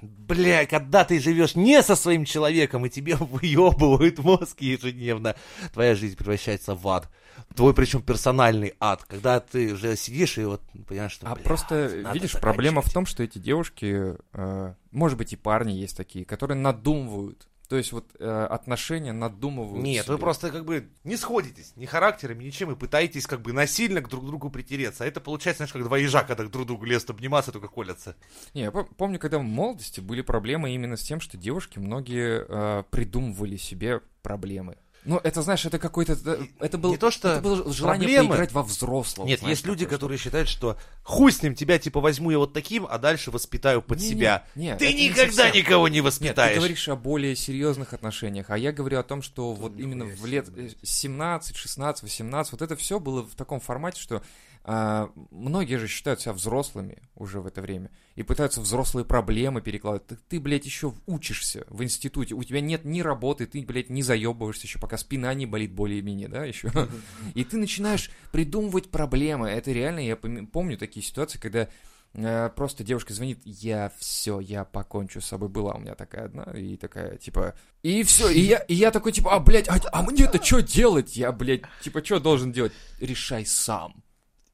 Блядь, 0.00 0.68
когда 0.68 1.04
ты 1.04 1.20
живешь 1.20 1.54
не 1.54 1.82
со 1.82 1.96
своим 1.96 2.24
человеком, 2.24 2.84
и 2.86 2.90
тебе 2.90 3.16
выебывают 3.20 4.18
мозг 4.18 4.60
ежедневно, 4.60 5.36
твоя 5.72 5.94
жизнь 5.94 6.16
превращается 6.16 6.74
в 6.74 6.86
ад. 6.88 7.08
Твой, 7.54 7.74
причем, 7.74 8.02
персональный 8.02 8.74
ад. 8.80 9.04
Когда 9.04 9.40
ты 9.40 9.74
уже 9.74 9.96
сидишь 9.96 10.38
и 10.38 10.44
вот 10.44 10.62
понимаешь, 10.86 11.12
что, 11.12 11.26
А 11.26 11.34
бля, 11.34 11.44
просто, 11.44 11.86
видишь, 12.12 12.32
проблема 12.32 12.82
в 12.82 12.92
том, 12.92 13.06
что 13.06 13.22
эти 13.22 13.38
девушки, 13.38 14.16
э, 14.32 14.74
может 14.90 15.18
быть, 15.18 15.32
и 15.32 15.36
парни 15.36 15.72
есть 15.72 15.96
такие, 15.96 16.24
которые 16.24 16.58
надумывают. 16.58 17.46
То 17.68 17.76
есть 17.76 17.92
вот 17.92 18.14
э, 18.18 18.46
отношения 18.50 19.12
надумывают. 19.12 19.84
Нет, 19.84 20.06
вы 20.06 20.14
себе. 20.14 20.20
просто 20.20 20.50
как 20.50 20.64
бы 20.64 20.88
не 21.04 21.16
сходитесь 21.16 21.72
ни 21.76 21.86
характерами, 21.86 22.44
ничем, 22.44 22.70
и 22.70 22.76
пытаетесь 22.76 23.26
как 23.26 23.42
бы 23.42 23.52
насильно 23.52 24.00
к 24.00 24.08
друг 24.08 24.24
другу 24.24 24.50
притереться. 24.50 25.04
А 25.04 25.06
это 25.06 25.20
получается, 25.20 25.58
знаешь, 25.58 25.72
как 25.72 25.82
два 25.82 25.98
ежа, 25.98 26.22
когда 26.22 26.44
друг 26.44 26.64
к 26.64 26.66
другу 26.68 26.84
лезут 26.84 27.10
обниматься, 27.10 27.52
только 27.52 27.68
колятся. 27.68 28.16
Не, 28.54 28.62
я 28.62 28.68
пом- 28.68 28.88
помню, 28.96 29.18
когда 29.18 29.38
в 29.38 29.42
молодости 29.42 30.00
были 30.00 30.22
проблемы 30.22 30.74
именно 30.74 30.96
с 30.96 31.02
тем, 31.02 31.20
что 31.20 31.36
девушки 31.36 31.78
многие 31.78 32.44
э, 32.48 32.84
придумывали 32.90 33.56
себе 33.56 34.00
проблемы. 34.22 34.76
Ну, 35.06 35.18
это, 35.22 35.40
знаешь, 35.42 35.64
это 35.64 35.78
какой-то... 35.78 36.18
э, 36.24 36.46
Это 36.60 36.76
был, 36.78 36.90
Не 36.90 36.96
то, 36.96 37.10
что 37.10 37.28
это 37.28 37.40
было 37.40 37.72
желание 37.72 38.02
проблемы. 38.08 38.28
поиграть 38.30 38.52
во 38.52 38.62
взрослого. 38.62 39.26
Нет, 39.26 39.38
знаешь, 39.40 39.58
есть 39.58 39.66
люди, 39.66 39.86
которые 39.86 40.18
считают, 40.18 40.48
что 40.48 40.76
хуй 41.04 41.30
с 41.32 41.42
ним, 41.42 41.54
тебя 41.54 41.78
типа 41.78 42.00
возьму 42.00 42.30
я 42.30 42.38
вот 42.38 42.52
таким, 42.52 42.86
а 42.90 42.98
дальше 42.98 43.30
воспитаю 43.30 43.82
под 43.82 43.98
Не-не, 44.00 44.10
себя. 44.10 44.44
не, 44.56 44.76
Ты 44.76 44.86
это 44.86 44.94
не 44.96 45.08
никогда 45.08 45.44
совсем. 45.44 45.56
никого 45.56 45.88
не 45.88 45.94
Нет, 45.96 46.02
ты 46.02 46.06
воспитаешь. 46.06 46.56
говоришь 46.58 46.88
о 46.88 46.96
более 46.96 47.36
серьезных 47.36 47.92
отношениях, 47.94 48.46
а 48.50 48.58
я 48.58 48.72
говорю 48.72 48.98
о 48.98 49.02
том, 49.02 49.22
что 49.22 49.52
вот 49.52 49.78
именно 49.78 50.04
в 50.04 50.26
лет 50.26 50.48
э, 50.56 50.70
17, 50.82 51.56
16, 51.56 52.02
18, 52.02 52.52
вот 52.52 52.62
это 52.62 52.74
все 52.76 52.98
было 53.00 53.22
в 53.22 53.34
таком 53.36 53.60
формате, 53.60 54.00
что 54.00 54.22
а, 54.68 55.12
многие 55.30 55.76
же 55.76 55.86
считают 55.86 56.20
себя 56.20 56.32
взрослыми 56.32 57.00
уже 57.14 57.40
в 57.40 57.46
это 57.46 57.62
время 57.62 57.88
и 58.16 58.24
пытаются 58.24 58.60
взрослые 58.60 59.04
проблемы 59.04 59.62
перекладывать. 59.62 60.08
Ты, 60.08 60.16
ты, 60.28 60.40
блядь, 60.40 60.66
еще 60.66 60.92
учишься 61.06 61.64
в 61.68 61.84
институте, 61.84 62.34
у 62.34 62.42
тебя 62.42 62.60
нет 62.60 62.84
ни 62.84 63.00
работы, 63.00 63.46
ты, 63.46 63.64
блядь, 63.64 63.90
не 63.90 64.02
заебываешься 64.02 64.66
еще, 64.66 64.80
пока 64.80 64.98
спина 64.98 65.32
не 65.34 65.46
болит 65.46 65.70
более-менее, 65.70 66.26
да, 66.26 66.44
еще. 66.44 66.72
И 67.34 67.44
ты 67.44 67.58
начинаешь 67.58 68.10
придумывать 68.32 68.90
проблемы. 68.90 69.50
Это 69.50 69.70
реально, 69.70 70.00
я 70.00 70.16
помню 70.16 70.76
такие 70.76 71.06
ситуации, 71.06 71.38
когда 71.38 71.68
э, 72.14 72.50
просто 72.56 72.82
девушка 72.82 73.14
звонит, 73.14 73.38
я 73.44 73.92
все, 73.98 74.40
я 74.40 74.64
покончу 74.64 75.20
с 75.20 75.26
собой. 75.26 75.48
Была 75.48 75.74
у 75.74 75.78
меня 75.78 75.94
такая 75.94 76.24
одна, 76.24 76.42
и 76.42 76.76
такая, 76.76 77.18
типа, 77.18 77.54
и 77.84 78.02
все, 78.02 78.30
и 78.30 78.40
я, 78.40 78.58
и 78.58 78.74
я 78.74 78.90
такой, 78.90 79.12
типа, 79.12 79.36
а, 79.36 79.38
блядь, 79.38 79.68
а, 79.68 79.78
а 79.92 80.02
мне-то 80.02 80.42
что 80.42 80.60
делать? 80.60 81.16
Я, 81.16 81.30
блядь, 81.30 81.62
типа, 81.82 82.04
что 82.04 82.18
должен 82.18 82.50
делать? 82.50 82.72
Решай 82.98 83.46
сам. 83.46 84.02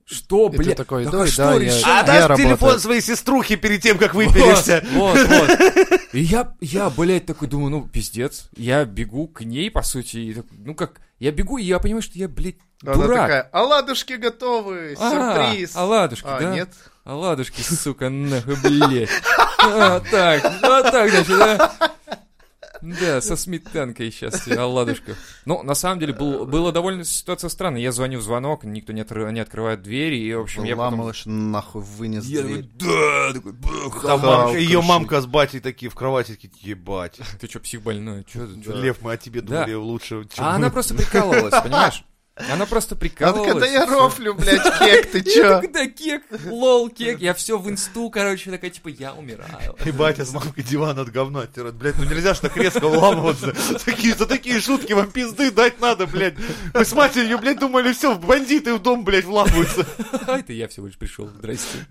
Что, 0.04 0.48
И 0.48 0.52
ты 0.52 0.56
блядь? 0.58 0.76
такой, 0.76 1.04
Так 1.04 1.12
да, 1.12 1.22
а 1.22 1.26
что 1.26 1.36
да, 1.58 1.64
я-? 1.64 1.72
А 1.72 1.96
Я 1.98 2.02
дашь 2.02 2.22
работаю. 2.22 2.48
телефон 2.48 2.80
своей 2.80 3.00
сеструхи 3.00 3.56
перед 3.56 3.80
тем, 3.82 3.98
как 3.98 4.14
выпилишься. 4.14 4.84
Вот, 4.92 5.16
вот, 5.16 5.28
вот. 5.28 6.00
И 6.12 6.20
я, 6.20 6.52
я, 6.60 6.90
блядь, 6.90 7.24
такой 7.26 7.48
думаю, 7.48 7.70
ну, 7.70 7.88
пиздец. 7.88 8.48
Я 8.56 8.84
бегу 8.84 9.28
к 9.28 9.42
ней, 9.42 9.70
по 9.70 9.82
сути, 9.82 10.16
и 10.18 10.34
такой, 10.34 10.58
ну 10.58 10.74
как, 10.74 11.00
я 11.18 11.30
бегу, 11.30 11.56
и 11.56 11.62
я 11.64 11.78
понимаю, 11.78 12.02
что 12.02 12.18
я, 12.18 12.28
блядь, 12.28 12.56
Она 12.84 12.94
дурак. 12.94 13.20
такая, 13.22 13.42
оладушки 13.52 14.14
готовы, 14.14 14.96
А, 14.98 15.46
сюрприз. 15.46 15.74
оладушки, 15.76 16.26
А, 16.28 16.40
да? 16.40 16.54
нет? 16.54 16.68
Оладушки, 17.04 17.62
сука, 17.62 18.10
нахуй, 18.10 18.56
блядь. 18.56 19.08
А, 19.64 20.00
так, 20.00 20.42
вот 20.60 20.90
так, 20.90 21.08
значит, 21.10 21.28
да? 21.38 21.72
Да, 22.82 23.20
со 23.20 23.36
сметанкой 23.36 24.10
сейчас 24.10 24.42
тебе 24.42 24.58
оладушков. 24.58 25.16
Ну, 25.44 25.62
на 25.62 25.74
самом 25.74 26.00
деле, 26.00 26.12
был, 26.12 26.46
было 26.46 26.72
довольно 26.72 27.04
ситуация 27.04 27.48
странная. 27.48 27.80
Я 27.80 27.92
звоню 27.92 28.18
в 28.18 28.22
звонок, 28.22 28.64
никто 28.64 28.92
не, 28.92 29.02
отры- 29.02 29.30
не 29.32 29.40
открывает 29.40 29.82
двери, 29.82 30.16
и, 30.18 30.34
в 30.34 30.40
общем, 30.40 30.64
я 30.64 30.74
потом... 30.76 30.94
Ламалыш 31.00 31.22
нахуй 31.26 31.82
вынес 31.82 32.24
Я 32.26 32.42
дверь. 32.42 32.64
да, 32.74 33.32
такой, 33.32 33.52
Там 34.02 34.20
мамка- 34.20 34.58
ее 34.58 34.82
мамка 34.82 35.20
с 35.20 35.26
батей 35.26 35.60
такие 35.60 35.90
в 35.90 35.94
кровати, 35.94 36.32
такие, 36.32 36.70
ебать. 36.70 37.18
Ты 37.40 37.48
что, 37.48 37.60
псих 37.60 37.82
больной? 37.82 38.24
Чё, 38.24 38.46
чё? 38.64 38.74
Лев, 38.76 38.98
мы 39.00 39.12
о 39.12 39.16
тебе 39.16 39.40
Да. 39.40 39.62
думали 39.64 39.74
лучше, 39.74 40.26
чем 40.34 40.44
А 40.44 40.50
мы. 40.50 40.56
она 40.56 40.70
просто 40.70 40.94
прикалывалась, 40.94 41.54
понимаешь? 41.62 42.04
Она 42.34 42.64
просто 42.64 42.94
Она 42.94 43.00
прикалывалась. 43.00 43.52
такая, 43.52 43.60
да 43.60 43.66
я 43.66 43.84
рофлю, 43.86 44.34
блядь, 44.34 44.62
кек, 44.78 45.10
ты 45.10 45.18
Я 45.26 45.60
чё? 45.60 45.62
да, 45.70 45.86
кек, 45.86 46.22
лол, 46.46 46.88
кек. 46.88 47.20
Я 47.20 47.34
все 47.34 47.58
в 47.58 47.68
инсту, 47.68 48.08
короче, 48.08 48.50
такая, 48.50 48.70
типа, 48.70 48.88
я 48.88 49.12
умираю. 49.12 49.76
И 49.84 49.90
батя 49.90 50.24
с 50.24 50.32
мамкой 50.32 50.64
диван 50.64 50.98
от 50.98 51.10
говна 51.10 51.42
оттирает. 51.42 51.74
Блядь, 51.74 51.98
ну 51.98 52.04
нельзя 52.04 52.32
ж 52.32 52.38
так 52.40 52.56
резко 52.56 52.88
вламываться. 52.88 53.54
Такие, 53.84 54.14
за 54.14 54.24
такие 54.26 54.60
шутки 54.60 54.94
вам 54.94 55.10
пизды 55.10 55.50
дать 55.50 55.78
надо, 55.80 56.06
блядь. 56.06 56.34
Мы 56.72 56.84
с 56.86 56.92
матерью, 56.94 57.38
блядь, 57.38 57.58
думали, 57.58 57.92
все, 57.92 58.14
бандиты 58.16 58.74
в 58.74 58.82
дом, 58.82 59.04
блядь, 59.04 59.26
вламываются. 59.26 59.86
А 60.26 60.38
это 60.38 60.54
я 60.54 60.68
всего 60.68 60.86
лишь 60.86 60.96
пришел, 60.96 61.28
здрасте. 61.28 61.86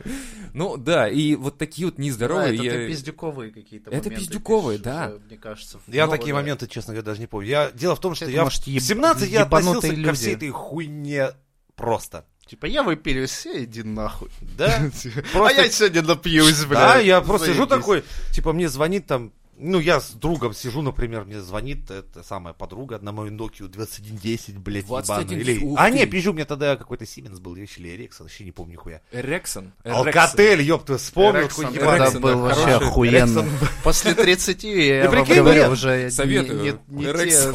Ну 0.53 0.75
да, 0.75 1.07
и 1.07 1.35
вот 1.35 1.59
такие 1.59 1.85
вот 1.87 1.97
Да, 1.97 2.01
нездоровые. 2.03 2.67
это 2.67 2.87
пиздюковые 2.87 3.51
какие-то 3.51 3.91
Это 3.91 4.05
моменты 4.09 4.25
пиздюковые, 4.25 4.79
пишешь, 4.79 4.93
да. 4.93 5.07
уже, 5.09 5.19
Мне 5.27 5.37
кажется. 5.37 5.79
Я 5.85 6.07
такие 6.07 6.33
да. 6.33 6.39
моменты, 6.39 6.67
честно 6.67 6.93
говоря, 6.93 7.05
даже 7.05 7.21
не 7.21 7.27
помню. 7.27 7.47
Я... 7.47 7.71
Дело 7.71 7.95
в 7.95 7.99
том, 7.99 8.15
что 8.15 8.25
Это, 8.25 8.33
я 8.33 8.43
может, 8.43 8.63
в 8.63 8.67
еб- 8.67 8.81
17 8.81 9.29
я 9.29 9.41
ебанутые 9.41 9.69
относился 9.77 9.89
ко 9.89 9.95
люди. 9.95 10.15
всей 10.15 10.35
этой 10.41 10.49
хуйне 10.49 11.31
просто. 11.75 12.25
Типа, 12.47 12.65
я 12.65 12.83
выпилюсь, 12.83 13.29
все, 13.29 13.63
иди 13.63 13.83
нахуй. 13.83 14.29
Да? 14.57 14.89
А 15.33 15.51
я 15.51 15.69
сегодня 15.69 16.01
напьюсь, 16.01 16.65
блядь. 16.65 16.79
Да, 16.79 16.97
я 16.97 17.21
просто 17.21 17.47
сижу 17.47 17.67
такой, 17.67 18.03
типа, 18.31 18.51
мне 18.51 18.67
звонит 18.67 19.05
там, 19.05 19.31
ну, 19.61 19.79
я 19.79 19.99
с 19.99 20.11
другом 20.11 20.53
сижу, 20.53 20.81
например, 20.81 21.23
мне 21.25 21.39
звонит 21.39 21.91
эта 21.91 22.23
самая 22.23 22.53
подруга 22.53 22.97
на 22.99 23.11
мою 23.11 23.31
Nokia 23.31 23.67
2110, 23.67 24.57
блядь, 24.57 24.87
21, 24.87 25.21
ебаную. 25.21 25.41
Или... 25.41 25.75
А, 25.77 25.89
ты. 25.89 25.97
не, 25.97 26.05
пизжу, 26.07 26.33
мне 26.33 26.45
тогда 26.45 26.75
какой-то 26.75 27.05
Сименс 27.05 27.39
был, 27.39 27.55
я 27.55 27.65
или 27.77 27.95
Эриксон, 27.95 28.25
вообще 28.25 28.43
не 28.43 28.51
помню 28.51 28.73
нихуя. 28.73 29.01
Эрексон. 29.11 29.73
Алкотель, 29.83 30.61
ёпта, 30.63 30.97
вспомнил, 30.97 31.41
Эрексон 31.41 31.65
какой 31.65 31.79
тогда 31.79 31.95
ебаный. 31.95 32.03
Эрексон, 32.05 32.21
был 32.21 32.29
да, 32.31 32.37
вообще 32.37 32.63
хороший. 32.63 32.87
охуенно. 32.87 33.45
После 33.83 34.13
30, 34.15 34.63
я 34.63 35.01
Ты 35.03 35.09
вам 35.09 35.25
прикинь, 35.25 35.35
говорю, 35.43 35.69
уже 35.69 36.11
Советую. 36.11 36.79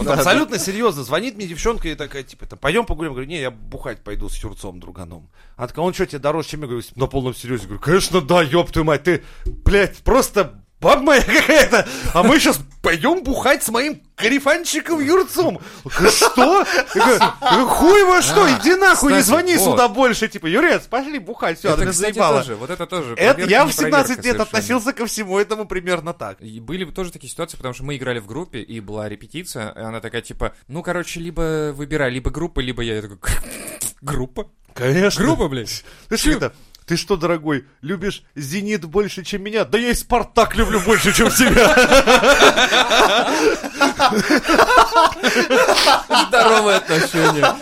абсолютно 0.06 0.58
серьезно, 0.58 1.02
звонит 1.02 1.36
мне 1.36 1.48
девчонка 1.48 1.88
и 1.88 1.96
такая, 1.96 2.22
типа, 2.22 2.46
там, 2.46 2.58
пойдем 2.58 2.86
погулять. 2.86 3.12
Говорю, 3.12 3.28
не, 3.28 3.40
я 3.40 3.50
бухать 3.50 4.04
пойду 4.04 4.28
с 4.28 4.36
Юрцом, 4.42 4.78
друганом. 4.78 5.28
Она 5.56 5.66
такая, 5.66 5.84
он 5.84 5.92
что, 5.92 6.06
тебе 6.06 6.20
дороже, 6.20 6.50
чем 6.50 6.60
я? 6.60 6.66
Говорю, 6.68 6.84
на 6.94 7.06
полном 7.06 7.34
серьезе. 7.34 7.64
Говорю, 7.64 7.80
конечно, 7.80 8.20
да, 8.20 8.42
ёб 8.42 8.70
твою 8.70 8.84
мать, 8.84 9.02
ты, 9.02 9.24
блядь, 9.44 9.96
просто 9.98 10.62
баб 10.86 11.02
моя 11.02 11.22
какая-то, 11.22 11.86
а 12.14 12.22
мы 12.22 12.38
сейчас 12.38 12.60
пойдем 12.80 13.24
бухать 13.24 13.64
с 13.64 13.68
моим 13.68 14.00
карифанчиком 14.14 15.00
Юрцом. 15.00 15.60
Что? 15.88 16.64
«Ну, 16.94 17.66
Хуй 17.66 18.04
во 18.04 18.22
что, 18.22 18.48
иди 18.48 18.74
нахуй, 18.76 19.12
не 19.14 19.22
звони 19.22 19.58
сюда 19.58 19.88
больше. 19.88 20.28
Типа, 20.28 20.46
Юрец, 20.46 20.82
пошли 20.82 21.18
бухать, 21.18 21.58
все, 21.58 21.76
заебало. 21.92 22.38
тоже, 22.38 22.54
вот 22.54 22.70
это 22.70 22.86
тоже. 22.86 23.16
Я 23.18 23.66
в 23.66 23.72
17 23.72 24.24
лет 24.24 24.40
относился 24.40 24.92
ко 24.92 25.06
всему 25.06 25.38
этому 25.38 25.66
примерно 25.66 26.14
так. 26.14 26.38
Были 26.40 26.84
тоже 26.84 27.10
такие 27.12 27.30
ситуации, 27.30 27.56
потому 27.56 27.74
что 27.74 27.84
мы 27.84 27.96
играли 27.96 28.20
в 28.20 28.26
группе, 28.26 28.60
и 28.60 28.80
была 28.80 29.08
репетиция, 29.08 29.70
и 29.70 29.80
она 29.80 30.00
такая, 30.00 30.22
типа, 30.22 30.54
ну, 30.68 30.82
короче, 30.82 31.20
либо 31.20 31.72
выбирай, 31.72 32.10
либо 32.10 32.30
группа, 32.30 32.60
либо 32.60 32.82
я. 32.82 32.94
Я 32.96 33.02
такой, 33.02 33.18
группа? 34.00 34.48
Конечно. 34.74 35.24
Группа, 35.24 35.48
блядь? 35.48 35.84
Ты 36.08 36.16
что 36.18 36.30
это? 36.30 36.52
Ты 36.86 36.96
что, 36.96 37.16
дорогой, 37.16 37.66
любишь 37.80 38.22
«Зенит» 38.36 38.84
больше, 38.84 39.24
чем 39.24 39.42
меня? 39.42 39.64
Да 39.64 39.76
я 39.76 39.90
и 39.90 39.94
«Спартак» 39.94 40.54
люблю 40.54 40.78
больше, 40.80 41.12
чем 41.12 41.30
себя. 41.30 41.74
Здоровые 46.28 46.76
отношения. 46.78 47.56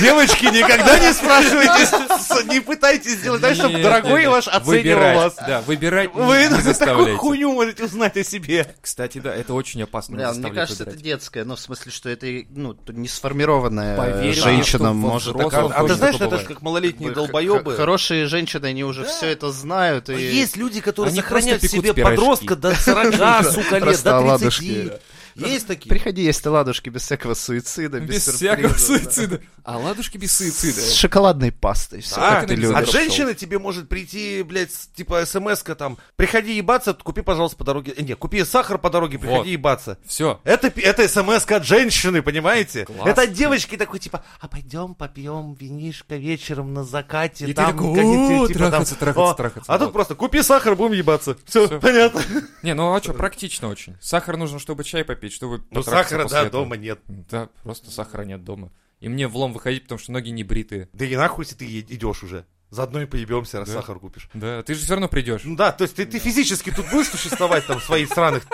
Девочки, 0.00 0.46
никогда 0.46 0.98
не 0.98 1.12
спрашивайте, 1.12 2.52
не 2.52 2.60
пытайтесь 2.60 3.18
сделать 3.18 3.42
так, 3.42 3.54
чтобы 3.54 3.82
дорогой 3.82 4.26
ваш 4.26 4.48
оценивал 4.48 5.16
вас. 5.16 5.34
Да, 5.46 5.60
выбирать 5.62 6.12
Вы 6.14 6.48
не 6.48 6.74
такую 6.74 7.16
хуйню 7.18 7.52
можете 7.52 7.84
узнать 7.84 8.16
о 8.16 8.24
себе. 8.24 8.74
Кстати, 8.80 9.18
да, 9.18 9.34
это 9.34 9.54
очень 9.54 9.82
опасно. 9.82 10.16
Бля, 10.16 10.32
мне 10.32 10.50
кажется, 10.50 10.84
это 10.84 10.96
детское, 10.96 11.44
ну, 11.44 11.56
в 11.56 11.60
смысле, 11.60 11.92
что 11.92 12.08
это, 12.08 12.26
ну, 12.50 12.76
не 12.88 13.08
сформированная 13.08 14.20
мне, 14.20 14.32
женщина 14.32 14.92
может. 14.92 15.34
А 15.36 15.50
ты 15.86 15.92
А 15.92 15.94
знаешь, 15.94 16.16
это 16.20 16.38
же 16.38 16.44
как 16.46 16.62
малолетние 16.62 17.10
долбоебы. 17.10 17.74
Хорошие 17.76 18.26
женщины, 18.26 18.66
они 18.66 18.84
уже 18.84 19.04
все 19.04 19.26
это 19.26 19.50
знают. 19.52 20.08
И... 20.08 20.14
Есть 20.14 20.56
люди, 20.56 20.80
которые 20.80 21.14
в 21.14 21.68
себе 21.68 21.94
подростка 21.94 22.56
до 22.56 22.74
40, 22.74 23.52
сука, 23.52 23.78
лет, 23.78 24.02
до 24.02 24.18
оладушки. 24.18 24.64
30. 24.64 25.00
Есть 25.34 25.66
такие. 25.66 25.88
Приходи 25.88 26.22
есть 26.22 26.44
оладушки 26.46 26.88
без 26.90 27.02
всякого 27.02 27.34
суицида, 27.34 28.00
без, 28.00 28.26
Без 28.26 28.34
всякого 28.34 28.74
суицида. 28.74 29.40
А 29.64 29.78
ладушки 29.78 30.16
без 30.18 30.34
суицида. 30.34 30.80
С 30.80 30.94
шоколадной 30.94 31.52
пастой. 31.52 32.00
Все, 32.02 32.16
Да, 32.16 32.40
как 32.40 32.48
ты 32.48 32.54
а 32.54 32.56
любишь. 32.56 32.76
от 32.76 32.90
женщины 32.90 33.34
тебе 33.34 33.58
может 33.58 33.88
прийти, 33.88 34.42
блядь, 34.42 34.70
типа 34.94 35.24
смс-ка 35.26 35.74
там, 35.74 35.98
приходи 36.16 36.56
ебаться, 36.56 36.94
купи, 36.94 37.22
пожалуйста, 37.22 37.56
по 37.56 37.64
дороге, 37.64 37.94
э, 37.96 38.02
не, 38.02 38.14
купи 38.14 38.44
сахар 38.44 38.78
по 38.78 38.90
дороге, 38.90 39.18
приходи 39.18 39.38
Вот. 39.38 39.46
ебаться. 39.46 39.98
Все. 40.06 40.40
Это, 40.44 40.68
это 40.76 41.08
смс 41.08 41.44
от 41.50 41.64
женщины, 41.64 42.22
понимаете? 42.22 42.84
Класс. 42.84 43.08
Это 43.08 43.22
от 43.22 43.32
девочки 43.32 43.76
такой, 43.76 43.98
типа, 44.00 44.24
а 44.40 44.48
пойдем 44.48 44.94
попьем 44.94 45.54
винишко 45.54 46.16
вечером 46.16 46.74
на 46.74 46.84
закате, 46.84 47.44
И 47.44 47.48
ты 47.48 47.54
там 47.54 47.72
такой, 47.72 47.94
какие-то, 47.94 48.42
«О, 48.44 48.46
типа, 48.48 48.58
там, 48.58 48.70
трахаться, 48.70 48.94
трахаться, 48.96 49.30
о». 49.30 49.34
трахаться, 49.34 49.72
А 49.72 49.78
тут 49.78 49.86
вот. 49.86 49.92
просто 49.94 50.14
купи 50.14 50.42
сахар, 50.42 50.76
будем 50.76 50.92
ебаться. 50.92 51.36
Все, 51.46 51.66
Всё. 51.66 51.80
понятно. 51.80 52.22
Не, 52.62 52.74
ну 52.74 52.94
а 52.94 53.02
что, 53.02 53.14
практично 53.14 53.68
очень. 53.68 53.96
Сахар 54.00 54.36
нужно, 54.36 54.58
чтобы 54.58 54.84
чай 54.84 55.04
попить, 55.04 55.23
чтобы 55.32 55.58
Ну, 55.70 55.80
потрахаться 55.82 56.16
сахара, 56.16 56.28
да, 56.28 56.46
этого. 56.46 56.64
дома 56.64 56.76
нет. 56.76 57.00
Да, 57.06 57.48
просто 57.62 57.90
сахара 57.90 58.22
нет 58.22 58.44
дома. 58.44 58.70
И 59.00 59.08
мне 59.08 59.28
влом 59.28 59.52
выходить, 59.52 59.84
потому 59.84 59.98
что 59.98 60.12
ноги 60.12 60.30
не 60.30 60.44
бритые. 60.44 60.88
Да 60.92 61.04
и 61.04 61.16
нахуй, 61.16 61.44
если 61.44 61.56
ты 61.56 61.80
идешь 61.80 62.22
уже. 62.22 62.46
Заодно 62.70 63.02
и 63.02 63.06
поебемся, 63.06 63.60
раз 63.60 63.68
Да. 63.68 63.74
сахар 63.74 63.98
купишь. 64.00 64.28
Да, 64.34 64.62
ты 64.62 64.74
же 64.74 64.80
все 64.82 64.94
равно 64.94 65.08
придешь. 65.08 65.42
Ну 65.44 65.54
да, 65.56 65.70
то 65.72 65.82
есть 65.84 65.94
ты, 65.94 66.06
ты 66.06 66.18
физически 66.18 66.70
тут 66.70 66.86
будешь 66.90 67.08
существовать 67.08 67.66
там 67.66 67.80
свои 67.80 68.06
сраных 68.06 68.44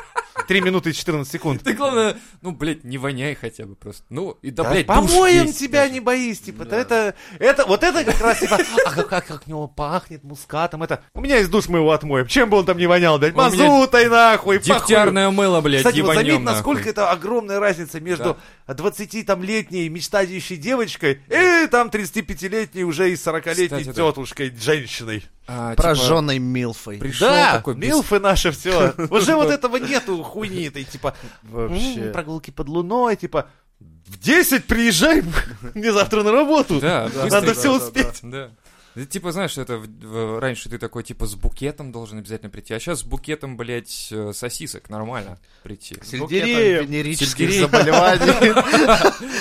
3 0.51 0.63
минуты 0.63 0.91
и 0.91 0.93
14 0.93 1.33
секунд. 1.33 1.63
Ты, 1.63 1.75
главное, 1.75 2.17
ну, 2.43 2.51
блядь, 2.51 2.83
не 2.83 2.99
воняй 2.99 3.37
хотя 3.37 3.67
бы 3.67 3.77
просто. 3.77 4.03
Ну, 4.09 4.37
и 4.43 4.51
да, 4.51 4.65
Да 4.65 4.71
блядь, 4.73 4.87
помоем 4.87 5.53
тебя, 5.53 5.83
даже. 5.83 5.93
не 5.93 6.01
боись, 6.01 6.41
типа, 6.41 6.65
да. 6.65 6.77
это, 6.77 7.15
это, 7.39 7.67
вот 7.67 7.85
это 7.85 8.03
как 8.03 8.21
раз, 8.21 8.41
типа, 8.41 8.59
а 8.85 8.91
как, 8.91 9.09
как, 9.09 9.27
как 9.29 9.47
него 9.47 9.69
пахнет 9.69 10.25
мускатом, 10.25 10.83
это, 10.83 11.05
у 11.15 11.21
меня 11.21 11.37
есть 11.37 11.53
душ, 11.53 11.69
мы 11.69 11.79
его 11.79 11.93
отмоем, 11.93 12.27
чем 12.27 12.51
бы 12.51 12.57
он 12.57 12.67
там 12.67 12.79
не 12.79 12.89
вонял, 12.89 13.17
блядь, 13.21 13.37
мазутой 13.37 14.09
нахуй. 14.09 14.59
Дегтярное 14.59 15.31
мыло, 15.31 15.61
блядь, 15.61 15.85
Кстати, 15.85 16.01
вот 16.01 16.17
заметь, 16.17 16.41
насколько 16.41 16.89
это 16.89 17.13
огромная 17.13 17.61
разница 17.61 18.01
между 18.01 18.37
20-там-летней 18.67 19.89
мечтающей 19.89 20.57
девочкой 20.57 21.21
и 21.29 21.69
там 21.69 21.91
35-летней 21.91 22.83
уже 22.83 23.13
и 23.13 23.15
40-летней 23.15 23.83
Кстати, 23.83 23.85
да. 23.85 23.93
тетушкой, 23.93 24.53
женщиной. 24.61 25.23
А, 25.53 25.71
типа, 25.73 25.83
Прожженной 25.83 26.39
Милфой. 26.39 26.99
Пришел 26.99 27.29
да, 27.29 27.53
такой 27.57 27.75
без- 27.75 27.89
милфы 27.89 28.21
наши, 28.21 28.53
все. 28.53 28.95
Уже 29.11 29.35
вот 29.35 29.51
этого 29.51 29.77
нету 29.79 30.23
хуйни 30.23 30.65
этой, 30.69 30.85
типа, 30.85 31.17
Вообще. 31.43 32.11
прогулки 32.13 32.51
под 32.53 32.69
луной, 32.69 33.17
типа, 33.17 33.49
в 33.81 34.19
10 34.19 34.67
приезжай, 34.67 35.25
мне 35.75 35.93
завтра 35.93 36.23
на 36.23 36.31
работу. 36.33 36.79
Да, 36.81 37.11
Надо 37.31 37.55
все 37.55 37.75
успеть. 37.77 38.21
Да. 38.23 38.51
Это, 38.97 39.07
типа, 39.07 39.31
знаешь, 39.33 39.57
это 39.57 39.77
в- 39.79 39.87
в- 39.87 40.39
раньше 40.41 40.69
ты 40.69 40.77
такой, 40.79 41.03
типа, 41.05 41.27
с 41.27 41.35
букетом 41.37 41.93
должен 41.93 42.19
обязательно 42.19 42.51
прийти, 42.51 42.75
а 42.75 42.81
сейчас 42.81 43.01
с 43.01 43.05
букетом, 43.05 43.57
блядь, 43.57 44.09
э, 44.11 44.33
сосисок 44.35 44.91
нормально 44.91 45.39
прийти. 45.63 45.97
Сельдереев. 46.05 46.83
венерических 46.89 47.53
заболеваний. 47.61 48.33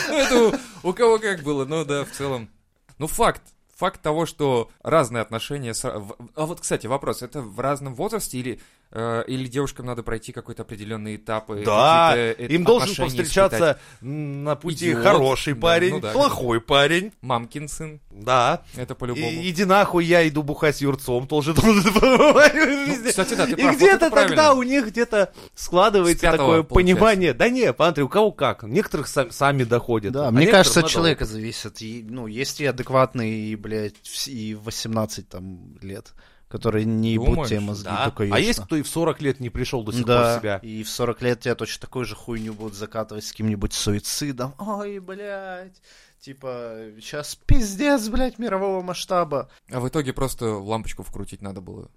Ну, 0.10 0.16
это 0.18 0.58
у, 0.84 0.90
у 0.90 0.94
кого 0.94 1.18
как 1.20 1.42
было, 1.44 1.66
ну 1.66 1.84
да, 1.84 2.06
в 2.06 2.12
целом. 2.12 2.48
Ну, 3.00 3.08
факт. 3.08 3.42
Факт 3.80 4.02
того, 4.02 4.26
что 4.26 4.70
разные 4.84 5.22
отношения... 5.22 5.74
с- 5.74 5.86
А 5.86 6.46
вот, 6.46 6.60
кстати, 6.60 6.86
вопрос. 6.86 7.22
Это 7.22 7.42
в 7.42 7.62
разном 7.62 7.96
возрасте 7.96 8.38
или, 8.38 8.60
или 8.92 9.48
девушкам 9.48 9.86
надо 9.86 10.02
пройти 10.02 10.32
какой-то 10.32 10.64
определенный 10.64 11.16
этап? 11.18 11.52
и 11.52 11.64
Да, 11.64 12.10
какие-то, 12.12 12.42
э, 12.44 12.48
им 12.56 12.64
должен 12.64 12.96
повстречаться 12.96 13.56
испытать? 13.58 13.78
на 14.02 14.56
пути 14.56 14.92
Идиот. 14.92 15.04
хороший 15.04 15.54
Да, 15.54 15.60
парень, 15.62 15.92
ну 15.92 16.00
да, 16.00 16.12
плохой 16.12 16.60
парень. 16.60 17.12
Мамкин 17.22 17.68
сын. 17.68 18.00
Да. 18.10 18.64
Это 18.76 18.94
И, 18.94 18.98
по-любому. 18.98 19.30
иди 19.30 19.66
нахуй, 19.66 20.06
я 20.06 20.28
иду 20.28 20.42
бухать 20.42 20.78
с 20.78 20.82
Юрцом, 20.82 21.28
тоже 21.28 21.54
должен. 21.54 21.84
Ну, 22.02 23.10
кстати, 23.10 23.34
да, 23.36 23.46
ты 23.46 23.52
И 23.54 23.76
где-то 23.76 24.10
тогда 24.10 24.54
у 24.54 24.64
них 24.64 24.88
где-то 24.88 25.34
складывается 25.56 26.22
такое 26.32 26.64
получается. 26.64 26.74
понимание. 26.76 27.34
Да 27.34 27.50
не, 27.50 27.74
смотри, 27.74 28.04
у 28.04 28.10
кого 28.10 28.32
как. 28.32 28.64
Некоторых 28.64 29.08
сам- 29.08 29.32
сами 29.32 29.64
доходят. 29.64 30.14
Да, 30.14 30.28
а 30.28 30.32
мне 30.32 30.48
кажется, 30.48 30.80
от 30.82 30.88
человека 30.88 31.26
зависит. 31.26 31.82
И, 31.82 32.06
ну, 32.08 32.28
есть 32.28 32.60
и 32.62 32.66
адекватные, 32.66 33.32
и, 33.52 33.56
блядь, 33.56 33.96
и 34.28 34.56
в 34.56 34.64
18 34.66 35.30
там, 35.30 35.78
лет, 35.82 36.14
которые 36.50 36.84
не 36.86 37.14
ебут 37.14 37.30
Думаешь? 37.30 37.50
тебе 37.50 37.60
мозги. 37.62 37.86
Да. 37.86 37.96
Да, 37.96 38.04
А 38.06 38.12
конечно. 38.12 38.38
есть 38.38 38.60
кто 38.60 38.76
и 38.76 38.82
в 38.82 38.88
40 38.90 39.22
лет 39.22 39.40
не 39.40 39.50
пришел 39.50 39.84
до 39.84 39.92
сих 39.94 40.02
пор 40.02 40.08
Да, 40.08 40.38
в 40.38 40.42
себя? 40.42 40.58
и 40.64 40.84
в 40.84 40.90
40 40.90 41.22
лет 41.22 41.40
тебя 41.40 41.56
точно 41.56 41.82
такую 41.82 42.06
же 42.06 42.16
хуйню 42.16 42.54
будут 42.54 42.74
закатывать 42.76 43.24
с 43.24 43.32
каким-нибудь 43.32 43.72
суицидом. 43.74 44.54
Ой, 44.60 45.00
блядь. 45.00 45.82
Типа, 46.20 46.76
сейчас 47.00 47.36
пиздец, 47.36 48.10
блядь, 48.10 48.40
мирового 48.40 48.82
масштаба. 48.82 49.50
А 49.72 49.80
в 49.80 49.88
итоге 49.88 50.12
просто 50.12 50.48
лампочку 50.58 51.04
вкрутить 51.04 51.42
надо 51.42 51.62
было. 51.62 51.90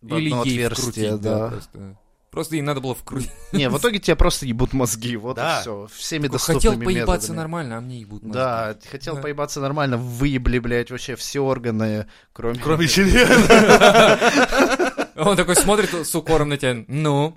В 0.00 0.14
одно 0.14 0.44
ей 0.44 0.64
отверстие, 0.66 1.08
вкрутить, 1.08 1.20
да. 1.22 1.48
Просто. 1.48 1.98
Просто 2.30 2.56
ей 2.56 2.62
надо 2.62 2.80
было 2.80 2.94
вкрутить. 2.94 3.30
Не, 3.52 3.70
в 3.70 3.78
итоге 3.78 3.98
тебе 3.98 4.14
просто 4.16 4.44
ебут 4.46 4.72
мозги, 4.74 5.16
вот 5.16 5.36
Да. 5.36 5.58
и 5.58 5.60
все. 5.62 5.88
Всеми 5.94 6.28
Хотел 6.28 6.32
доступными 6.56 6.84
поебаться 6.84 7.14
методами. 7.32 7.36
нормально, 7.36 7.78
а 7.78 7.80
мне 7.80 8.00
ебут 8.00 8.22
мозги. 8.22 8.34
Да, 8.34 8.76
хотел 8.90 9.14
Да. 9.16 9.22
поебаться 9.22 9.60
нормально, 9.60 9.96
выебли, 9.96 10.58
блядь, 10.58 10.90
вообще 10.90 11.16
все 11.16 11.40
органы, 11.40 12.06
кроме... 12.32 12.58
Кроме 12.58 12.86
члена. 12.86 14.18
Он 15.16 15.36
такой 15.36 15.56
смотрит 15.56 15.92
с 15.94 16.14
укором 16.14 16.50
на 16.50 16.56
тебя. 16.58 16.84
Ну, 16.86 17.36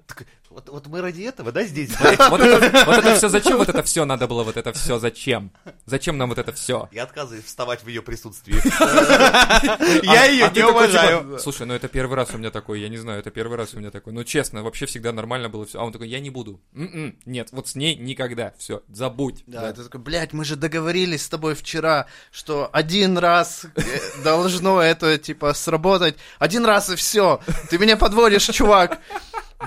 Вот, 0.51 0.67
вот 0.67 0.87
мы 0.87 1.01
ради 1.01 1.21
этого, 1.21 1.53
да, 1.53 1.63
здесь? 1.63 1.91
вот 2.29 2.41
это, 2.41 2.65
это 2.65 3.15
все 3.15 3.29
зачем? 3.29 3.57
Вот 3.57 3.69
это 3.69 3.83
все 3.83 4.03
надо 4.03 4.27
было, 4.27 4.43
вот 4.43 4.57
это 4.57 4.73
все 4.73 4.99
зачем? 4.99 5.51
Зачем 5.85 6.17
нам 6.17 6.27
вот 6.27 6.37
это 6.39 6.51
все? 6.51 6.89
Я 6.91 7.03
отказываюсь 7.03 7.45
вставать 7.45 7.83
в 7.83 7.87
ее 7.87 8.01
присутствии. 8.01 8.55
Я 10.03 10.25
ее 10.25 10.51
не 10.53 10.63
уважаю. 10.65 11.39
Слушай, 11.39 11.67
ну 11.67 11.73
это 11.73 11.87
первый 11.87 12.15
раз 12.15 12.33
у 12.33 12.37
меня 12.37 12.51
такой, 12.51 12.81
я 12.81 12.89
не 12.89 12.97
знаю, 12.97 13.19
это 13.19 13.31
первый 13.31 13.57
раз 13.57 13.73
у 13.73 13.79
меня 13.79 13.91
такой. 13.91 14.11
Ну 14.11 14.23
честно, 14.23 14.61
вообще 14.63 14.85
всегда 14.85 15.13
нормально 15.13 15.47
было 15.47 15.65
все. 15.65 15.79
А 15.79 15.83
он 15.83 15.93
такой, 15.93 16.09
я 16.09 16.19
не 16.19 16.29
буду. 16.29 16.59
М-м, 16.75 17.17
Нет, 17.25 17.49
вот 17.51 17.69
с 17.69 17.75
ней 17.75 17.95
никогда. 17.95 18.53
Все, 18.57 18.83
забудь. 18.89 19.43
Да, 19.47 19.71
ты 19.71 19.83
такой, 19.83 20.01
блядь, 20.01 20.33
мы 20.33 20.43
же 20.43 20.57
договорились 20.57 21.23
с 21.23 21.29
тобой 21.29 21.55
вчера, 21.55 22.07
что 22.31 22.69
один 22.73 23.17
раз 23.17 23.65
э, 23.75 23.81
должно 24.23 24.81
это, 24.81 25.17
типа, 25.17 25.53
сработать. 25.53 26.15
Один 26.39 26.65
раз 26.65 26.89
и 26.89 26.95
все. 26.95 27.39
Ты 27.69 27.77
меня 27.77 27.95
подводишь, 27.95 28.47
чувак. 28.47 28.99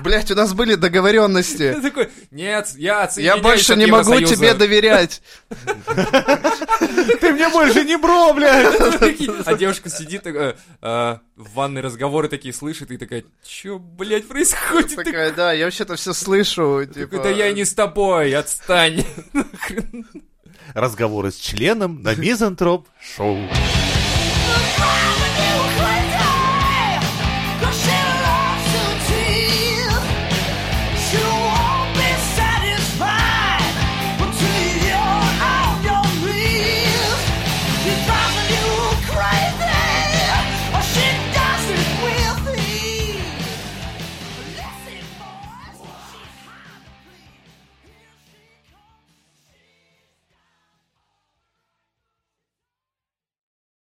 Блядь, 0.03 0.31
у 0.31 0.35
нас 0.35 0.53
были 0.53 0.75
договоренности. 0.75 1.77
Такой, 1.81 2.09
нет, 2.31 2.69
я 2.75 3.09
Я 3.15 3.37
больше 3.37 3.75
не 3.75 3.85
могу 3.85 4.13
Евросоюза». 4.13 4.35
тебе 4.35 4.53
доверять. 4.53 5.21
Ты 7.21 7.31
мне 7.31 7.49
больше 7.49 7.83
не 7.83 7.97
бро, 7.97 8.33
блядь. 8.33 8.75
А 9.45 9.53
девушка 9.53 9.89
сидит 9.89 10.23
такая, 10.23 10.55
э, 10.81 11.17
в 11.35 11.53
ванной 11.53 11.81
разговоры 11.81 12.27
такие 12.27 12.53
слышит, 12.53 12.91
и 12.91 12.97
такая, 12.97 13.23
чё, 13.43 13.79
блядь, 13.79 14.27
происходит? 14.27 14.95
Ты 14.95 15.03
Такая, 15.03 15.31
да, 15.31 15.53
я 15.53 15.65
вообще-то 15.65 15.95
все 15.95 16.13
слышу. 16.13 16.85
Типа, 16.85 17.19
да 17.19 17.29
я 17.29 17.51
не 17.51 17.63
с 17.65 17.73
тобой, 17.73 18.33
отстань. 18.33 19.05
Разговоры 20.73 21.31
с 21.31 21.35
членом 21.35 22.01
на 22.01 22.15
Мизантроп 22.15 22.87
Шоу. 22.99 23.39